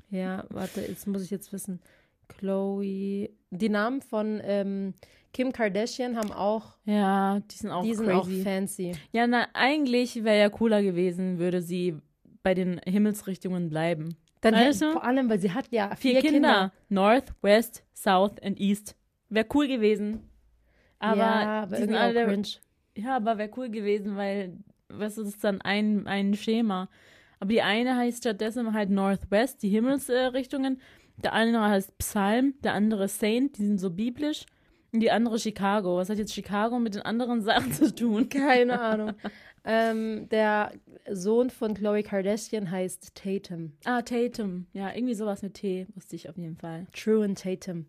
[0.10, 1.80] ja, warte, jetzt muss ich jetzt wissen.
[2.28, 3.30] Chloe.
[3.52, 4.94] Die Namen von ähm,
[5.34, 8.94] Kim Kardashian haben auch, Ja, die sind auch die sind auch fancy.
[9.12, 11.96] ja, na, eigentlich wäre ja cooler gewesen, würde sie
[12.44, 14.16] bei den Himmelsrichtungen bleiben.
[14.42, 14.92] Dann Weißt du?
[14.94, 16.72] vor allem, weil sie hat ja Vier, vier, Kinder.
[16.90, 18.96] North, West, South and East.
[19.30, 20.30] Wäre cool gewesen.
[21.00, 22.48] Aber, ja, die sind alle, cringe.
[22.96, 24.58] ja, aber wäre cool gewesen, weil,
[24.90, 26.90] das ist dann ein, ein Schema.
[27.40, 30.80] Aber die eine heißt stattdessen halt Northwest, die Himmelsrichtungen.
[31.24, 34.46] Der eine heißt Psalm, der andere Saint, die sind so biblisch.
[34.94, 35.98] Und die andere Chicago.
[35.98, 38.28] Was hat jetzt Chicago mit den anderen Sachen zu tun?
[38.28, 39.14] Keine Ahnung.
[39.64, 40.74] Ähm, der
[41.10, 43.74] Sohn von Chloe Kardashian heißt Tatum.
[43.86, 44.68] Ah, Tatum.
[44.74, 46.88] Ja, irgendwie sowas mit T, wusste ich auf jeden Fall.
[46.94, 47.86] True and Tatum.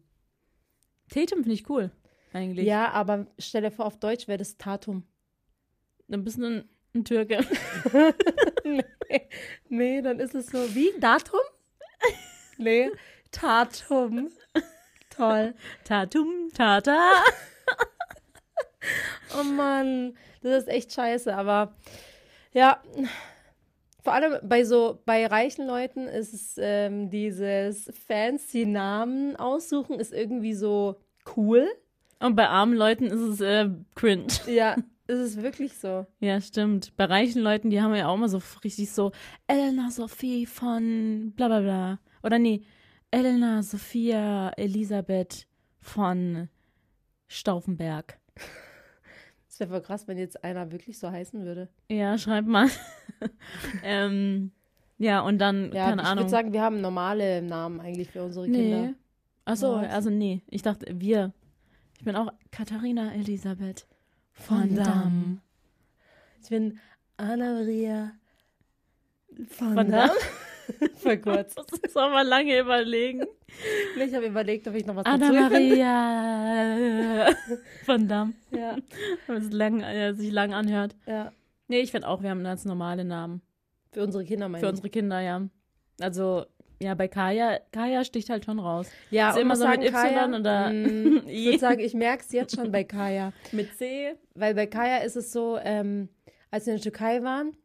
[1.08, 1.90] Tatum finde ich cool,
[2.32, 2.66] eigentlich.
[2.66, 5.04] Ja, aber stell dir vor, auf Deutsch wäre das Tatum.
[6.10, 7.40] Ein bisschen ein, ein Türke.
[8.64, 8.84] nee,
[9.68, 11.40] nee, dann ist es so wie Datum?
[12.58, 12.90] nee,
[13.30, 14.30] Tatum.
[15.10, 15.54] Toll.
[15.84, 16.98] Tatum, Tata.
[19.38, 21.74] Oh Mann, das ist echt scheiße, aber
[22.52, 22.82] ja,
[24.02, 30.12] vor allem bei so, bei reichen Leuten ist es ähm, dieses fancy Namen aussuchen, ist
[30.12, 31.00] irgendwie so
[31.36, 31.68] cool.
[32.18, 34.26] Und bei armen Leuten ist es äh, cringe.
[34.46, 34.76] Ja,
[35.06, 36.06] ist es wirklich so.
[36.20, 36.96] Ja, stimmt.
[36.96, 39.12] Bei reichen Leuten, die haben ja auch immer so richtig so
[39.46, 41.98] Elena Sophie von bla bla bla.
[42.22, 42.62] Oder nee,
[43.10, 45.46] Elena Sophia Elisabeth
[45.80, 46.48] von
[47.28, 48.18] Stauffenberg.
[49.52, 51.68] Das wäre voll krass, wenn jetzt einer wirklich so heißen würde.
[51.90, 52.70] Ja, schreib mal.
[53.84, 54.50] ähm,
[54.96, 56.24] ja, und dann, Ja, keine ich Ahnung.
[56.24, 58.80] würde sagen, wir haben normale Namen eigentlich für unsere Kinder.
[58.82, 58.94] nee.
[59.44, 59.92] Achso, Was?
[59.92, 60.40] also nee.
[60.48, 61.34] Ich dachte, wir.
[61.98, 63.86] Ich bin auch Katharina Elisabeth
[64.32, 64.84] von, Von Damm.
[64.86, 65.40] Damm.
[66.42, 66.78] Ich bin
[67.18, 68.12] Anna-Maria
[69.50, 70.10] von, Von Damm.
[70.96, 71.54] Vor kurz.
[71.54, 73.26] Das soll man lange überlegen.
[73.96, 75.40] Ich habe überlegt, ob ich noch was Anna dazu.
[75.54, 77.26] Maria
[77.84, 78.34] von Damm.
[78.50, 78.76] Ja,
[79.26, 80.94] Wenn es lang, äh, sich lang anhört.
[81.06, 81.32] ja.
[81.68, 83.40] Nee, ich finde auch, wir haben ganz normale Namen.
[83.92, 84.70] Für unsere Kinder meine Für ich.
[84.72, 85.40] unsere Kinder, ja.
[86.00, 86.44] Also,
[86.82, 88.88] ja, bei Kaya, Kaya sticht halt schon raus.
[89.10, 92.24] Ja, Ist immer so mit sagen, Y Kaya, oder mm, ich würde sagen, ich merke
[92.26, 93.32] es jetzt schon bei Kaya.
[93.52, 94.14] Mit C?
[94.34, 96.08] Weil bei Kaya ist es so, ähm,
[96.50, 97.56] als wir in der Türkei waren,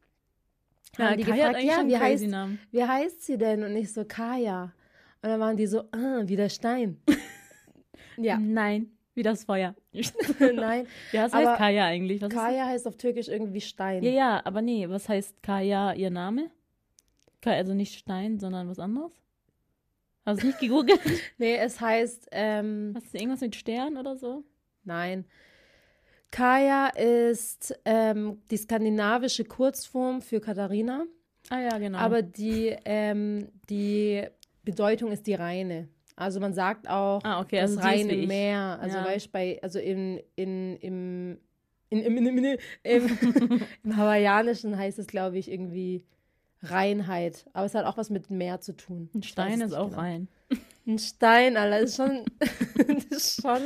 [0.97, 2.59] Ja, haben die Kaya gefragt, eigentlich ja, wie heißt, Namen.
[2.71, 3.63] wie heißt sie denn?
[3.63, 4.73] Und ich so, Kaya.
[5.21, 7.01] Und dann waren die so, ah, wie der Stein.
[8.17, 9.75] ja, Nein, wie das Feuer.
[10.39, 10.87] nein.
[11.11, 12.21] Ja, was heißt Kaya eigentlich?
[12.21, 14.03] Was Kaya heißt auf Türkisch irgendwie Stein.
[14.03, 16.51] Ja, ja, aber nee, was heißt Kaya ihr Name?
[17.45, 19.13] Also nicht Stein, sondern was anderes?
[20.25, 20.99] Hast du nicht gegoogelt?
[21.37, 24.43] Nee, es heißt, ähm, Hast du irgendwas mit Stern oder so?
[24.83, 25.25] nein.
[26.31, 31.05] Kaya ist ähm, die skandinavische Kurzform für Katharina,
[31.49, 31.97] Ah ja, genau.
[31.97, 34.23] aber die, ähm, die
[34.63, 35.87] Bedeutung ist die reine.
[36.17, 38.13] Also man sagt auch ah, okay, das also reine.
[38.27, 38.77] Meer.
[38.81, 39.05] Also Ja.
[39.05, 41.37] weißt bei, also in, in, im
[41.89, 46.03] In, im, im, im, im, Im Hawaiianischen heißt es, glaube ich, irgendwie
[46.61, 47.45] Reinheit.
[47.53, 49.09] Aber es hat auch was mit Meer zu tun.
[49.15, 50.01] Ein Stein ist auch genau.
[50.01, 50.27] rein.
[50.85, 52.25] Ein Stein, Alter, ist schon,
[53.09, 53.61] ist schon.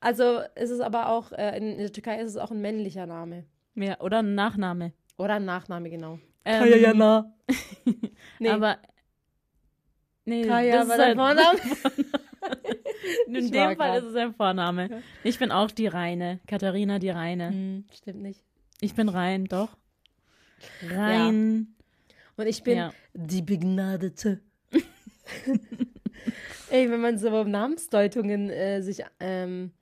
[0.00, 3.44] Also es ist aber auch, äh, in der Türkei ist es auch ein männlicher Name.
[3.74, 4.92] Ja, oder ein Nachname.
[5.16, 6.18] Oder ein Nachname, genau.
[6.44, 7.24] Ähm,
[8.38, 8.78] Nee, Aber.
[10.24, 11.58] Nee, Kaya das ist halt, Vorname.
[13.26, 14.04] In Ich dem Fall das.
[14.04, 14.88] ist es ein Vorname.
[14.90, 14.98] Ja.
[15.24, 16.40] Ich bin auch die Reine.
[16.46, 17.48] Katharina die Reine.
[17.48, 18.44] Hm, stimmt nicht.
[18.80, 19.76] Ich bin rein, doch.
[20.88, 21.74] Rein.
[22.36, 22.92] Und ich bin Ja.
[23.14, 24.40] die Begnadete.
[26.70, 29.72] Ey, wenn man so Namensdeutungen äh, sich ähm,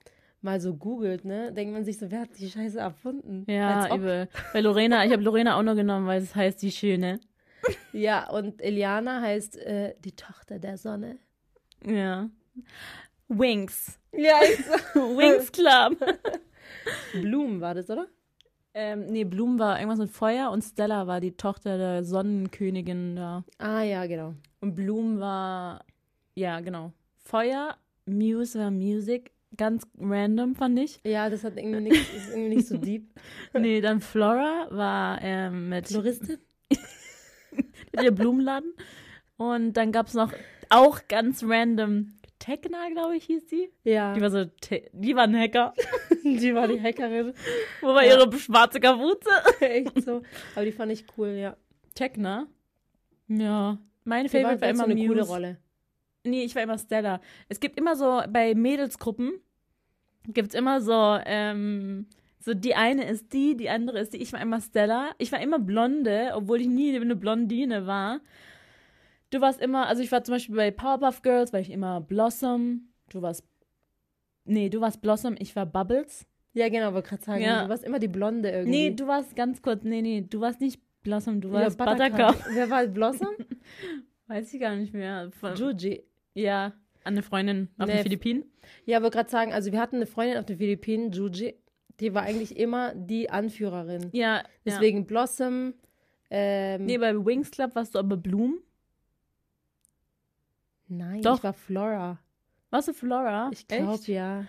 [0.41, 3.45] mal so googelt, ne, denkt man sich so, wer hat die Scheiße erfunden?
[3.49, 4.29] Ja, übel.
[4.53, 7.21] Bei Lorena, ich habe Lorena auch nur genommen, weil es heißt die Schöne.
[7.93, 11.19] Ja, und Eliana heißt äh, die Tochter der Sonne.
[11.85, 12.31] Ja.
[13.27, 13.99] Wings.
[14.13, 15.01] Ja, ich so.
[15.19, 15.97] Wings Club.
[17.13, 18.07] Blumen war das, oder?
[18.79, 23.43] ähm, nee, Blum war irgendwas mit Feuer und Stella war die Tochter der Sonnenkönigin da.
[23.57, 24.35] Ah, ja, genau.
[24.61, 25.83] Und Blum war,
[26.35, 26.93] ja, genau.
[27.17, 29.33] Feuer, Muse war Music.
[29.57, 31.01] Ganz random, fand ich.
[31.05, 33.09] Ja, das hat irgendwie nicht, ist irgendwie nicht so deep.
[33.55, 36.39] Nee, dann Flora war ähm, mit Floristin?
[36.71, 38.73] mit ihr Blumenladen.
[39.37, 40.33] Und dann gab es noch
[40.69, 43.71] auch ganz random Tekna, glaube ich, hieß die.
[43.85, 44.45] Ja, Die war so,
[44.93, 45.73] die war ein Hacker.
[46.25, 47.33] die war die Hackerin.
[47.81, 48.19] Wo war Ja.
[48.19, 49.31] ihre schwarze Kapuze?
[49.61, 50.23] Echt so.
[50.55, 51.57] Aber die fand ich cool, ja.
[51.95, 52.47] Tekna?
[53.29, 53.79] Ja.
[54.05, 55.29] Meine Die war, Favorite war so immer eine coole Muse.
[55.33, 55.57] Rolle.
[56.25, 57.21] Nee, ich war immer Stella.
[57.49, 59.41] Es gibt immer so, bei Mädelsgruppen
[60.29, 62.07] gibt es immer so, ähm,
[62.41, 64.19] so die eine ist die, die andere ist die.
[64.19, 65.11] Ich war immer Stella.
[65.19, 68.21] Ich war immer Blonde, obwohl ich nie eine Blondine war.
[69.31, 72.89] Du warst immer, also ich war zum Beispiel bei Powerpuff Girls, war ich immer Blossom.
[73.11, 73.45] Du warst,
[74.45, 76.27] nee, du warst Blossom, ich war Bubbles.
[76.53, 77.65] Ja, genau, wollte gerade sagen, Ja.
[77.65, 78.71] du warst immer die Blonde irgendwie.
[78.91, 82.37] Nee, du warst ganz kurz, nee, nee, du warst nicht Blossom, du Ja, warst Buttercup.
[82.53, 83.29] Wer war Blossom?
[84.29, 85.31] Weiß ich gar nicht mehr.
[85.39, 86.05] Von, Juji.
[86.35, 86.73] ja,
[87.07, 88.45] an eine Freundin auf Nee, den Philippinen.
[88.85, 91.55] Ja, wollte gerade sagen, also wir hatten eine Freundin auf den Philippinen, Juji.
[92.01, 94.11] Die war eigentlich immer die Anführerin.
[94.13, 95.75] Ja, Deswegen Blossom.
[96.31, 98.59] Ähm, Nee, bei Wings Club warst du aber Bloom.
[100.89, 101.39] nein, doch.
[101.39, 102.19] ich war Flora.
[102.71, 103.51] Warst du Flora?
[103.53, 104.45] Ich glaube, ja.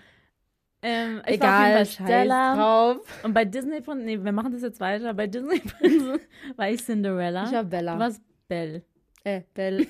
[0.82, 2.56] Ähm, ich Egal, war Stella.
[2.56, 3.24] drauf.
[3.24, 5.14] Und bei Disney Prinz, nee, wir machen das jetzt weiter.
[5.14, 6.20] Bei Disney Prinz
[6.56, 7.46] war ich Cinderella.
[7.46, 7.94] Ich war Bella.
[7.94, 8.84] du warst Belle.
[9.24, 9.88] äh, Belle.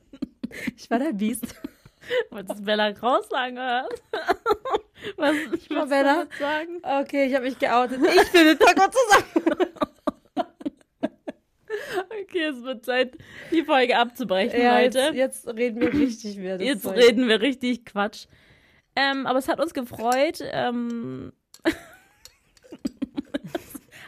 [0.76, 1.54] ich war der Biest.
[2.30, 3.88] Wolltest du Bella Kraus sagen, oder?
[5.16, 5.34] was?
[5.54, 6.26] Ich war Bella.
[6.38, 6.80] sagen.
[6.82, 8.00] Okay, ich habe mich geoutet.
[8.02, 9.56] Ich bin mit Taco zusammen.
[12.22, 13.16] Okay, es wird Zeit,
[13.50, 14.98] die Folge abzubrechen, Ja, Leute.
[14.98, 16.96] jetzt, jetzt reden wir richtig das Jetzt Zeug.
[16.96, 18.26] reden wir richtig Quatsch.
[18.96, 20.40] Ähm, aber es hat uns gefreut.
[20.42, 21.32] Ähm,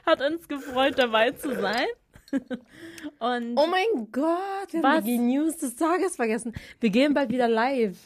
[0.07, 1.87] hat uns gefreut, dabei zu sein.
[3.19, 4.97] Und Oh mein Gott, wir Was?
[4.97, 6.53] haben die News des Tages vergessen.
[6.81, 7.97] Wir gehen bald wieder live.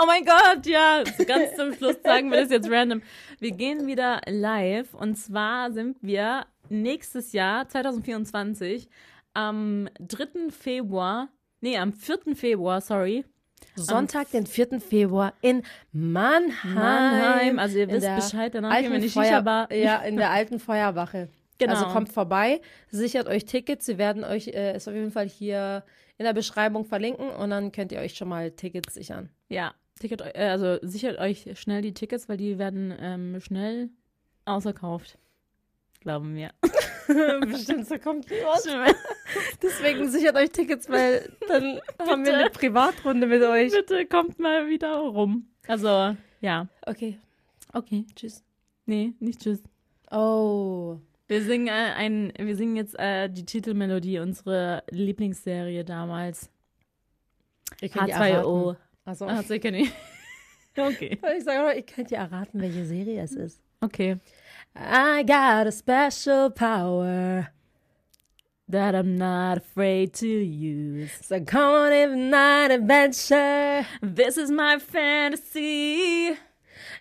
[0.00, 3.02] oh mein Gott, ja, ganz zum Schluss sagen wir das jetzt random.
[3.38, 8.88] Wir gehen wieder live und zwar sind wir nächstes Jahr, 2024,
[9.34, 10.50] am 3.
[10.50, 11.28] Februar,
[11.60, 12.34] nee, am 4.
[12.34, 13.24] Februar, sorry,
[13.76, 14.80] Sonntag, den 4.
[14.80, 16.74] Februar in Mannheim.
[16.74, 17.58] Mannheim.
[17.58, 19.72] Also ihr In wisst Bescheid, danach gehen wir Alten nicht Feuer, Shisha-Bar.
[19.72, 21.28] Ja, in der alten Feuerwache.
[21.66, 21.78] Genau.
[21.80, 22.60] Also kommt vorbei,
[22.90, 23.86] sichert euch Tickets.
[23.86, 25.84] Sie werden euch äh, es auf jeden Fall hier
[26.18, 29.30] in der Beschreibung verlinken und dann könnt ihr euch schon mal Tickets sichern.
[29.48, 33.90] Ja, Ticket, äh, also sichert euch schnell die Tickets, weil die werden ähm, schnell
[34.44, 35.18] ausverkauft.
[36.00, 36.50] Glauben wir.
[37.46, 38.66] Bestimmt, so kommt was.
[39.62, 43.72] Deswegen sichert euch Tickets, weil dann haben wir eine Privatrunde mit euch.
[43.72, 45.46] Bitte kommt mal wieder rum.
[45.68, 46.66] Also, ja.
[46.86, 47.18] Okay,
[47.72, 48.04] Okay.
[48.14, 48.42] tschüss.
[48.86, 49.62] Nee, nicht tschüss.
[50.10, 50.98] Oh.
[51.32, 56.50] Wir singen, äh, ein, wir singen jetzt äh, die Titelmelodie unserer Lieblingsserie damals.
[57.80, 58.20] Ihr könnt die H2O.
[58.20, 58.76] erraten.
[59.06, 59.26] Achso.
[59.26, 59.94] Ah, sicher nicht.
[60.76, 61.18] Okay.
[61.38, 63.62] Ich sage ihr könnt ja erraten, welche Serie es ist.
[63.80, 64.16] Okay.
[64.74, 67.48] I got a special power.
[68.68, 71.10] That I'm not afraid to use.
[71.22, 73.86] So come on, if not adventure.
[74.02, 76.36] This is my fantasy.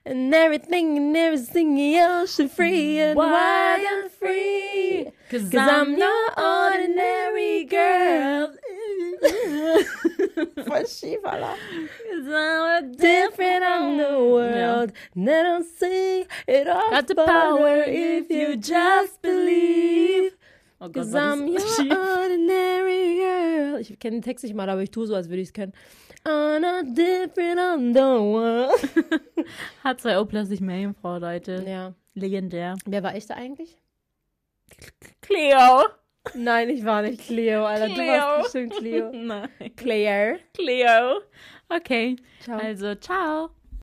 [0.03, 5.07] And everything and everything else is free and wild and free.
[5.29, 8.51] Cause, Cause I'm your ordinary girl.
[10.57, 11.55] Voll schief, Alter.
[12.09, 14.91] Cause I'm Different on the world.
[15.15, 16.89] And I don't see it all.
[16.89, 20.31] Got the power if you just believe.
[20.83, 21.61] Oh Gott, Cause I'm your
[22.23, 23.77] ordinary girl.
[23.79, 25.73] Ich kenne den Text nicht mal, aber ich tue so, als würde ich es können.
[26.23, 28.71] On a different on the world.
[29.83, 31.63] H2O plötzlich Meerjungfrau, Leute.
[31.67, 31.93] Ja.
[32.13, 32.75] Legendär.
[32.85, 33.77] Wer war ich da eigentlich?
[35.21, 35.85] Cleo.
[36.35, 37.87] Nein, ich war nicht Cleo, Alter.
[37.87, 38.07] Du Cleo.
[38.11, 39.11] warst bestimmt Cleo.
[39.13, 39.49] Nein.
[39.75, 40.39] Claire.
[40.53, 41.21] Cleo.
[41.69, 42.15] Okay.
[42.39, 42.59] Ciao.
[42.59, 43.49] Also, ciao.